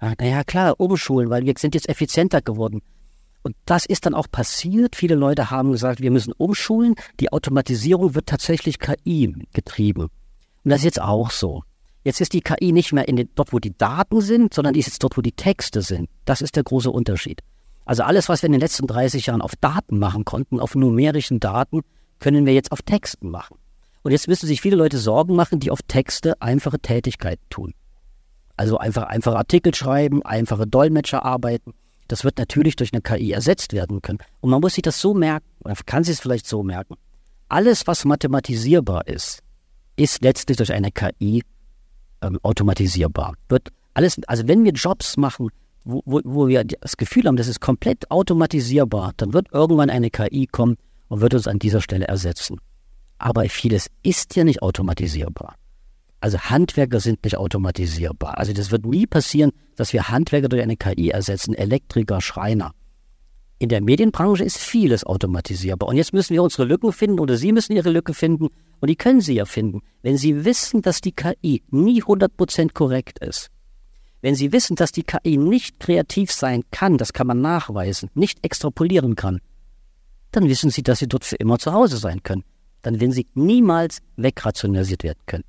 Ja, 0.00 0.12
naja, 0.20 0.44
klar, 0.44 0.78
umschulen, 0.78 1.30
weil 1.30 1.44
wir 1.44 1.54
sind 1.58 1.74
jetzt 1.74 1.88
effizienter 1.88 2.40
geworden. 2.40 2.80
Und 3.42 3.56
das 3.64 3.86
ist 3.86 4.06
dann 4.06 4.14
auch 4.14 4.30
passiert. 4.30 4.94
Viele 4.94 5.16
Leute 5.16 5.50
haben 5.50 5.72
gesagt, 5.72 6.00
wir 6.00 6.12
müssen 6.12 6.32
umschulen. 6.32 6.94
Die 7.18 7.32
Automatisierung 7.32 8.14
wird 8.14 8.26
tatsächlich 8.26 8.78
KI 8.78 9.34
getrieben. 9.52 10.02
Und 10.02 10.70
das 10.70 10.78
ist 10.78 10.84
jetzt 10.84 11.02
auch 11.02 11.32
so. 11.32 11.64
Jetzt 12.08 12.22
ist 12.22 12.32
die 12.32 12.40
KI 12.40 12.72
nicht 12.72 12.94
mehr 12.94 13.06
in 13.06 13.16
den, 13.16 13.28
dort, 13.34 13.52
wo 13.52 13.58
die 13.58 13.76
Daten 13.76 14.22
sind, 14.22 14.54
sondern 14.54 14.72
die 14.72 14.80
ist 14.80 14.86
jetzt 14.86 15.04
dort, 15.04 15.18
wo 15.18 15.20
die 15.20 15.32
Texte 15.32 15.82
sind. 15.82 16.08
Das 16.24 16.40
ist 16.40 16.56
der 16.56 16.62
große 16.62 16.90
Unterschied. 16.90 17.42
Also 17.84 18.02
alles, 18.02 18.30
was 18.30 18.40
wir 18.40 18.46
in 18.46 18.52
den 18.52 18.62
letzten 18.62 18.86
30 18.86 19.26
Jahren 19.26 19.42
auf 19.42 19.56
Daten 19.56 19.98
machen 19.98 20.24
konnten, 20.24 20.58
auf 20.58 20.74
numerischen 20.74 21.38
Daten, 21.38 21.82
können 22.18 22.46
wir 22.46 22.54
jetzt 22.54 22.72
auf 22.72 22.80
Texten 22.80 23.28
machen. 23.28 23.58
Und 24.00 24.12
jetzt 24.12 24.26
müssen 24.26 24.46
sich 24.46 24.62
viele 24.62 24.76
Leute 24.76 24.96
Sorgen 24.96 25.36
machen, 25.36 25.60
die 25.60 25.70
auf 25.70 25.80
Texte 25.86 26.40
einfache 26.40 26.78
Tätigkeiten 26.78 27.44
tun. 27.50 27.74
Also 28.56 28.78
einfach 28.78 29.02
einfache 29.02 29.36
Artikel 29.36 29.74
schreiben, 29.74 30.22
einfache 30.22 30.66
Dolmetscher 30.66 31.26
arbeiten. 31.26 31.74
Das 32.06 32.24
wird 32.24 32.38
natürlich 32.38 32.76
durch 32.76 32.94
eine 32.94 33.02
KI 33.02 33.32
ersetzt 33.32 33.74
werden 33.74 34.00
können. 34.00 34.20
Und 34.40 34.48
man 34.48 34.62
muss 34.62 34.76
sich 34.76 34.82
das 34.82 34.98
so 34.98 35.12
merken, 35.12 35.44
oder 35.62 35.74
kann 35.84 36.04
sich 36.04 36.14
es 36.14 36.20
vielleicht 36.20 36.46
so 36.46 36.62
merken. 36.62 36.94
Alles, 37.50 37.86
was 37.86 38.06
mathematisierbar 38.06 39.06
ist, 39.08 39.40
ist 39.96 40.22
letztlich 40.22 40.56
durch 40.56 40.72
eine 40.72 40.90
KI 40.90 41.42
ähm, 42.22 42.38
automatisierbar. 42.42 43.34
Wird 43.48 43.68
alles, 43.94 44.18
also 44.26 44.46
wenn 44.46 44.64
wir 44.64 44.72
Jobs 44.72 45.16
machen, 45.16 45.48
wo, 45.84 46.02
wo, 46.04 46.20
wo 46.24 46.48
wir 46.48 46.64
das 46.64 46.96
Gefühl 46.96 47.24
haben, 47.24 47.36
das 47.36 47.48
ist 47.48 47.60
komplett 47.60 48.10
automatisierbar, 48.10 49.12
dann 49.16 49.32
wird 49.32 49.48
irgendwann 49.52 49.90
eine 49.90 50.10
KI 50.10 50.46
kommen 50.46 50.76
und 51.08 51.20
wird 51.20 51.34
uns 51.34 51.48
an 51.48 51.58
dieser 51.58 51.80
Stelle 51.80 52.06
ersetzen. 52.06 52.58
Aber 53.18 53.44
vieles 53.48 53.88
ist 54.02 54.36
ja 54.36 54.44
nicht 54.44 54.62
automatisierbar. 54.62 55.54
Also 56.20 56.38
Handwerker 56.38 57.00
sind 57.00 57.24
nicht 57.24 57.36
automatisierbar. 57.36 58.38
Also 58.38 58.52
das 58.52 58.70
wird 58.70 58.84
nie 58.84 59.06
passieren, 59.06 59.52
dass 59.76 59.92
wir 59.92 60.08
Handwerker 60.08 60.48
durch 60.48 60.62
eine 60.62 60.76
KI 60.76 61.10
ersetzen, 61.10 61.54
Elektriker, 61.54 62.20
Schreiner. 62.20 62.72
In 63.60 63.68
der 63.68 63.80
Medienbranche 63.80 64.44
ist 64.44 64.58
vieles 64.58 65.04
automatisierbar. 65.04 65.88
Und 65.88 65.96
jetzt 65.96 66.12
müssen 66.12 66.32
wir 66.32 66.42
unsere 66.44 66.64
Lücken 66.64 66.92
finden 66.92 67.18
oder 67.18 67.36
Sie 67.36 67.52
müssen 67.52 67.72
Ihre 67.72 67.90
Lücke 67.90 68.14
finden. 68.14 68.48
Und 68.80 68.88
die 68.88 68.94
können 68.94 69.20
Sie 69.20 69.34
ja 69.34 69.46
finden. 69.46 69.80
Wenn 70.02 70.16
Sie 70.16 70.44
wissen, 70.44 70.80
dass 70.80 71.00
die 71.00 71.10
KI 71.10 71.64
nie 71.70 72.02
100% 72.02 72.72
korrekt 72.72 73.18
ist, 73.18 73.50
wenn 74.20 74.36
Sie 74.36 74.52
wissen, 74.52 74.76
dass 74.76 74.92
die 74.92 75.02
KI 75.02 75.36
nicht 75.36 75.80
kreativ 75.80 76.30
sein 76.30 76.62
kann, 76.70 76.98
das 76.98 77.12
kann 77.12 77.26
man 77.26 77.40
nachweisen, 77.40 78.10
nicht 78.14 78.44
extrapolieren 78.44 79.16
kann, 79.16 79.40
dann 80.30 80.48
wissen 80.48 80.70
Sie, 80.70 80.82
dass 80.82 81.00
Sie 81.00 81.08
dort 81.08 81.24
für 81.24 81.36
immer 81.36 81.58
zu 81.58 81.72
Hause 81.72 81.96
sein 81.96 82.22
können. 82.22 82.44
Dann 82.82 83.00
werden 83.00 83.12
Sie 83.12 83.26
niemals 83.34 83.98
wegrationalisiert 84.16 85.02
werden 85.02 85.20
können. 85.26 85.44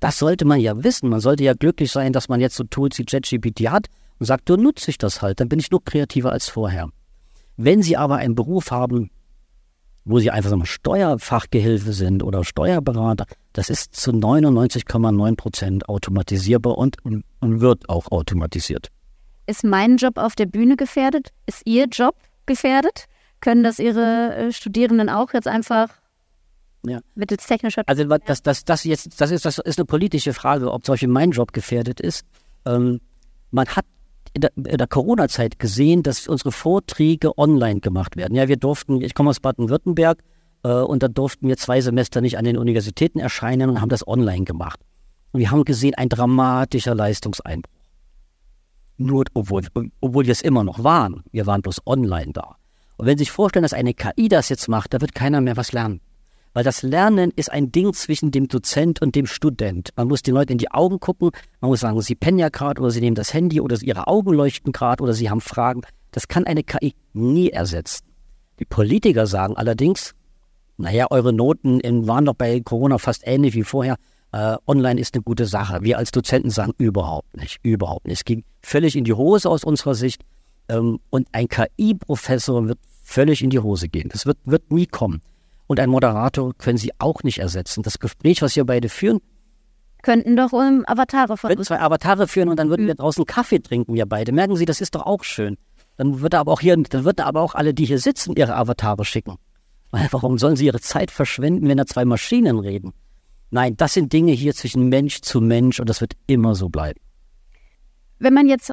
Das 0.00 0.18
sollte 0.18 0.46
man 0.46 0.60
ja 0.60 0.82
wissen. 0.84 1.10
Man 1.10 1.20
sollte 1.20 1.44
ja 1.44 1.52
glücklich 1.52 1.92
sein, 1.92 2.12
dass 2.14 2.28
man 2.28 2.40
jetzt 2.40 2.56
so 2.56 2.64
Tools 2.64 2.98
wie 2.98 3.04
ChatGPT 3.04 3.68
hat 3.68 3.88
und 4.18 4.26
sagt, 4.26 4.48
du 4.48 4.56
nutze 4.56 4.90
ich 4.90 4.96
das 4.98 5.20
halt, 5.20 5.40
dann 5.40 5.48
bin 5.50 5.58
ich 5.58 5.70
noch 5.70 5.84
kreativer 5.84 6.32
als 6.32 6.48
vorher. 6.48 6.90
Wenn 7.56 7.82
Sie 7.82 7.96
aber 7.96 8.16
einen 8.16 8.34
Beruf 8.34 8.70
haben, 8.70 9.10
wo 10.04 10.20
Sie 10.20 10.30
einfach 10.30 10.54
mal 10.54 10.66
Steuerfachgehilfe 10.66 11.92
sind 11.92 12.22
oder 12.22 12.44
Steuerberater, 12.44 13.26
das 13.52 13.70
ist 13.70 13.94
zu 13.96 14.12
99,9 14.12 15.36
Prozent 15.36 15.88
automatisierbar 15.88 16.78
und, 16.78 16.96
und 17.04 17.60
wird 17.60 17.88
auch 17.88 18.10
automatisiert. 18.12 18.88
Ist 19.46 19.64
mein 19.64 19.96
Job 19.96 20.18
auf 20.18 20.34
der 20.34 20.46
Bühne 20.46 20.76
gefährdet? 20.76 21.30
Ist 21.46 21.62
Ihr 21.64 21.86
Job 21.86 22.16
gefährdet? 22.46 23.06
Können 23.40 23.62
das 23.62 23.78
Ihre 23.78 24.34
äh, 24.36 24.52
Studierenden 24.52 25.08
auch 25.08 25.32
jetzt 25.32 25.48
einfach 25.48 25.88
ja. 26.86 27.00
mittels 27.14 27.46
technischer. 27.46 27.82
Also 27.86 28.04
das, 28.04 28.42
das, 28.42 28.64
das, 28.64 28.84
jetzt, 28.84 29.20
das, 29.20 29.30
ist, 29.30 29.44
das 29.44 29.58
ist 29.58 29.78
eine 29.78 29.86
politische 29.86 30.32
Frage, 30.32 30.72
ob 30.72 30.84
zum 30.84 30.94
Beispiel 30.94 31.08
mein 31.08 31.30
Job 31.30 31.52
gefährdet 31.52 32.00
ist. 32.00 32.24
Ähm, 32.64 33.00
man 33.50 33.66
hat 33.68 33.84
in 34.34 34.42
der, 34.42 34.50
der 34.54 34.86
Corona-Zeit 34.86 35.58
gesehen, 35.58 36.02
dass 36.02 36.28
unsere 36.28 36.52
Vorträge 36.52 37.36
online 37.38 37.80
gemacht 37.80 38.16
werden. 38.16 38.34
Ja, 38.34 38.48
wir 38.48 38.56
durften, 38.56 39.00
ich 39.00 39.14
komme 39.14 39.30
aus 39.30 39.40
Baden-Württemberg 39.40 40.22
äh, 40.62 40.68
und 40.68 41.02
da 41.02 41.08
durften 41.08 41.48
wir 41.48 41.56
zwei 41.56 41.80
Semester 41.80 42.20
nicht 42.20 42.38
an 42.38 42.44
den 42.44 42.56
Universitäten 42.56 43.18
erscheinen 43.18 43.70
und 43.70 43.80
haben 43.80 43.88
das 43.88 44.06
online 44.06 44.44
gemacht. 44.44 44.80
Und 45.32 45.40
wir 45.40 45.50
haben 45.50 45.64
gesehen, 45.64 45.94
ein 45.94 46.08
dramatischer 46.08 46.94
Leistungseinbruch. 46.94 47.70
Nur, 48.98 49.24
obwohl, 49.34 49.62
obwohl 50.00 50.24
wir 50.24 50.32
es 50.32 50.40
immer 50.40 50.64
noch 50.64 50.82
waren. 50.82 51.22
Wir 51.30 51.46
waren 51.46 51.60
bloß 51.60 51.86
online 51.86 52.32
da. 52.32 52.56
Und 52.96 53.06
wenn 53.06 53.18
Sie 53.18 53.24
sich 53.24 53.32
vorstellen, 53.32 53.62
dass 53.62 53.74
eine 53.74 53.92
KI 53.92 54.28
das 54.28 54.48
jetzt 54.48 54.68
macht, 54.68 54.94
da 54.94 55.00
wird 55.00 55.14
keiner 55.14 55.40
mehr 55.42 55.56
was 55.56 55.72
lernen. 55.72 56.00
Weil 56.56 56.64
das 56.64 56.82
Lernen 56.82 57.32
ist 57.36 57.52
ein 57.52 57.70
Ding 57.70 57.92
zwischen 57.92 58.30
dem 58.30 58.48
Dozent 58.48 59.02
und 59.02 59.14
dem 59.14 59.26
Student. 59.26 59.90
Man 59.94 60.08
muss 60.08 60.22
den 60.22 60.32
Leuten 60.32 60.52
in 60.52 60.56
die 60.56 60.70
Augen 60.70 61.00
gucken, 61.00 61.30
man 61.60 61.68
muss 61.68 61.80
sagen, 61.80 62.00
sie 62.00 62.14
pennen 62.14 62.38
ja 62.38 62.48
gerade 62.48 62.80
oder 62.80 62.90
sie 62.90 63.02
nehmen 63.02 63.14
das 63.14 63.34
Handy 63.34 63.60
oder 63.60 63.76
ihre 63.82 64.06
Augen 64.06 64.32
leuchten 64.32 64.72
gerade 64.72 65.02
oder 65.02 65.12
sie 65.12 65.28
haben 65.28 65.42
Fragen. 65.42 65.82
Das 66.12 66.28
kann 66.28 66.46
eine 66.46 66.62
KI 66.62 66.94
nie 67.12 67.50
ersetzen. 67.50 68.06
Die 68.58 68.64
Politiker 68.64 69.26
sagen 69.26 69.54
allerdings, 69.54 70.14
naja, 70.78 71.08
eure 71.10 71.34
Noten 71.34 71.82
waren 72.06 72.24
doch 72.24 72.32
bei 72.32 72.58
Corona 72.60 72.96
fast 72.96 73.26
ähnlich 73.26 73.52
wie 73.52 73.62
vorher. 73.62 73.96
Äh, 74.32 74.56
online 74.66 74.98
ist 74.98 75.14
eine 75.14 75.24
gute 75.24 75.44
Sache. 75.44 75.82
Wir 75.82 75.98
als 75.98 76.10
Dozenten 76.10 76.48
sagen 76.48 76.72
überhaupt 76.78 77.36
nicht, 77.36 77.58
überhaupt 77.64 78.06
nicht. 78.06 78.20
Es 78.20 78.24
ging 78.24 78.44
völlig 78.62 78.96
in 78.96 79.04
die 79.04 79.12
Hose 79.12 79.50
aus 79.50 79.62
unserer 79.62 79.94
Sicht. 79.94 80.22
Ähm, 80.70 81.00
und 81.10 81.28
ein 81.32 81.48
KI-Professor 81.48 82.66
wird 82.66 82.78
völlig 83.02 83.42
in 83.42 83.50
die 83.50 83.58
Hose 83.58 83.90
gehen. 83.90 84.08
Das 84.08 84.24
wird, 84.24 84.38
wird 84.46 84.72
nie 84.72 84.86
kommen. 84.86 85.20
Und 85.66 85.80
ein 85.80 85.90
Moderator 85.90 86.54
können 86.56 86.78
Sie 86.78 86.92
auch 86.98 87.22
nicht 87.22 87.38
ersetzen. 87.38 87.82
Das 87.82 87.98
Gespräch, 87.98 88.42
was 88.42 88.54
wir 88.56 88.64
beide 88.64 88.88
führen, 88.88 89.20
könnten 90.02 90.36
doch 90.36 90.52
um 90.52 90.84
Avatare 90.86 91.36
von 91.36 91.50
uns. 91.50 91.66
zwei 91.66 91.80
Avatare 91.80 92.28
führen 92.28 92.48
und 92.48 92.58
dann 92.58 92.68
würden 92.68 92.86
wir 92.86 92.94
draußen 92.94 93.24
Kaffee 93.26 93.58
trinken, 93.58 93.94
wir 93.94 94.06
beide. 94.06 94.30
Merken 94.30 94.56
Sie, 94.56 94.64
das 94.64 94.80
ist 94.80 94.94
doch 94.94 95.04
auch 95.04 95.24
schön. 95.24 95.56
Dann 95.96 96.20
wird 96.20 96.34
er 96.34 96.40
aber 96.40 96.52
auch 96.52 96.60
hier, 96.60 96.76
dann 96.76 97.04
wird 97.04 97.18
er 97.18 97.26
aber 97.26 97.40
auch 97.40 97.54
alle, 97.54 97.74
die 97.74 97.86
hier 97.86 97.98
sitzen, 97.98 98.36
ihre 98.36 98.54
Avatare 98.54 99.04
schicken. 99.04 99.36
Weil 99.90 100.08
warum 100.10 100.38
sollen 100.38 100.56
sie 100.56 100.66
ihre 100.66 100.80
Zeit 100.80 101.10
verschwenden, 101.10 101.68
wenn 101.68 101.78
da 101.78 101.86
zwei 101.86 102.04
Maschinen 102.04 102.58
reden? 102.58 102.92
Nein, 103.50 103.76
das 103.76 103.94
sind 103.94 104.12
Dinge 104.12 104.32
hier 104.32 104.54
zwischen 104.54 104.88
Mensch 104.88 105.22
zu 105.22 105.40
Mensch 105.40 105.80
und 105.80 105.88
das 105.88 106.00
wird 106.00 106.12
immer 106.26 106.54
so 106.54 106.68
bleiben. 106.68 107.00
Wenn 108.18 108.34
man 108.34 108.48
jetzt 108.48 108.72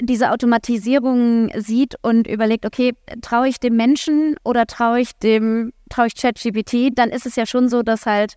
diese 0.00 0.30
Automatisierung 0.30 1.50
sieht 1.56 1.96
und 2.02 2.26
überlegt, 2.26 2.66
okay, 2.66 2.94
traue 3.22 3.48
ich 3.48 3.60
dem 3.60 3.76
Menschen 3.76 4.36
oder 4.42 4.66
traue 4.66 5.00
ich 5.00 5.12
dem, 5.18 5.72
traue 5.90 6.06
ich 6.06 6.14
ChatGPT, 6.14 6.90
dann 6.94 7.10
ist 7.10 7.26
es 7.26 7.36
ja 7.36 7.46
schon 7.46 7.68
so, 7.68 7.82
dass 7.82 8.06
halt 8.06 8.36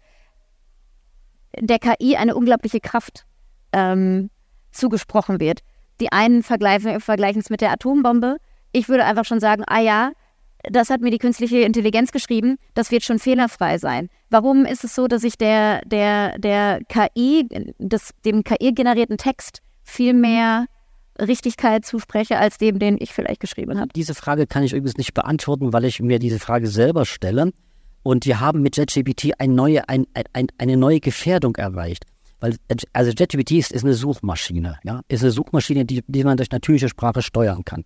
der 1.59 1.79
KI 1.79 2.15
eine 2.15 2.35
unglaubliche 2.35 2.79
Kraft 2.79 3.25
ähm, 3.71 4.29
zugesprochen 4.71 5.39
wird. 5.39 5.61
Die 5.99 6.11
einen 6.11 6.43
vergleichen, 6.43 6.99
vergleichen 6.99 7.41
es 7.41 7.49
mit 7.49 7.61
der 7.61 7.71
Atombombe. 7.71 8.37
Ich 8.71 8.89
würde 8.89 9.05
einfach 9.05 9.25
schon 9.25 9.39
sagen, 9.39 9.63
ah 9.65 9.79
ja, 9.79 10.11
das 10.63 10.89
hat 10.89 11.01
mir 11.01 11.11
die 11.11 11.17
künstliche 11.17 11.59
Intelligenz 11.59 12.11
geschrieben, 12.11 12.57
das 12.73 12.91
wird 12.91 13.03
schon 13.03 13.19
fehlerfrei 13.19 13.77
sein. 13.77 14.09
Warum 14.29 14.65
ist 14.65 14.83
es 14.83 14.95
so, 14.95 15.07
dass 15.07 15.23
ich 15.23 15.37
der, 15.37 15.81
der, 15.85 16.37
der 16.37 16.81
KI, 16.89 17.47
des, 17.79 18.11
dem 18.25 18.43
KI-generierten 18.43 19.17
Text 19.17 19.61
viel 19.83 20.13
mehr 20.13 20.65
Richtigkeit 21.19 21.85
zuspreche, 21.85 22.37
als 22.37 22.57
dem, 22.57 22.79
den 22.79 22.97
ich 22.99 23.13
vielleicht 23.13 23.39
geschrieben 23.39 23.79
habe? 23.79 23.89
Diese 23.95 24.13
Frage 24.13 24.47
kann 24.47 24.63
ich 24.63 24.73
übrigens 24.73 24.97
nicht 24.97 25.13
beantworten, 25.13 25.73
weil 25.73 25.85
ich 25.85 26.01
mir 26.01 26.19
diese 26.19 26.39
Frage 26.39 26.67
selber 26.67 27.05
stelle. 27.05 27.51
Und 28.03 28.25
wir 28.25 28.39
haben 28.39 28.61
mit 28.61 28.77
JetGPT 28.77 29.39
eine 29.39 29.53
neue, 29.53 29.89
ein, 29.89 30.07
ein, 30.33 30.47
eine 30.57 30.77
neue 30.77 30.99
Gefährdung 30.99 31.55
erreicht. 31.55 32.05
Weil, 32.39 32.55
also 32.93 33.11
JetGPT 33.11 33.51
ist, 33.51 33.71
ist 33.71 33.83
eine 33.83 33.95
Suchmaschine, 33.95 34.77
ja, 34.83 35.01
ist 35.07 35.23
eine 35.23 35.31
Suchmaschine, 35.31 35.85
die, 35.85 36.03
die 36.07 36.23
man 36.23 36.37
durch 36.37 36.51
natürliche 36.51 36.87
Sprache 36.87 37.21
steuern 37.21 37.65
kann. 37.65 37.83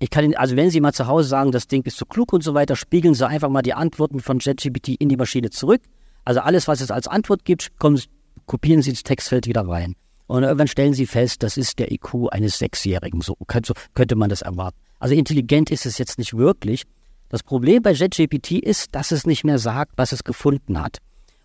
Ich 0.00 0.10
kann 0.10 0.24
Ihnen, 0.24 0.36
also 0.36 0.56
wenn 0.56 0.70
Sie 0.70 0.80
mal 0.80 0.92
zu 0.92 1.06
Hause 1.06 1.28
sagen, 1.28 1.52
das 1.52 1.66
Ding 1.66 1.82
ist 1.84 1.96
zu 1.96 2.06
klug 2.06 2.32
und 2.32 2.42
so 2.42 2.54
weiter, 2.54 2.76
spiegeln 2.76 3.14
Sie 3.14 3.26
einfach 3.26 3.48
mal 3.48 3.62
die 3.62 3.74
Antworten 3.74 4.20
von 4.20 4.38
JetGPT 4.38 4.96
in 4.98 5.08
die 5.08 5.16
Maschine 5.16 5.50
zurück. 5.50 5.82
Also 6.24 6.40
alles, 6.40 6.68
was 6.68 6.80
es 6.80 6.90
als 6.90 7.08
Antwort 7.08 7.44
gibt, 7.44 7.78
kommen, 7.78 8.00
kopieren 8.46 8.82
Sie 8.82 8.90
ins 8.90 9.02
Textfeld 9.02 9.46
wieder 9.46 9.66
rein. 9.66 9.94
Und 10.28 10.42
irgendwann 10.42 10.68
stellen 10.68 10.92
sie 10.92 11.06
fest, 11.06 11.42
das 11.42 11.56
ist 11.56 11.78
der 11.78 11.90
IQ 11.90 12.28
eines 12.30 12.58
Sechsjährigen. 12.58 13.22
So 13.22 13.34
könnte, 13.46 14.14
man 14.14 14.28
das 14.28 14.42
erwarten. 14.42 14.78
Also 15.00 15.14
intelligent 15.14 15.70
ist 15.70 15.86
es 15.86 15.96
jetzt 15.96 16.18
nicht 16.18 16.36
wirklich. 16.36 16.84
Das 17.30 17.42
Problem 17.42 17.82
bei 17.82 17.92
JetGPT 17.92 18.52
ist, 18.52 18.94
dass 18.94 19.10
es 19.10 19.26
nicht 19.26 19.44
mehr 19.44 19.58
sagt, 19.58 19.92
was 19.96 20.12
es 20.12 20.24
gefunden 20.24 20.80
hat. 20.80 20.98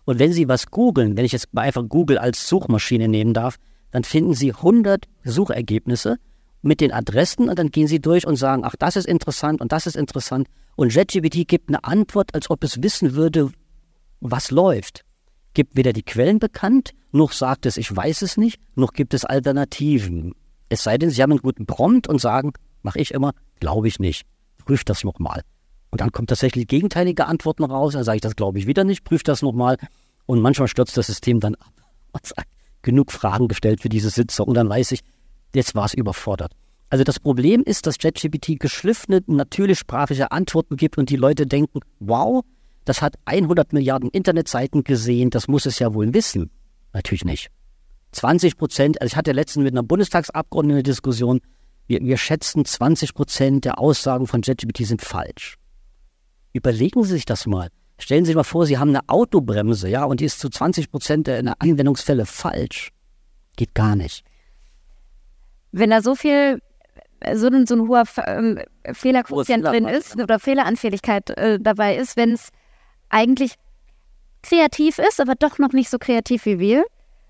Und 0.04 0.18
wenn 0.18 0.34
Sie 0.34 0.48
was 0.48 0.70
googeln, 0.70 1.16
wenn 1.16 1.24
ich 1.24 1.32
jetzt 1.32 1.48
einfach 1.54 1.82
Google 1.88 2.18
als 2.18 2.46
Suchmaschine 2.46 3.08
nehmen 3.08 3.32
darf, 3.32 3.56
dann 3.90 4.04
finden 4.04 4.34
Sie 4.34 4.52
100 4.52 5.06
Suchergebnisse 5.24 6.18
mit 6.60 6.82
den 6.82 6.92
Adressen 6.92 7.48
und 7.48 7.58
dann 7.58 7.70
gehen 7.70 7.86
Sie 7.86 8.00
durch 8.00 8.26
und 8.26 8.36
sagen, 8.36 8.64
ach, 8.66 8.76
das 8.78 8.96
ist 8.96 9.06
interessant 9.06 9.62
und 9.62 9.72
das 9.72 9.86
ist 9.86 9.96
interessant. 9.96 10.46
Und 10.76 10.94
JetGPT 10.94 11.48
gibt 11.48 11.70
eine 11.70 11.84
Antwort, 11.84 12.34
als 12.34 12.50
ob 12.50 12.62
es 12.64 12.82
wissen 12.82 13.14
würde, 13.14 13.50
was 14.20 14.50
läuft. 14.50 15.04
Gibt 15.54 15.76
weder 15.76 15.92
die 15.92 16.02
Quellen 16.02 16.38
bekannt, 16.38 16.92
noch 17.12 17.32
sagt 17.32 17.66
es, 17.66 17.76
ich 17.76 17.94
weiß 17.94 18.22
es 18.22 18.36
nicht, 18.36 18.60
noch 18.74 18.92
gibt 18.92 19.14
es 19.14 19.24
Alternativen. 19.24 20.34
Es 20.68 20.82
sei 20.82 20.98
denn, 20.98 21.10
Sie 21.10 21.22
haben 21.22 21.30
einen 21.30 21.42
guten 21.42 21.66
Prompt 21.66 22.08
und 22.08 22.20
sagen, 22.20 22.52
mache 22.82 22.98
ich 22.98 23.12
immer, 23.12 23.32
glaube 23.60 23.88
ich 23.88 24.00
nicht. 24.00 24.26
Prüft 24.64 24.88
das 24.88 25.04
nochmal. 25.04 25.42
Und 25.90 26.00
dann 26.00 26.10
kommt 26.10 26.28
tatsächlich 26.28 26.66
gegenteilige 26.66 27.26
Antworten 27.26 27.62
raus. 27.62 27.92
Dann 27.92 28.02
sage 28.02 28.16
ich, 28.16 28.22
das 28.22 28.34
glaube 28.34 28.58
ich 28.58 28.66
wieder 28.66 28.82
nicht, 28.82 29.04
prüft 29.04 29.28
das 29.28 29.42
nochmal. 29.42 29.76
Und 30.26 30.40
manchmal 30.40 30.66
stürzt 30.68 30.96
das 30.96 31.06
System 31.06 31.38
dann 31.38 31.54
ab 31.54 31.72
und 32.12 32.26
sagt, 32.26 32.48
genug 32.82 33.12
Fragen 33.12 33.48
gestellt 33.48 33.80
für 33.80 33.88
diese 33.88 34.10
Sitzer. 34.10 34.46
Und 34.46 34.54
dann 34.54 34.68
weiß 34.68 34.92
ich, 34.92 35.00
jetzt 35.54 35.74
war 35.76 35.84
es 35.84 35.94
überfordert. 35.94 36.52
Also 36.90 37.04
das 37.04 37.20
Problem 37.20 37.62
ist, 37.62 37.86
dass 37.86 37.98
ChatGPT 37.98 38.58
geschliffene, 38.58 39.22
natürlich 39.26 39.78
sprachliche 39.78 40.32
Antworten 40.32 40.76
gibt 40.76 40.98
und 40.98 41.10
die 41.10 41.16
Leute 41.16 41.46
denken, 41.46 41.80
wow, 42.00 42.44
das 42.84 43.02
hat 43.02 43.14
100 43.24 43.72
Milliarden 43.72 44.10
Internetseiten 44.10 44.84
gesehen, 44.84 45.30
das 45.30 45.48
muss 45.48 45.66
es 45.66 45.78
ja 45.78 45.94
wohl 45.94 46.12
wissen. 46.14 46.50
Natürlich 46.92 47.24
nicht. 47.24 47.48
20 48.12 48.56
Prozent, 48.56 49.00
also 49.00 49.12
ich 49.12 49.16
hatte 49.16 49.32
letztens 49.32 49.64
mit 49.64 49.74
einer 49.74 49.82
Bundestagsabgeordneten 49.82 50.76
eine 50.76 50.82
Diskussion, 50.82 51.40
wir, 51.86 52.00
wir 52.00 52.16
schätzen 52.16 52.64
20 52.64 53.14
Prozent 53.14 53.64
der 53.64 53.78
Aussagen 53.78 54.26
von 54.26 54.40
ChatGPT 54.40 54.86
sind 54.86 55.02
falsch. 55.02 55.56
Überlegen 56.52 57.02
Sie 57.02 57.10
sich 57.10 57.24
das 57.24 57.46
mal. 57.46 57.68
Stellen 57.98 58.24
Sie 58.24 58.28
sich 58.28 58.36
mal 58.36 58.44
vor, 58.44 58.66
Sie 58.66 58.78
haben 58.78 58.90
eine 58.90 59.08
Autobremse, 59.08 59.88
ja, 59.88 60.04
und 60.04 60.20
die 60.20 60.24
ist 60.24 60.38
zu 60.38 60.48
20 60.48 60.90
Prozent 60.90 61.26
der 61.26 61.54
Anwendungsfälle 61.58 62.26
falsch. 62.26 62.90
Geht 63.56 63.74
gar 63.74 63.96
nicht. 63.96 64.24
Wenn 65.72 65.90
da 65.90 66.02
so 66.02 66.14
viel, 66.14 66.60
so 67.34 67.48
ein, 67.48 67.66
so 67.66 67.74
ein 67.74 67.88
hoher 67.88 68.04
ähm, 68.26 68.60
Fehlerquotient 68.92 69.64
drin 69.64 69.86
ist 69.86 70.16
oder 70.16 70.38
Fehleranfälligkeit 70.38 71.30
äh, 71.30 71.58
dabei 71.60 71.96
ist, 71.96 72.16
wenn 72.16 72.32
es 72.32 72.50
eigentlich 73.14 73.54
kreativ 74.42 74.98
ist, 74.98 75.20
aber 75.20 75.34
doch 75.34 75.58
noch 75.58 75.72
nicht 75.72 75.88
so 75.88 75.98
kreativ 75.98 76.44
wie 76.44 76.58
wir 76.58 76.84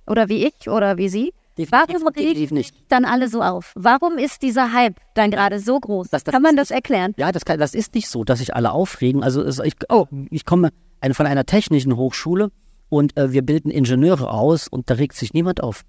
oder 0.07 0.29
wie 0.29 0.47
ich 0.47 0.69
oder 0.69 0.97
wie 0.97 1.09
Sie, 1.09 1.33
Definitiv, 1.57 2.01
Warum 2.03 2.13
definitiv 2.13 2.51
nicht. 2.51 2.75
dann 2.89 3.05
alle 3.05 3.29
so 3.29 3.41
auf? 3.41 3.73
Warum 3.77 4.19
ist 4.19 4.43
dieser 4.43 4.73
Hype 4.73 4.97
dann 5.15 5.31
gerade 5.31 5.61
so 5.61 5.79
groß? 5.79 6.09
Das- 6.11 6.25
das 6.25 6.33
kann 6.33 6.43
man 6.43 6.57
das 6.57 6.73
erklären? 6.73 7.15
Ja, 7.17 7.31
das, 7.31 7.45
kann, 7.45 7.61
das 7.61 7.75
ist 7.77 7.95
nicht 7.95 8.09
so, 8.09 8.25
dass 8.25 8.41
sich 8.41 8.57
alle 8.57 8.73
aufregen. 8.73 9.23
Also 9.23 9.41
es, 9.41 9.61
ich, 9.61 9.75
oh, 9.89 10.07
ich 10.31 10.45
komme 10.45 10.71
eine, 11.01 11.15
von 11.15 11.27
einer 11.27 11.47
technischen 11.47 11.97
Hochschule 11.97 12.51
und 12.89 13.17
äh, 13.17 13.31
wir 13.33 13.43
bilden 13.43 13.71
Ingenieure 13.71 14.31
aus 14.33 14.67
und 14.67 14.91
da 14.91 14.95
regt 14.95 15.15
sich 15.15 15.33
niemand 15.33 15.63
auf. 15.63 15.85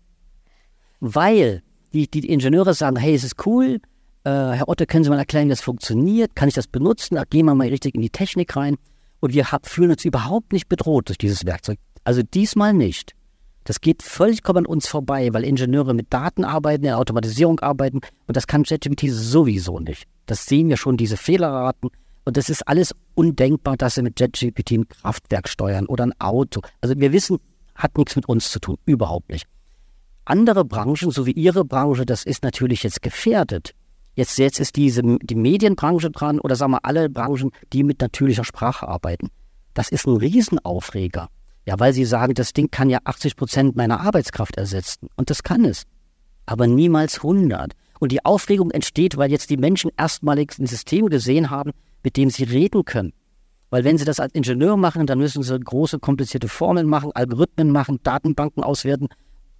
Weil 0.99 1.63
die, 1.93 2.07
die 2.09 2.29
Ingenieure 2.29 2.75
sagen, 2.75 2.97
hey, 2.97 3.15
es 3.15 3.23
ist 3.23 3.43
cool, 3.47 3.79
äh, 4.23 4.29
Herr 4.29 4.67
Otte, 4.69 4.85
können 4.85 5.03
Sie 5.03 5.09
mal 5.09 5.17
erklären, 5.17 5.45
wie 5.45 5.49
das 5.49 5.61
funktioniert? 5.61 6.35
Kann 6.35 6.47
ich 6.47 6.53
das 6.53 6.67
benutzen? 6.67 7.17
Gehen 7.31 7.45
wir 7.47 7.55
mal 7.55 7.67
richtig 7.67 7.95
in 7.95 8.01
die 8.01 8.09
Technik 8.11 8.55
rein. 8.55 8.77
Und 9.19 9.33
wir 9.33 9.45
fühlen 9.63 9.91
uns 9.91 10.05
überhaupt 10.05 10.53
nicht 10.53 10.69
bedroht 10.69 11.09
durch 11.09 11.17
dieses 11.17 11.45
Werkzeug. 11.45 11.79
Also 12.03 12.21
diesmal 12.21 12.73
nicht. 12.73 13.13
Das 13.65 13.81
geht 13.81 14.03
völlig 14.03 14.47
an 14.47 14.67
uns 14.67 14.87
vorbei, 14.87 15.33
weil 15.33 15.43
Ingenieure 15.43 15.95
mit 15.95 16.13
Daten 16.13 16.45
arbeiten, 16.45 16.85
in 16.85 16.93
Automatisierung 16.93 17.59
arbeiten 17.61 18.01
und 18.27 18.37
das 18.37 18.45
kann 18.45 18.63
ChatGPT 18.63 19.07
sowieso 19.09 19.79
nicht. 19.79 20.03
Das 20.27 20.45
sehen 20.45 20.69
wir 20.69 20.77
schon, 20.77 20.97
diese 20.97 21.17
Fehlerraten. 21.17 21.89
Und 22.25 22.37
das 22.37 22.49
ist 22.49 22.67
alles 22.67 22.95
undenkbar, 23.15 23.75
dass 23.75 23.95
sie 23.95 24.03
mit 24.03 24.17
ChatGPT 24.17 24.71
ein 24.71 24.87
Kraftwerk 24.87 25.49
steuern 25.49 25.87
oder 25.87 26.05
ein 26.05 26.19
Auto. 26.19 26.61
Also 26.81 26.95
wir 26.97 27.11
wissen, 27.11 27.39
hat 27.73 27.97
nichts 27.97 28.15
mit 28.15 28.29
uns 28.29 28.51
zu 28.51 28.59
tun, 28.59 28.77
überhaupt 28.85 29.29
nicht. 29.29 29.47
Andere 30.25 30.63
Branchen, 30.63 31.11
so 31.11 31.25
wie 31.25 31.31
Ihre 31.31 31.65
Branche, 31.65 32.05
das 32.05 32.23
ist 32.23 32.43
natürlich 32.43 32.83
jetzt 32.83 33.01
gefährdet. 33.01 33.73
Jetzt, 34.15 34.37
jetzt 34.37 34.59
ist 34.59 34.75
diese, 34.77 35.01
die 35.03 35.35
Medienbranche 35.35 36.09
dran 36.09 36.39
oder 36.39 36.55
sagen 36.55 36.71
wir 36.71 36.85
alle 36.85 37.09
Branchen, 37.09 37.51
die 37.73 37.83
mit 37.83 38.01
natürlicher 38.01 38.45
Sprache 38.45 38.87
arbeiten. 38.87 39.29
Das 39.73 39.89
ist 39.89 40.07
ein 40.07 40.15
Riesenaufreger. 40.15 41.29
Ja, 41.65 41.79
weil 41.79 41.93
sie 41.93 42.05
sagen, 42.05 42.33
das 42.33 42.53
Ding 42.53 42.69
kann 42.71 42.89
ja 42.89 42.99
80 43.03 43.35
Prozent 43.35 43.75
meiner 43.75 43.99
Arbeitskraft 43.99 44.55
ersetzen. 44.55 45.09
Und 45.17 45.29
das 45.29 45.43
kann 45.43 45.65
es. 45.65 45.83
Aber 46.45 46.67
niemals 46.67 47.17
100. 47.17 47.73
Und 47.99 48.11
die 48.11 48.23
Aufregung 48.23 48.71
entsteht, 48.71 49.17
weil 49.17 49.31
jetzt 49.31 49.49
die 49.49 49.57
Menschen 49.57 49.91
erstmalig 49.97 50.57
ein 50.59 50.67
System 50.67 51.09
gesehen 51.09 51.49
haben, 51.49 51.71
mit 52.03 52.17
dem 52.17 52.29
sie 52.29 52.43
reden 52.43 52.85
können. 52.85 53.13
Weil 53.69 53.83
wenn 53.83 53.97
sie 53.97 54.05
das 54.05 54.19
als 54.19 54.33
Ingenieur 54.33 54.77
machen, 54.77 55.07
dann 55.07 55.17
müssen 55.17 55.43
sie 55.43 55.59
große, 55.59 55.99
komplizierte 55.99 56.47
Formeln 56.47 56.87
machen, 56.87 57.11
Algorithmen 57.13 57.71
machen, 57.71 57.99
Datenbanken 58.03 58.63
auswerten. 58.63 59.07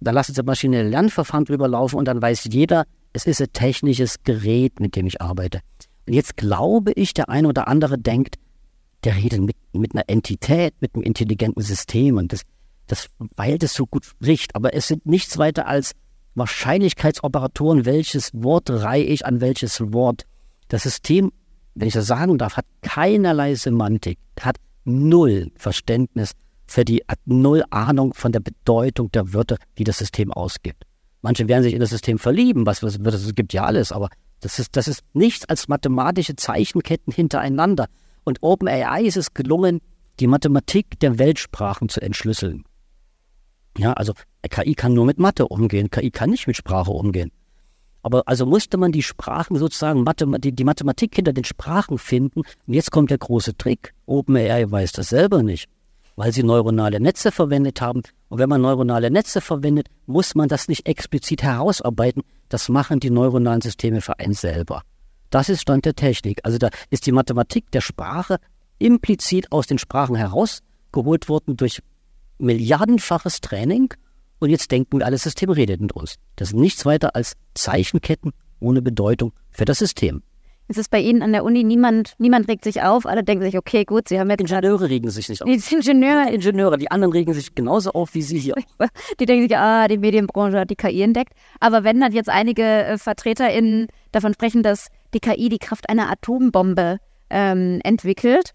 Da 0.00 0.12
lassen 0.12 0.34
sie 0.34 0.42
maschinelle 0.42 0.88
Lernverfahren 0.88 1.44
drüber 1.44 1.68
laufen 1.68 1.96
und 1.96 2.06
dann 2.06 2.22
weiß 2.22 2.44
jeder, 2.44 2.84
es 3.16 3.26
ist 3.26 3.40
ein 3.40 3.52
technisches 3.54 4.22
Gerät, 4.24 4.78
mit 4.78 4.94
dem 4.94 5.06
ich 5.06 5.22
arbeite. 5.22 5.60
Und 6.06 6.12
jetzt 6.12 6.36
glaube 6.36 6.92
ich, 6.92 7.14
der 7.14 7.30
eine 7.30 7.48
oder 7.48 7.66
andere 7.66 7.96
denkt, 7.98 8.36
der 9.04 9.16
redet 9.16 9.40
mit, 9.40 9.56
mit 9.72 9.94
einer 9.94 10.04
Entität, 10.06 10.74
mit 10.80 10.94
einem 10.94 11.02
intelligenten 11.02 11.62
System 11.62 12.18
und 12.18 12.34
das, 12.34 12.42
das, 12.86 13.08
weil 13.36 13.56
das 13.56 13.72
so 13.72 13.86
gut 13.86 14.04
spricht. 14.04 14.54
Aber 14.54 14.74
es 14.74 14.88
sind 14.88 15.06
nichts 15.06 15.38
weiter 15.38 15.66
als 15.66 15.92
Wahrscheinlichkeitsoperatoren, 16.34 17.86
welches 17.86 18.32
Wort 18.34 18.68
reihe 18.68 19.04
ich 19.04 19.24
an 19.24 19.40
welches 19.40 19.80
Wort. 19.94 20.24
Das 20.68 20.82
System, 20.82 21.32
wenn 21.74 21.88
ich 21.88 21.94
das 21.94 22.06
sagen 22.06 22.36
darf, 22.36 22.58
hat 22.58 22.66
keinerlei 22.82 23.54
Semantik, 23.54 24.18
hat 24.40 24.56
null 24.84 25.50
Verständnis 25.56 26.32
für 26.66 26.84
die, 26.84 27.02
hat 27.08 27.20
null 27.24 27.64
Ahnung 27.70 28.12
von 28.12 28.32
der 28.32 28.40
Bedeutung 28.40 29.10
der 29.12 29.32
Wörter, 29.32 29.56
die 29.78 29.84
das 29.84 29.96
System 29.98 30.30
ausgibt. 30.32 30.84
Manche 31.22 31.48
werden 31.48 31.62
sich 31.62 31.74
in 31.74 31.80
das 31.80 31.90
System 31.90 32.18
verlieben, 32.18 32.66
was 32.66 32.82
was- 32.82 32.98
es 32.98 33.34
gibt 33.34 33.52
ja 33.52 33.64
alles, 33.64 33.92
aber 33.92 34.10
das 34.40 34.58
ist, 34.58 34.76
das 34.76 34.86
ist 34.88 35.02
nichts 35.12 35.48
als 35.48 35.68
mathematische 35.68 36.36
Zeichenketten 36.36 37.12
hintereinander. 37.12 37.86
Und 38.24 38.38
OpenAI 38.42 39.02
ist 39.02 39.16
es 39.16 39.34
gelungen, 39.34 39.80
die 40.20 40.26
Mathematik 40.26 40.98
der 41.00 41.18
Weltsprachen 41.18 41.88
zu 41.88 42.00
entschlüsseln. 42.00 42.64
Ja, 43.78 43.92
also 43.92 44.14
KI 44.48 44.74
kann 44.74 44.94
nur 44.94 45.04
mit 45.04 45.18
Mathe 45.18 45.48
umgehen, 45.48 45.90
KI 45.90 46.10
kann 46.10 46.30
nicht 46.30 46.46
mit 46.46 46.56
Sprache 46.56 46.90
umgehen. 46.90 47.30
Aber 48.02 48.22
also 48.26 48.46
musste 48.46 48.76
man 48.76 48.92
die 48.92 49.02
Sprachen 49.02 49.56
sozusagen, 49.58 50.04
die 50.38 50.64
Mathematik 50.64 51.16
hinter 51.16 51.32
den 51.32 51.44
Sprachen 51.44 51.98
finden. 51.98 52.40
Und 52.66 52.74
jetzt 52.74 52.92
kommt 52.92 53.10
der 53.10 53.18
große 53.18 53.56
Trick. 53.56 53.94
OpenAI 54.06 54.70
weiß 54.70 54.92
das 54.92 55.08
selber 55.08 55.42
nicht, 55.42 55.68
weil 56.14 56.32
sie 56.32 56.44
neuronale 56.44 57.00
Netze 57.00 57.32
verwendet 57.32 57.80
haben. 57.80 58.02
Und 58.28 58.38
wenn 58.38 58.48
man 58.48 58.60
neuronale 58.60 59.10
Netze 59.10 59.40
verwendet, 59.40 59.88
muss 60.06 60.34
man 60.34 60.48
das 60.48 60.68
nicht 60.68 60.86
explizit 60.86 61.42
herausarbeiten. 61.42 62.22
Das 62.48 62.68
machen 62.68 63.00
die 63.00 63.10
neuronalen 63.10 63.60
Systeme 63.60 64.00
für 64.00 64.18
einen 64.18 64.34
selber. 64.34 64.82
Das 65.30 65.48
ist 65.48 65.62
Stand 65.62 65.84
der 65.84 65.94
Technik. 65.94 66.40
Also 66.44 66.58
da 66.58 66.70
ist 66.90 67.06
die 67.06 67.12
Mathematik 67.12 67.70
der 67.70 67.80
Sprache 67.80 68.38
implizit 68.78 69.50
aus 69.52 69.66
den 69.66 69.78
Sprachen 69.78 70.16
herausgeholt 70.16 71.28
worden 71.28 71.56
durch 71.56 71.80
milliardenfaches 72.38 73.40
Training. 73.40 73.94
Und 74.38 74.50
jetzt 74.50 74.70
denken 74.70 74.98
wir, 74.98 75.06
alles 75.06 75.22
System 75.22 75.50
redet 75.50 75.80
mit 75.80 75.92
uns. 75.92 76.16
Das 76.36 76.50
sind 76.50 76.60
nichts 76.60 76.84
weiter 76.84 77.14
als 77.16 77.34
Zeichenketten 77.54 78.32
ohne 78.60 78.82
Bedeutung 78.82 79.32
für 79.50 79.64
das 79.64 79.78
System. 79.78 80.22
Es 80.68 80.78
ist 80.78 80.90
bei 80.90 81.00
Ihnen 81.00 81.22
an 81.22 81.32
der 81.32 81.44
Uni 81.44 81.62
niemand, 81.62 82.14
niemand 82.18 82.48
regt 82.48 82.64
sich 82.64 82.82
auf, 82.82 83.06
alle 83.06 83.22
denken 83.22 83.44
sich, 83.44 83.56
okay, 83.56 83.84
gut, 83.84 84.08
Sie 84.08 84.18
haben 84.18 84.28
jetzt 84.30 84.40
Ingenieure 84.40 84.88
regen 84.88 85.10
sich 85.10 85.28
nicht 85.28 85.42
auf. 85.42 85.48
die 85.48 85.74
Ingenieure, 85.74 86.30
Ingenieure, 86.30 86.76
die 86.76 86.90
anderen 86.90 87.12
regen 87.12 87.32
sich 87.34 87.54
genauso 87.54 87.92
auf 87.92 88.14
wie 88.14 88.22
Sie 88.22 88.38
hier. 88.38 88.54
die 89.20 89.26
denken 89.26 89.48
sich, 89.48 89.56
ah, 89.56 89.86
die 89.86 89.98
Medienbranche 89.98 90.58
hat 90.58 90.70
die 90.70 90.76
KI 90.76 91.02
entdeckt. 91.02 91.34
Aber 91.60 91.84
wenn 91.84 92.00
dann 92.00 92.12
jetzt 92.12 92.28
einige 92.28 92.62
äh, 92.62 92.98
VertreterInnen 92.98 93.86
davon 94.10 94.34
sprechen, 94.34 94.62
dass 94.62 94.88
die 95.14 95.20
KI 95.20 95.48
die 95.48 95.58
Kraft 95.58 95.88
einer 95.88 96.10
Atombombe 96.10 96.98
ähm, 97.30 97.80
entwickelt, 97.84 98.52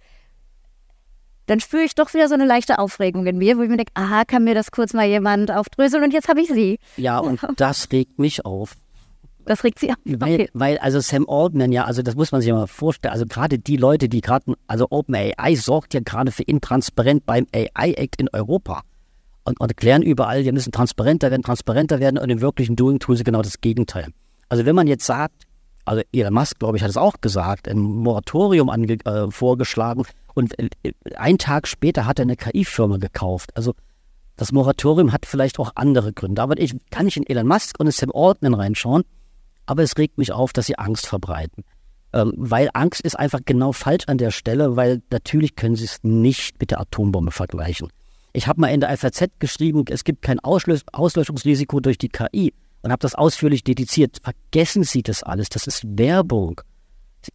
dann 1.47 1.59
spüre 1.59 1.83
ich 1.83 1.95
doch 1.95 2.13
wieder 2.13 2.27
so 2.27 2.33
eine 2.33 2.45
leichte 2.45 2.79
Aufregung 2.79 3.25
in 3.25 3.37
mir, 3.37 3.57
wo 3.57 3.61
ich 3.61 3.69
mir 3.69 3.77
denke, 3.77 3.91
aha, 3.95 4.23
kann 4.25 4.43
mir 4.43 4.55
das 4.55 4.71
kurz 4.71 4.93
mal 4.93 5.07
jemand 5.07 5.51
aufdröseln 5.51 6.03
und 6.03 6.13
jetzt 6.13 6.29
habe 6.29 6.41
ich 6.41 6.49
sie. 6.49 6.79
Ja, 6.97 7.19
und 7.19 7.39
das 7.57 7.89
regt 7.91 8.19
mich 8.19 8.45
auf. 8.45 8.75
Das 9.45 9.63
regt 9.63 9.79
sie 9.79 9.89
auf. 9.89 9.95
Weil, 10.05 10.33
Okay. 10.33 10.49
weil 10.53 10.77
also 10.79 10.99
Sam 10.99 11.25
Altman 11.27 11.71
ja, 11.71 11.85
also 11.85 12.01
das 12.01 12.15
muss 12.15 12.31
man 12.31 12.41
sich 12.41 12.51
mal 12.51 12.67
vorstellen, 12.67 13.13
also 13.13 13.25
gerade 13.25 13.59
die 13.59 13.77
Leute, 13.77 14.07
die 14.09 14.21
gerade, 14.21 14.53
also 14.67 14.87
OpenAI 14.89 15.55
sorgt 15.55 15.93
ja 15.93 15.99
gerade 16.03 16.31
für 16.31 16.43
Intransparent 16.43 17.25
beim 17.25 17.47
AI-Act 17.53 18.21
in 18.21 18.29
Europa. 18.31 18.81
Und, 19.43 19.59
und 19.59 19.69
erklären 19.71 20.03
überall, 20.03 20.43
wir 20.43 20.53
müssen 20.53 20.71
transparenter 20.71 21.31
werden, 21.31 21.41
transparenter 21.41 21.99
werden 21.99 22.19
und 22.19 22.29
im 22.29 22.41
wirklichen 22.41 22.75
Doing 22.75 22.99
tun 22.99 23.15
sie 23.15 23.23
genau 23.23 23.41
das 23.41 23.59
Gegenteil. 23.59 24.07
Also 24.49 24.65
wenn 24.65 24.75
man 24.75 24.85
jetzt 24.85 25.05
sagt, 25.05 25.47
also 25.85 26.03
Elon 26.13 26.33
Musk, 26.33 26.59
glaube 26.59 26.77
ich, 26.77 26.83
hat 26.83 26.91
es 26.91 26.97
auch 26.97 27.15
gesagt, 27.21 27.67
ein 27.67 27.79
Moratorium 27.79 28.69
äh, 28.69 29.31
vorgeschlagen 29.31 30.03
und 30.35 30.57
äh, 30.59 30.69
einen 31.15 31.39
Tag 31.39 31.67
später 31.67 32.05
hat 32.05 32.19
er 32.19 32.23
eine 32.23 32.35
KI-Firma 32.35 32.97
gekauft. 32.97 33.49
Also 33.55 33.73
Das 34.37 34.51
Moratorium 34.51 35.11
hat 35.11 35.25
vielleicht 35.25 35.59
auch 35.59 35.71
andere 35.75 36.13
Gründe. 36.13 36.41
Aber 36.41 36.59
ich 36.59 36.75
kann 36.91 37.05
nicht 37.05 37.17
in 37.17 37.25
Elon 37.25 37.47
Musk 37.47 37.79
und 37.79 37.87
in 37.87 37.91
Sam 37.91 38.11
Altman 38.13 38.53
reinschauen, 38.53 39.03
aber 39.65 39.83
es 39.83 39.97
regt 39.97 40.17
mich 40.17 40.31
auf, 40.31 40.53
dass 40.53 40.65
sie 40.65 40.77
Angst 40.77 41.07
verbreiten. 41.07 41.63
Ähm, 42.13 42.33
weil 42.35 42.69
Angst 42.73 43.01
ist 43.01 43.17
einfach 43.17 43.39
genau 43.45 43.71
falsch 43.71 44.05
an 44.07 44.17
der 44.17 44.31
Stelle, 44.31 44.75
weil 44.75 45.01
natürlich 45.11 45.55
können 45.55 45.75
sie 45.75 45.85
es 45.85 45.99
nicht 46.03 46.59
mit 46.59 46.71
der 46.71 46.81
Atombombe 46.81 47.31
vergleichen. 47.31 47.89
Ich 48.33 48.47
habe 48.47 48.61
mal 48.61 48.67
in 48.67 48.81
der 48.81 48.95
FAZ 48.97 49.29
geschrieben, 49.39 49.85
es 49.89 50.03
gibt 50.03 50.21
kein 50.21 50.39
Auslös 50.39 50.83
Auslöschungsrisiko 50.91 51.79
durch 51.79 51.97
die 51.97 52.09
KI 52.09 52.53
und 52.81 52.91
habe 52.91 53.01
das 53.01 53.15
ausführlich 53.15 53.63
dediziert. 53.63 54.19
Vergessen 54.21 54.83
Sie 54.83 55.03
das 55.03 55.23
alles, 55.23 55.49
das 55.49 55.67
ist 55.67 55.83
Werbung. 55.97 56.61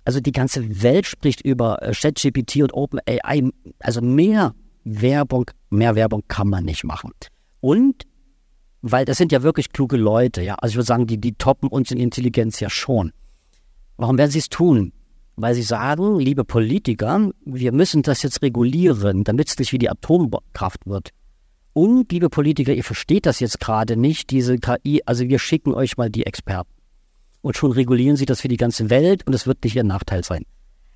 Also 0.04 0.20
die 0.20 0.32
ganze 0.32 0.82
Welt 0.82 1.06
spricht 1.06 1.42
über 1.42 1.80
äh, 1.82 1.92
ChatGPT 1.92 2.56
und 2.56 2.74
OpenAI. 2.74 3.50
Also 3.78 4.00
mehr 4.00 4.54
Werbung, 4.84 5.50
mehr 5.70 5.94
Werbung 5.94 6.22
kann 6.28 6.48
man 6.48 6.64
nicht 6.64 6.84
machen. 6.84 7.12
Und 7.60 8.04
weil 8.82 9.04
das 9.04 9.18
sind 9.18 9.32
ja 9.32 9.42
wirklich 9.42 9.72
kluge 9.72 9.96
Leute, 9.96 10.42
ja. 10.42 10.54
Also 10.56 10.72
ich 10.72 10.76
würde 10.76 10.86
sagen, 10.86 11.06
die, 11.06 11.18
die 11.18 11.34
toppen 11.34 11.68
uns 11.68 11.90
in 11.90 11.98
Intelligenz 11.98 12.60
ja 12.60 12.70
schon. 12.70 13.12
Warum 13.96 14.18
werden 14.18 14.30
sie 14.30 14.38
es 14.38 14.48
tun? 14.48 14.92
Weil 15.36 15.54
sie 15.54 15.62
sagen, 15.62 16.18
liebe 16.18 16.44
Politiker, 16.44 17.30
wir 17.44 17.72
müssen 17.72 18.02
das 18.02 18.22
jetzt 18.22 18.42
regulieren, 18.42 19.24
damit 19.24 19.48
es 19.48 19.58
nicht 19.58 19.72
wie 19.72 19.78
die 19.78 19.90
Atomkraft 19.90 20.86
wird. 20.86 21.10
Und, 21.72 22.10
liebe 22.10 22.30
Politiker, 22.30 22.72
ihr 22.72 22.84
versteht 22.84 23.26
das 23.26 23.40
jetzt 23.40 23.60
gerade 23.60 23.96
nicht, 23.96 24.30
diese 24.30 24.56
KI, 24.56 25.02
also 25.04 25.28
wir 25.28 25.38
schicken 25.38 25.74
euch 25.74 25.98
mal 25.98 26.08
die 26.08 26.24
Experten. 26.24 26.70
Und 27.42 27.56
schon 27.56 27.70
regulieren 27.70 28.16
sie 28.16 28.24
das 28.24 28.40
für 28.40 28.48
die 28.48 28.56
ganze 28.56 28.88
Welt 28.88 29.26
und 29.26 29.34
es 29.34 29.46
wird 29.46 29.62
nicht 29.62 29.76
ihr 29.76 29.84
Nachteil 29.84 30.24
sein. 30.24 30.44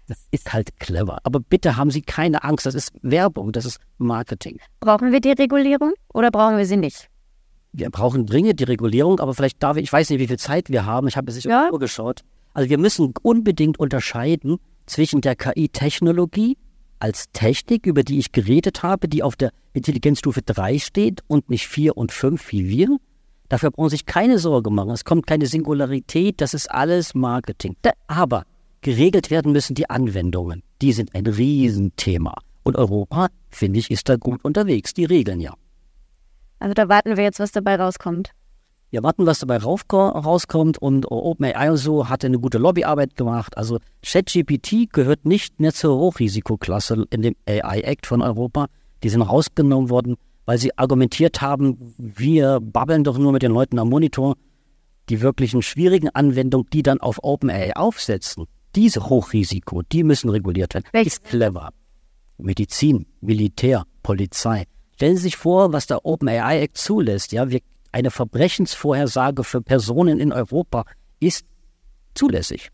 Das 0.09 0.27
ist 0.31 0.53
halt 0.53 0.81
clever. 0.81 1.19
Aber 1.23 1.39
bitte 1.39 1.77
haben 1.77 1.91
Sie 1.91 2.03
keine 2.03 2.43
Angst, 2.43 2.67
das 2.67 2.75
ist 2.75 2.93
Werbung, 3.03 3.53
das 3.53 3.65
ist 3.65 3.79
Marketing. 3.99 4.59
Brauchen 4.81 5.13
wir 5.13 5.21
die 5.21 5.31
Regulierung 5.31 5.93
oder 6.13 6.31
brauchen 6.31 6.57
wir 6.57 6.67
sie 6.67 6.79
nicht? 6.79 7.09
Wir 7.73 7.91
brauchen 7.91 8.27
dringend 8.27 8.61
die 8.61 8.65
Regulierung, 8.65 9.21
aber 9.21 9.35
vielleicht 9.35 9.63
darf 9.63 9.77
ich, 9.77 9.85
ich 9.85 9.93
weiß 9.93 10.11
nicht, 10.11 10.19
wie 10.19 10.27
viel 10.27 10.39
Zeit 10.39 10.71
wir 10.71 10.87
haben, 10.87 11.07
ich 11.09 11.17
habe 11.17 11.31
es 11.31 11.37
nicht 11.37 11.47
Ja. 11.47 11.71
geschaut. 11.71 12.23
Also 12.53 12.69
wir 12.69 12.79
müssen 12.79 13.15
unbedingt 13.23 13.79
unterscheiden 13.79 14.59
zwischen 14.87 15.21
der 15.21 15.37
KI-Technologie 15.37 16.57
als 16.99 17.31
Technik, 17.33 17.87
über 17.87 18.03
die 18.03 18.19
ich 18.19 18.33
geredet 18.33 18.83
habe, 18.83 19.09
die 19.09 19.23
auf 19.23 19.37
der 19.37 19.53
Intelligenzstufe 19.73 20.43
3 20.43 20.79
steht 20.79 21.23
und 21.29 21.49
nicht 21.49 21.67
4 21.69 21.97
und 21.97 22.13
5 22.13 22.51
wie 22.53 22.69
wir. 22.69 22.99
Dafür 23.49 23.71
brauchen 23.71 23.91
Sie 23.91 23.97
sich 23.97 24.07
keine 24.07 24.39
Sorge 24.39 24.71
machen. 24.71 24.91
Es 24.91 25.05
kommt 25.05 25.27
keine 25.27 25.47
Singularität, 25.47 26.41
das 26.41 26.55
ist 26.55 26.71
alles 26.71 27.15
Marketing. 27.15 27.77
Aber 28.09 28.45
geregelt 28.81 29.31
werden 29.31 29.53
müssen 29.53 29.75
die 29.75 29.89
Anwendungen. 29.89 30.63
Die 30.83 30.93
sind 30.93 31.15
ein 31.15 31.27
Riesenthema. 31.27 32.35
Und 32.63 32.77
Europa, 32.77 33.29
finde 33.51 33.79
ich, 33.79 33.91
ist 33.91 34.09
da 34.09 34.17
gut 34.17 34.45
unterwegs. 34.45 34.93
Die 34.95 35.05
regeln 35.05 35.41
ja. 35.41 35.55
Also 36.61 36.75
da 36.75 36.89
warten 36.89 37.17
wir 37.17 37.25
jetzt, 37.25 37.41
was 37.41 37.53
dabei 37.53 37.77
rauskommt. 37.77 38.31
Wir 38.91 39.03
warten, 39.03 39.25
was 39.25 39.39
dabei 39.39 39.59
rauskommt 39.59 40.79
und 40.79 41.11
OpenAI 41.11 41.71
und 41.71 41.77
so 41.77 42.09
hatte 42.09 42.27
eine 42.27 42.41
gute 42.41 42.59
Lobbyarbeit 42.59 43.17
gemacht. 43.17 43.57
Also 43.57 43.79
ChatGPT 44.03 44.93
gehört 44.93 45.25
nicht 45.25 45.61
mehr 45.61 45.73
zur 45.73 45.97
Hochrisikoklasse 45.97 47.07
in 47.11 47.23
dem 47.23 47.37
AI 47.49 47.81
Act 47.83 48.07
von 48.07 48.21
Europa. 48.21 48.67
Die 49.03 49.09
sind 49.09 49.23
rausgenommen 49.23 49.91
worden, 49.91 50.17
weil 50.45 50.59
sie 50.59 50.77
argumentiert 50.77 51.41
haben, 51.41 51.95
wir 51.99 52.59
babbeln 52.61 53.05
doch 53.05 53.17
nur 53.17 53.33
mit 53.33 53.43
den 53.43 53.53
Leuten 53.53 53.79
am 53.79 53.89
Monitor. 53.89 54.37
Die 55.09 55.21
wirklichen 55.21 55.63
schwierigen 55.63 56.09
Anwendungen, 56.11 56.67
die 56.73 56.83
dann 56.83 57.01
auf 57.01 57.21
OpenAI 57.23 57.77
aufsetzen, 57.77 58.47
diese 58.75 59.09
Hochrisiko, 59.09 59.83
die 59.83 60.03
müssen 60.03 60.31
reguliert 60.31 60.75
werden. 60.75 60.85
Welche? 60.93 61.09
Ist 61.09 61.25
clever. 61.25 61.71
Medizin, 62.39 63.07
Militär, 63.21 63.85
Polizei. 64.03 64.65
Stellen 65.01 65.17
Sie 65.17 65.23
sich 65.23 65.39
vor, 65.39 65.73
was 65.73 65.87
der 65.87 66.05
OpenAI 66.05 66.61
Act 66.61 66.77
zulässt. 66.77 67.33
Ja, 67.33 67.49
wir, 67.49 67.61
eine 67.91 68.11
Verbrechensvorhersage 68.11 69.45
für 69.45 69.63
Personen 69.63 70.21
in 70.21 70.31
Europa 70.31 70.85
ist 71.21 71.47
zulässig. 72.15 72.69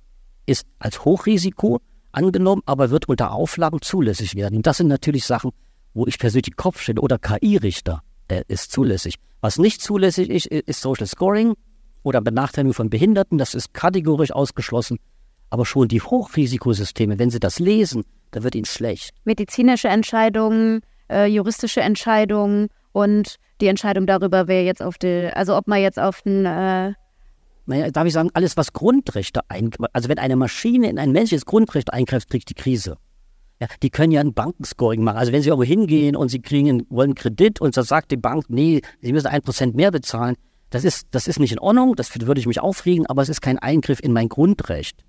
Ist 0.45 0.67
als 0.81 1.05
Hochrisiko 1.05 1.81
angenommen, 2.11 2.63
aber 2.67 2.91
wird 2.91 3.09
unter 3.09 3.31
Auflagen 3.31 3.81
zulässig 3.81 4.35
werden. 4.35 4.57
Und 4.57 4.67
das 4.67 4.79
sind 4.79 4.89
natürlich 4.89 5.25
Sachen, 5.25 5.53
wo 5.95 6.09
ich 6.09 6.19
persönlich 6.19 6.47
den 6.47 6.57
Kopf 6.57 6.81
stelle. 6.81 7.01
Oder 7.01 7.21
KI-Richter 7.21 8.03
äh, 8.27 8.43
ist 8.49 8.73
zulässig. 8.73 9.15
Was 9.41 9.59
nicht 9.59 9.81
zulässig 9.81 10.29
ist, 10.29 10.47
ist 10.47 10.81
Social 10.81 11.07
Scoring 11.07 11.55
oder 12.03 12.21
Benachteiligung 12.21 12.75
von 12.75 12.91
Behinderten. 12.91 13.39
Das 13.39 13.55
ist 13.55 13.73
kategorisch 13.73 14.33
ausgeschlossen. 14.33 14.99
Aber 15.51 15.65
schon 15.65 15.87
die 15.87 16.01
Hochrisikosysteme, 16.01 17.21
wenn 17.21 17.31
Sie 17.31 17.39
das 17.39 17.61
lesen, 17.61 18.03
da 18.33 18.43
wird 18.43 18.57
Ihnen 18.57 18.65
schlecht. 18.65 19.11
Medizinische 19.23 19.87
Entscheidungen, 19.87 20.81
äh, 21.11 21.27
juristische 21.27 21.81
Entscheidungen 21.81 22.69
und 22.93 23.37
die 23.61 23.69
Entscheidung 23.69 24.07
darüber, 24.07 24.49
wer 24.49 24.65
jetzt 24.65 24.83
auf 24.83 24.99
die, 24.99 25.31
also 25.35 25.57
ob 25.57 25.67
man 25.67 25.81
jetzt 25.81 25.99
auf 25.99 26.23
den, 26.23 26.45
äh, 26.45 26.93
Naja, 27.67 27.91
darf 27.91 28.07
ich 28.07 28.13
sagen, 28.13 28.31
alles, 28.35 28.57
was 28.57 28.73
Grundrechte 28.73 29.41
ein, 29.49 29.71
also 29.93 30.09
wenn 30.09 30.19
eine 30.19 30.37
Maschine 30.37 30.89
in 30.89 30.99
ein 30.99 31.13
menschliches 31.13 31.47
Grundrecht 31.47 31.93
eingreift, 31.93 32.31
kriegt 32.31 32.49
die 32.51 32.55
Krise. 32.55 32.97
Ja, 33.61 33.69
die 33.83 33.91
können 33.91 34.13
ja 34.13 34.21
ein 34.21 34.35
Bankenscoring 34.35 35.03
machen. 35.03 35.17
Also 35.17 35.33
wenn 35.33 35.41
sie 35.41 35.49
irgendwo 35.49 35.67
hingehen 35.67 36.15
und 36.15 36.29
sie 36.29 36.43
kriegen, 36.43 36.87
wollen 36.91 37.15
Kredit 37.15 37.61
und 37.61 37.77
dann 37.77 37.85
sagt 37.85 38.11
die 38.11 38.19
Bank, 38.19 38.45
nee, 38.49 38.83
sie 39.01 39.13
müssen 39.13 39.29
ein 39.29 39.41
Prozent 39.41 39.75
mehr 39.75 39.91
bezahlen, 39.91 40.37
das 40.71 40.85
ist, 40.85 41.07
das 41.13 41.27
ist 41.27 41.39
nicht 41.39 41.53
in 41.53 41.59
Ordnung, 41.59 41.95
das 41.97 42.15
würde 42.21 42.41
ich 42.41 42.47
mich 42.47 42.61
aufregen, 42.61 43.07
aber 43.07 43.23
es 43.23 43.29
ist 43.29 43.41
kein 43.41 43.59
Eingriff 43.59 44.01
in 44.01 44.13
mein 44.13 44.29
Grundrecht. 44.29 45.05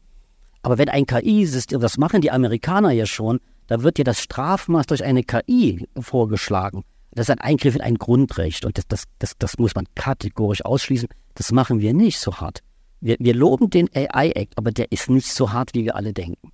Aber 0.62 0.78
wenn 0.78 0.89
ein 0.89 1.06
KI-System, 1.06 1.80
das 1.80 1.98
machen 1.98 2.22
die 2.22 2.32
Amerikaner 2.32 2.91
ja 2.91 3.06
schon, 3.06 3.39
da 3.68 3.84
wird 3.84 3.97
ja 3.97 4.03
das 4.03 4.22
Strafmaß 4.22 4.88
durch 4.88 5.03
eine 5.03 5.24
KI 5.24 5.88
vorgeschlagen. 5.99 6.84
Das 7.11 7.30
ist 7.30 7.32
ein 7.32 7.39
Eingriff 7.39 7.76
in 7.76 7.82
ein 7.82 7.95
Grundrecht 7.95 8.65
und 8.65 8.78
das, 8.78 8.88
das, 8.88 9.03
das, 9.20 9.38
das 9.38 9.57
muss 9.57 9.76
man 9.76 9.86
kategorisch 9.95 10.63
ausschließen. 10.63 11.09
Das 11.36 11.51
machen 11.51 11.80
wir 11.80 11.93
nicht 11.93 12.20
so 12.20 12.36
hart. 12.36 12.61
Wir, 13.01 13.15
wir 13.20 13.34
loben 13.34 13.70
den 13.70 13.89
AI-Act, 13.93 14.57
aber 14.57 14.72
der 14.72 14.91
ist 14.91 15.09
nicht 15.09 15.32
so 15.32 15.51
hart, 15.51 15.74
wie 15.74 15.86
wir 15.86 15.95
alle 15.95 16.13
denken. 16.13 16.51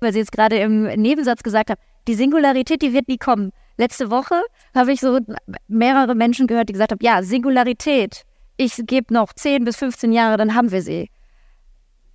weil 0.00 0.12
Sie 0.12 0.18
jetzt 0.18 0.32
gerade 0.32 0.56
im 0.58 0.84
Nebensatz 0.84 1.42
gesagt 1.42 1.70
haben, 1.70 1.80
die 2.08 2.14
Singularität, 2.14 2.82
die 2.82 2.92
wird 2.92 3.08
nie 3.08 3.18
kommen. 3.18 3.50
Letzte 3.76 4.10
Woche 4.10 4.40
habe 4.74 4.92
ich 4.92 5.00
so 5.00 5.18
mehrere 5.68 6.14
Menschen 6.14 6.46
gehört, 6.46 6.68
die 6.68 6.72
gesagt 6.72 6.92
haben, 6.92 6.98
ja, 7.02 7.22
Singularität, 7.22 8.22
ich 8.56 8.76
gebe 8.86 9.12
noch 9.14 9.32
10 9.32 9.64
bis 9.64 9.76
15 9.76 10.12
Jahre, 10.12 10.36
dann 10.36 10.54
haben 10.54 10.70
wir 10.70 10.82
sie. 10.82 11.08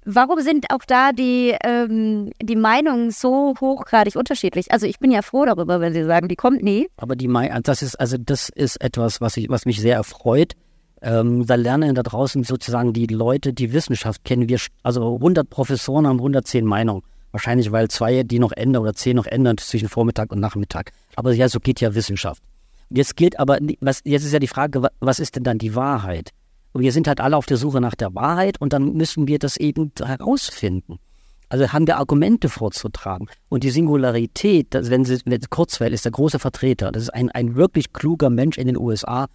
Warum 0.06 0.40
sind 0.42 0.68
auch 0.72 0.86
da 0.86 1.12
die, 1.12 1.56
ähm, 1.64 2.32
die 2.42 2.56
Meinungen 2.56 3.10
so 3.12 3.56
hochgradig 3.60 4.16
unterschiedlich? 4.16 4.72
Also 4.72 4.86
ich 4.86 5.00
bin 5.00 5.10
ja 5.12 5.22
froh 5.24 5.46
darüber, 5.46 5.80
wenn 5.80 5.94
Sie 5.94 6.04
sagen, 6.04 6.28
die 6.28 6.36
kommt 6.36 6.62
nie. 6.64 6.88
Aber 6.98 7.16
die 7.16 7.28
Mei- 7.28 7.52
das 7.64 7.82
ist 7.82 7.96
also 8.00 8.18
das 8.20 8.50
ist 8.50 8.80
etwas, 8.82 9.20
was 9.20 9.36
ich, 9.38 9.50
was 9.50 9.66
mich 9.66 9.82
sehr 9.82 9.96
erfreut. 9.96 10.54
Ähm, 11.02 11.46
da 11.46 11.56
lernen 11.56 11.96
da 11.96 12.04
draußen 12.04 12.44
sozusagen 12.44 12.94
die 12.94 13.08
Leute, 13.08 13.52
die 13.54 13.74
Wissenschaft 13.74 14.24
kennen. 14.24 14.48
Wir, 14.48 14.60
also 14.84 15.16
100 15.16 15.50
Professoren 15.50 16.08
haben 16.08 16.18
110 16.20 16.66
Meinungen. 16.66 17.02
Wahrscheinlich, 17.32 17.72
weil 17.72 17.90
zwei 17.90 18.24
die 18.24 18.40
noch 18.40 18.54
ändern 18.54 18.84
oder 18.84 18.94
zehn 18.94 19.16
noch 19.18 19.26
ändern 19.26 19.58
zwischen 19.58 19.90
Vormittag 19.90 20.32
und 20.32 20.40
Nachmittag. 20.40 20.92
Aber 21.16 21.34
ja, 21.34 21.50
so 21.50 21.60
geht 21.60 21.82
ja 21.82 21.94
Wissenschaft. 21.94 22.42
Jetzt 22.90 23.18
gilt 23.18 23.40
aber, 23.40 23.58
was, 23.82 24.02
jetzt 24.06 24.24
ist 24.24 24.32
ja 24.32 24.40
die 24.40 24.48
Frage, 24.48 24.84
wa- 24.84 24.92
was 25.02 25.20
ist 25.20 25.36
denn 25.36 25.44
dann 25.44 25.58
die 25.58 25.76
Wahrheit? 25.76 26.30
Und 26.76 26.82
wir 26.82 26.92
sind 26.92 27.08
halt 27.08 27.22
alle 27.22 27.38
auf 27.38 27.46
der 27.46 27.56
Suche 27.56 27.80
nach 27.80 27.96
der 27.96 28.14
Wahrheit 28.16 28.60
und 28.60 28.74
dann 28.74 28.92
müssen 28.92 29.30
wir 29.30 29.40
das 29.40 29.56
eben 29.56 29.94
herausfinden. 29.98 31.00
Also 31.48 31.72
haben 31.72 31.88
wir 31.88 31.96
Argumente 31.96 32.50
vorzutragen. 32.50 33.30
Und 33.48 33.64
die 33.64 33.70
Singularität, 33.70 34.74
das, 34.74 34.90
wenn 34.90 35.06
Sie, 35.06 35.22
wenn 35.24 35.40
Kurzweil 35.50 35.94
ist 35.94 36.04
der 36.04 36.12
große 36.12 36.38
Vertreter, 36.38 36.92
das 36.92 37.04
ist 37.04 37.14
ein, 37.14 37.32
ein 37.32 37.56
wirklich 37.56 37.94
kluger 37.94 38.30
Mensch 38.30 38.58
in 38.58 38.68
den 38.68 38.76
USA, 38.76 39.28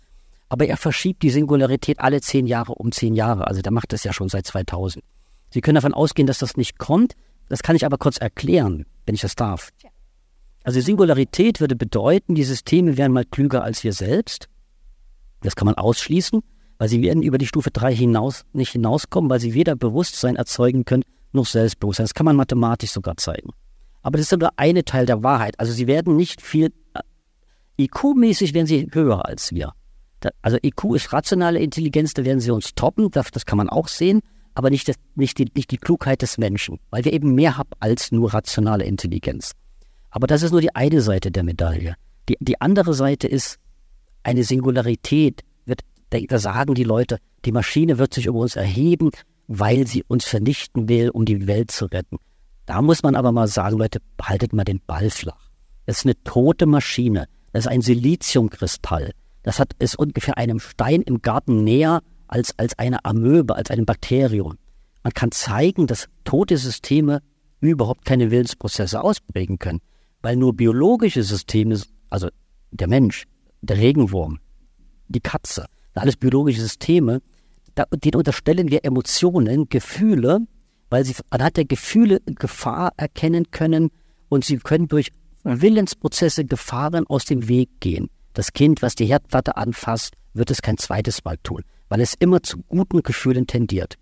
aber 0.51 0.67
er 0.67 0.77
verschiebt 0.77 1.23
die 1.23 1.31
Singularität 1.31 2.01
alle 2.01 2.21
zehn 2.21 2.47
Jahre 2.47 2.75
um 2.75 2.93
zehn 2.93 3.15
Jahre. 3.15 3.47
Also 3.47 3.63
der 3.63 3.73
macht 3.73 3.95
das 3.95 4.05
ja 4.05 4.13
schon 4.13 4.29
seit 4.29 4.47
2000. 4.47 5.03
Sie 5.49 5.63
können 5.63 5.77
davon 5.77 5.95
ausgehen, 5.95 6.27
dass 6.27 6.41
das 6.41 6.59
nicht 6.59 6.77
kommt. 6.77 7.15
Das 7.49 7.63
kann 7.63 7.75
ich 7.75 7.87
aber 7.87 7.97
kurz 7.97 8.19
erklären, 8.19 8.85
wenn 9.07 9.15
ich 9.15 9.23
das 9.23 9.35
darf. 9.35 9.71
Also 10.63 10.79
Singularität 10.83 11.59
würde 11.59 11.75
bedeuten, 11.75 12.35
die 12.35 12.45
Systeme 12.45 12.99
wären 12.99 13.13
mal 13.13 13.25
klüger 13.25 13.65
als 13.65 13.83
wir 13.83 13.95
selbst. 13.95 14.51
Das 15.41 15.57
kann 15.57 15.65
man 15.65 15.77
ausschließen, 15.77 16.43
weil 16.81 16.89
sie 16.89 17.03
werden 17.03 17.23
über 17.23 17.37
die 17.37 17.47
Stufe 17.47 17.71
3 17.71 17.95
hinaus 17.95 18.47
nicht 18.55 18.73
hinauskommen, 18.73 19.29
weil 19.29 19.39
sie 19.39 19.53
weder 19.53 19.77
Bewusstsein 19.77 20.37
erzeugen 20.37 20.87
können, 20.87 21.03
noch 21.31 21.45
Selbstbewusstsein. 21.45 22.05
Das 22.05 22.15
kann 22.15 22.25
man 22.25 22.37
mathematisch 22.37 22.91
sogar 22.93 23.19
zeigen. 23.19 23.51
Aber 24.01 24.17
das 24.17 24.33
ist 24.33 24.41
nur 24.41 24.49
eine 24.57 24.83
Teil 24.83 25.05
der 25.05 25.23
Wahrheit. 25.23 25.61
Also 25.61 25.75
sie 25.75 25.87
werden 25.87 26.17
nicht 26.17 26.41
viel, 26.41 26.73
äh, 26.95 27.83
IQ-mäßig 27.85 28.55
werden 28.55 28.67
sie 28.67 28.89
höher 28.93 29.27
als 29.27 29.53
wir. 29.53 29.75
Da, 30.21 30.31
also 30.41 30.57
IQ 30.63 30.95
ist 30.95 31.13
rationale 31.13 31.59
Intelligenz, 31.59 32.15
da 32.15 32.25
werden 32.25 32.41
sie 32.41 32.51
uns 32.51 32.75
toppen, 32.75 33.11
das, 33.11 33.31
das 33.31 33.45
kann 33.45 33.59
man 33.59 33.69
auch 33.69 33.89
sehen, 33.89 34.21
aber 34.55 34.71
nicht, 34.71 34.89
das, 34.89 34.97
nicht, 35.17 35.37
die, 35.37 35.53
nicht 35.55 35.71
die 35.71 35.77
Klugheit 35.77 36.23
des 36.23 36.39
Menschen, 36.39 36.79
weil 36.89 37.05
wir 37.05 37.13
eben 37.13 37.35
mehr 37.35 37.59
haben 37.59 37.73
als 37.81 38.11
nur 38.11 38.33
rationale 38.33 38.85
Intelligenz. 38.85 39.53
Aber 40.09 40.27
das 40.27 40.43
ist 40.43 40.53
nur 40.53 40.63
die 40.63 40.75
eine 40.75 41.03
Seite 41.03 41.31
der 41.31 41.43
Medaille. 41.43 41.97
Die, 42.31 42.39
die 42.41 42.59
andere 42.59 42.95
Seite 42.95 43.29
ist, 43.29 43.59
eine 44.23 44.45
Singularität 44.45 45.43
da, 46.11 46.19
da 46.21 46.39
sagen 46.39 46.75
die 46.75 46.85
Leute, 46.85 47.19
die 47.45 47.53
Maschine 47.53 47.99
wird 47.99 48.15
sich 48.15 48.27
über 48.27 48.41
uns 48.41 48.57
erheben, 48.57 49.11
weil 49.47 49.87
sie 49.87 50.05
uns 50.07 50.25
vernichten 50.25 50.89
will, 50.89 51.11
um 51.11 51.25
die 51.25 51.47
Welt 51.47 51.71
zu 51.71 51.87
retten. 51.87 52.19
Da 52.67 52.83
muss 52.83 53.03
man 53.03 53.17
aber 53.17 53.33
mal 53.33 53.49
sagen, 53.49 53.79
Leute, 53.79 54.01
haltet 54.21 54.53
mal 54.53 54.65
den 54.65 54.81
Ball 54.87 55.11
flach. 55.11 55.51
Das 55.87 55.99
ist 55.99 56.07
eine 56.07 56.23
tote 56.23 56.67
Maschine. 56.67 57.27
Das 57.53 57.65
ist 57.65 57.71
ein 57.71 57.81
Siliziumkristall. 57.81 59.13
Das 59.43 59.59
hat, 59.59 59.73
ist 59.79 59.99
ungefähr 59.99 60.37
einem 60.37 60.61
Stein 60.61 61.03
im 61.03 61.23
Garten 61.23 61.65
näher 61.65 62.01
als, 62.29 62.57
als 62.59 62.79
eine 62.79 63.05
Amöbe, 63.05 63.57
als 63.57 63.71
einem 63.71 63.87
Bakterium. 63.87 64.57
Man 65.03 65.15
kann 65.15 65.33
zeigen, 65.33 65.87
dass 65.87 66.09
tote 66.25 66.57
Systeme 66.59 67.23
überhaupt 67.61 68.05
keine 68.05 68.31
Willensprozesse 68.31 69.03
ausprägen 69.03 69.59
können, 69.59 69.81
weil 70.23 70.37
nur 70.37 70.55
biologische 70.55 71.23
Systeme, 71.23 71.81
also 72.09 72.29
der 72.71 72.87
Mensch, 72.87 73.25
der 73.63 73.79
Regenwurm, 73.79 74.39
die 75.09 75.21
Katze, 75.21 75.67
alles 76.01 76.17
biologische 76.17 76.61
Systeme, 76.61 77.21
da, 77.75 77.85
denen 77.93 78.17
unterstellen 78.17 78.71
wir 78.71 78.85
Emotionen, 78.85 79.69
Gefühle, 79.69 80.41
weil 80.89 81.05
sie 81.05 81.15
anhand 81.31 81.57
der 81.57 81.65
Gefühle 81.65 82.21
Gefahr 82.27 82.93
erkennen 82.97 83.51
können 83.51 83.91
und 84.29 84.45
sie 84.45 84.59
können 84.59 84.89
durch 84.89 85.13
Willensprozesse 85.45 86.45
Gefahren 86.45 87.07
aus 87.07 87.25
dem 87.25 87.49
Weg 87.49 87.69
gehen. 87.81 88.11
Das 88.35 88.53
Kind, 88.53 88.83
was 88.83 88.95
die 88.95 89.07
Herdplatte 89.07 89.57
anfasst, 89.57 90.15
wird 90.35 90.51
es 90.51 90.63
kein 90.63 90.79
zweites 90.79 91.25
Mal 91.25 91.37
tun, 91.43 91.63
weil 91.89 92.01
es 92.01 92.15
immer 92.19 92.43
zu 92.43 92.59
guten 92.69 93.03
Gefühlen 93.03 93.47
tendiert. 93.47 93.97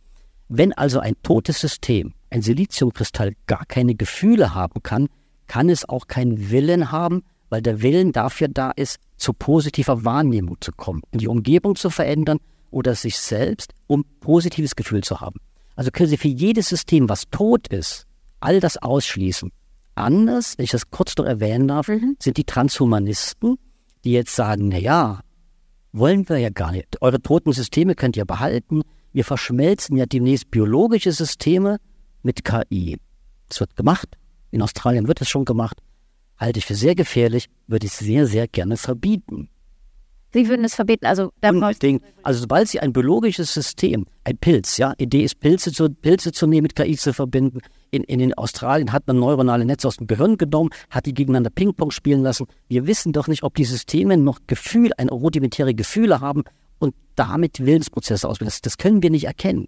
Wenn 0.49 0.73
also 0.73 1.01
ein 1.01 1.15
totes 1.23 1.61
System, 1.61 2.15
ein 2.31 2.43
Siliziumkristall, 2.43 3.35
gar 3.47 3.65
keine 3.67 3.95
Gefühle 3.95 4.55
haben 4.55 4.83
kann, 4.83 5.09
kann 5.47 5.69
es 5.69 5.89
auch 5.89 6.07
keinen 6.07 6.51
Willen 6.51 6.91
haben, 6.91 7.23
weil 7.49 7.63
der 7.63 7.83
Willen 7.83 8.13
dafür 8.13 8.49
da 8.49 8.71
ist, 8.71 8.99
zu 9.19 9.33
positiver 9.33 10.05
Wahrnehmung 10.05 10.57
zu 10.61 10.73
kommen, 10.73 11.03
die 11.13 11.29
Umgebung 11.29 11.77
zu 11.77 11.91
verändern 11.91 12.39
oder 12.71 12.95
sich 12.95 13.19
selbst, 13.19 13.73
um 13.87 14.05
positives 14.21 14.77
Gefühl 14.77 15.03
zu 15.03 15.21
haben. 15.21 15.41
Also 15.77 15.91
können 15.91 16.09
Sie 16.09 16.17
für 16.17 16.29
jedes 16.29 16.69
System, 16.69 17.09
was 17.09 17.25
tot 17.31 17.69
ist, 17.69 18.07
all 18.41 18.61
das 18.61 18.79
ausschließen. 18.79 19.51
Anders, 19.95 20.57
wenn 20.57 20.65
ich 20.65 20.71
das 20.71 20.91
kurz 20.91 21.17
noch 21.17 21.25
erwähnen 21.25 21.69
darf, 21.69 21.89
mhm. 21.89 22.17
sind 22.21 22.37
die 22.37 22.45
Transhumanisten, 22.45 23.59
die 24.05 24.13
jetzt 24.13 24.35
sagen, 24.35 24.69
na 24.69 24.79
ja, 24.79 25.21
wollen 25.93 26.29
wir 26.29 26.39
ja 26.39 26.51
gar 26.51 26.73
nicht. 26.73 27.01
Eure 27.03 27.21
toten 27.21 27.53
Systeme 27.53 27.95
könnt 27.95 28.17
ihr 28.17 28.25
behalten. 28.25 28.83
Wir 29.13 29.25
verschmelzen 29.25 29.97
ja 29.97 30.07
demnächst 30.07 30.51
biologische 30.51 31.13
Systeme 31.13 31.79
mit 32.23 32.45
KI. 32.45 32.99
Das 33.49 33.61
wird 33.61 33.75
gemacht. 33.75 34.17
In 34.51 34.63
Australien 34.63 35.09
wird 35.09 35.21
es 35.21 35.29
schon 35.29 35.45
gemacht. 35.45 35.79
Halte 36.39 36.59
ich 36.59 36.67
für 36.67 36.75
sehr 36.75 36.95
gefährlich, 36.95 37.47
würde 37.67 37.87
ich 37.87 37.93
sehr, 37.93 38.27
sehr 38.27 38.47
gerne 38.47 38.77
verbieten. 38.77 39.49
Sie 40.33 40.47
würden 40.47 40.65
es 40.65 40.75
verbieten, 40.75 41.07
also 41.07 41.33
Unbedingt. 41.43 42.05
Also 42.23 42.41
sobald 42.41 42.69
Sie 42.69 42.81
ein 42.81 42.93
biologisches 42.93 43.53
System, 43.55 44.05
ein 44.25 44.37
Pilz, 44.37 44.77
ja, 44.77 44.93
Idee 44.99 45.25
ist 45.25 45.41
Pilze 45.41 45.73
zu, 45.73 45.89
Pilze 45.89 46.33
zu 46.33 46.47
nehmen, 46.47 46.65
mit 46.65 46.77
KI 46.77 46.97
zu 46.97 47.15
verbinden. 47.15 47.61
In, 47.91 48.03
in, 48.05 48.21
in 48.21 48.35
Australien 48.35 48.93
hat 48.93 49.07
man 49.07 49.19
neuronale 49.19 49.65
Netze 49.65 49.89
aus 49.89 49.97
dem 49.97 50.07
Gehirn 50.07 50.37
genommen, 50.37 50.69
hat 50.91 51.07
die 51.07 51.15
gegeneinander 51.15 51.49
Ping-Pong 51.49 51.91
spielen 51.91 52.23
lassen. 52.23 52.47
Wir 52.69 52.87
wissen 52.87 53.13
doch 53.13 53.27
nicht, 53.27 53.43
ob 53.43 53.55
die 53.55 53.65
Systeme 53.65 54.19
noch 54.19 54.41
Gefühl, 54.47 54.91
ein 54.99 55.09
rudimentäre 55.09 55.75
Gefühle 55.75 56.21
haben 56.21 56.45
und 56.79 56.95
damit 57.15 57.65
Willensprozesse 57.65 58.29
ausbilden. 58.29 58.51
Das, 58.51 58.61
das 58.61 58.77
können 58.77 59.03
wir 59.03 59.11
nicht 59.11 59.25
erkennen. 59.25 59.67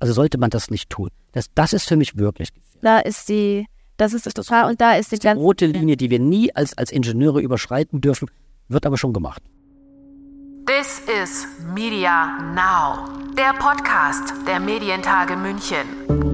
Also 0.00 0.12
sollte 0.12 0.36
man 0.36 0.50
das 0.50 0.70
nicht 0.70 0.90
tun. 0.90 1.08
Das, 1.32 1.46
das 1.54 1.72
ist 1.72 1.88
für 1.88 1.96
mich 1.96 2.18
wirklich 2.18 2.52
gefährlich. 2.52 2.80
Da 2.82 2.98
ist 2.98 3.30
die, 3.30 3.64
das 3.96 4.12
ist 4.12 4.26
das 4.26 4.34
total, 4.34 4.70
und 4.70 4.80
da 4.80 4.94
ist 4.96 5.12
die, 5.12 5.18
die 5.18 5.28
rote 5.28 5.66
Linie, 5.66 5.96
die 5.96 6.10
wir 6.10 6.18
nie 6.18 6.54
als, 6.54 6.76
als 6.76 6.90
Ingenieure 6.90 7.40
überschreiten 7.40 8.00
dürfen, 8.00 8.30
wird 8.68 8.86
aber 8.86 8.98
schon 8.98 9.12
gemacht. 9.12 9.42
This 10.66 11.02
is 11.22 11.46
Media 11.74 12.38
Now, 12.54 13.08
der 13.36 13.52
Podcast 13.58 14.32
der 14.46 14.60
Medientage 14.60 15.36
München. 15.36 16.33